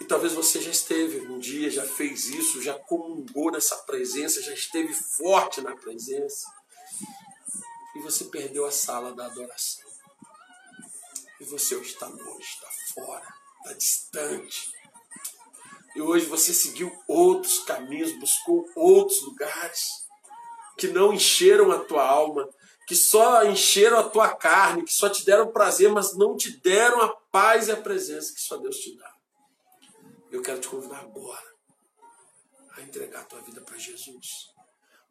E 0.00 0.04
talvez 0.04 0.32
você 0.32 0.60
já 0.60 0.70
esteve 0.70 1.20
um 1.26 1.38
dia, 1.38 1.70
já 1.70 1.84
fez 1.84 2.26
isso, 2.26 2.62
já 2.62 2.74
comungou 2.74 3.50
nessa 3.50 3.76
presença, 3.78 4.40
já 4.40 4.52
esteve 4.52 4.92
forte 4.94 5.60
na 5.60 5.74
presença 5.74 6.46
e 7.96 8.00
você 8.00 8.24
perdeu 8.26 8.64
a 8.64 8.70
sala 8.70 9.12
da 9.12 9.26
adoração. 9.26 9.88
E 11.40 11.44
você 11.44 11.74
está 11.80 12.06
longe, 12.06 12.46
está 12.46 12.68
fora, 12.94 13.34
está 13.58 13.72
distante. 13.72 14.72
E 15.98 16.00
hoje 16.00 16.26
você 16.26 16.54
seguiu 16.54 16.96
outros 17.08 17.58
caminhos, 17.58 18.16
buscou 18.20 18.64
outros 18.76 19.20
lugares 19.22 20.06
que 20.76 20.86
não 20.86 21.12
encheram 21.12 21.72
a 21.72 21.80
tua 21.80 22.08
alma, 22.08 22.48
que 22.86 22.94
só 22.94 23.44
encheram 23.44 23.98
a 23.98 24.08
tua 24.08 24.32
carne, 24.32 24.84
que 24.84 24.94
só 24.94 25.08
te 25.08 25.24
deram 25.24 25.50
prazer, 25.50 25.90
mas 25.90 26.16
não 26.16 26.36
te 26.36 26.56
deram 26.60 27.02
a 27.02 27.08
paz 27.08 27.66
e 27.66 27.72
a 27.72 27.76
presença 27.76 28.32
que 28.32 28.40
só 28.40 28.56
Deus 28.58 28.76
te 28.76 28.96
dá. 28.96 29.12
Eu 30.30 30.40
quero 30.40 30.60
te 30.60 30.68
convidar 30.68 31.00
agora 31.00 31.52
a 32.76 32.82
entregar 32.82 33.22
a 33.22 33.24
tua 33.24 33.40
vida 33.40 33.60
para 33.60 33.76
Jesus. 33.76 34.54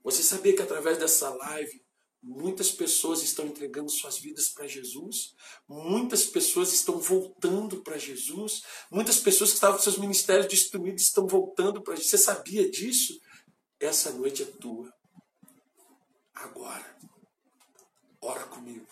Você 0.05 0.23
sabia 0.23 0.55
que 0.55 0.61
através 0.61 0.97
dessa 0.97 1.29
live 1.31 1.83
Muitas 2.21 2.71
pessoas 2.71 3.21
estão 3.21 3.45
entregando 3.45 3.89
suas 3.89 4.17
vidas 4.17 4.49
para 4.49 4.67
Jesus, 4.67 5.35
muitas 5.67 6.25
pessoas 6.25 6.73
estão 6.73 6.99
voltando 6.99 7.83
para 7.83 7.97
Jesus, 7.97 8.63
muitas 8.91 9.19
pessoas 9.19 9.51
que 9.51 9.55
estavam 9.55 9.77
com 9.77 9.83
seus 9.83 9.97
ministérios 9.97 10.47
destruídos 10.47 11.03
estão 11.03 11.27
voltando 11.27 11.81
para 11.81 11.95
Jesus. 11.95 12.11
Você 12.11 12.17
sabia 12.17 12.69
disso? 12.69 13.19
Essa 13.79 14.11
noite 14.11 14.43
é 14.43 14.45
tua. 14.45 14.91
Agora. 16.33 16.97
Ora 18.19 18.45
comigo. 18.45 18.87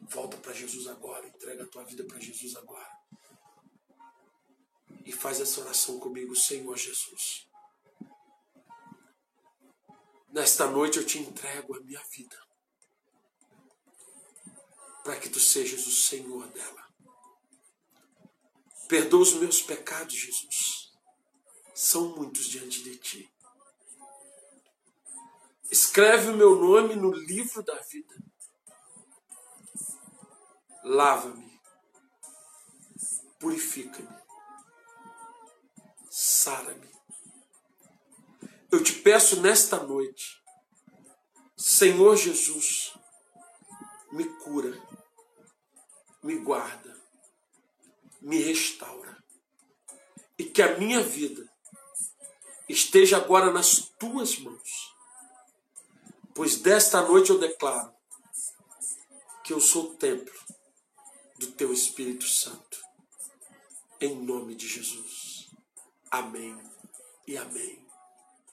Volta 0.00 0.36
para 0.38 0.52
Jesus 0.52 0.86
agora, 0.88 1.26
entrega 1.26 1.64
a 1.64 1.68
tua 1.68 1.84
vida 1.84 2.04
para 2.04 2.18
Jesus 2.18 2.56
agora. 2.56 2.90
E 5.04 5.12
faz 5.12 5.40
essa 5.40 5.60
oração 5.60 5.98
comigo, 5.98 6.34
Senhor 6.34 6.76
Jesus. 6.76 7.46
Nesta 10.32 10.66
noite 10.66 10.98
eu 10.98 11.04
te 11.04 11.18
entrego 11.18 11.76
a 11.76 11.80
minha 11.80 12.02
vida. 12.04 12.36
Para 15.04 15.16
que 15.20 15.28
tu 15.28 15.38
sejas 15.38 15.86
o 15.86 15.90
Senhor 15.90 16.48
dela. 16.48 16.88
Perdoa 18.88 19.20
os 19.20 19.34
meus 19.34 19.60
pecados, 19.60 20.14
Jesus. 20.14 20.90
são 21.74 22.16
muitos 22.16 22.46
diante 22.46 22.82
de 22.82 22.96
ti. 22.96 23.34
Escreve 25.70 26.28
o 26.28 26.36
meu 26.36 26.56
nome 26.56 26.94
no 26.94 27.10
livro 27.10 27.62
da 27.62 27.78
vida. 27.80 28.14
Lava-me, 30.84 31.60
purifica-me, 33.38 34.22
sara-me. 36.10 36.91
Eu 38.72 38.82
te 38.82 38.94
peço 38.94 39.42
nesta 39.42 39.76
noite, 39.82 40.42
Senhor 41.54 42.16
Jesus, 42.16 42.94
me 44.10 44.24
cura, 44.38 44.82
me 46.22 46.38
guarda, 46.38 46.98
me 48.22 48.38
restaura. 48.38 49.22
E 50.38 50.44
que 50.44 50.62
a 50.62 50.78
minha 50.78 51.02
vida 51.02 51.46
esteja 52.66 53.18
agora 53.18 53.52
nas 53.52 53.90
tuas 53.98 54.38
mãos. 54.38 54.96
Pois 56.34 56.56
desta 56.56 57.02
noite 57.02 57.28
eu 57.28 57.38
declaro 57.38 57.92
que 59.44 59.52
eu 59.52 59.60
sou 59.60 59.90
o 59.90 59.94
templo 59.96 60.32
do 61.38 61.52
teu 61.52 61.74
Espírito 61.74 62.26
Santo. 62.26 62.80
Em 64.00 64.16
nome 64.16 64.54
de 64.54 64.66
Jesus. 64.66 65.50
Amém 66.10 66.58
e 67.26 67.36
amém. 67.36 67.81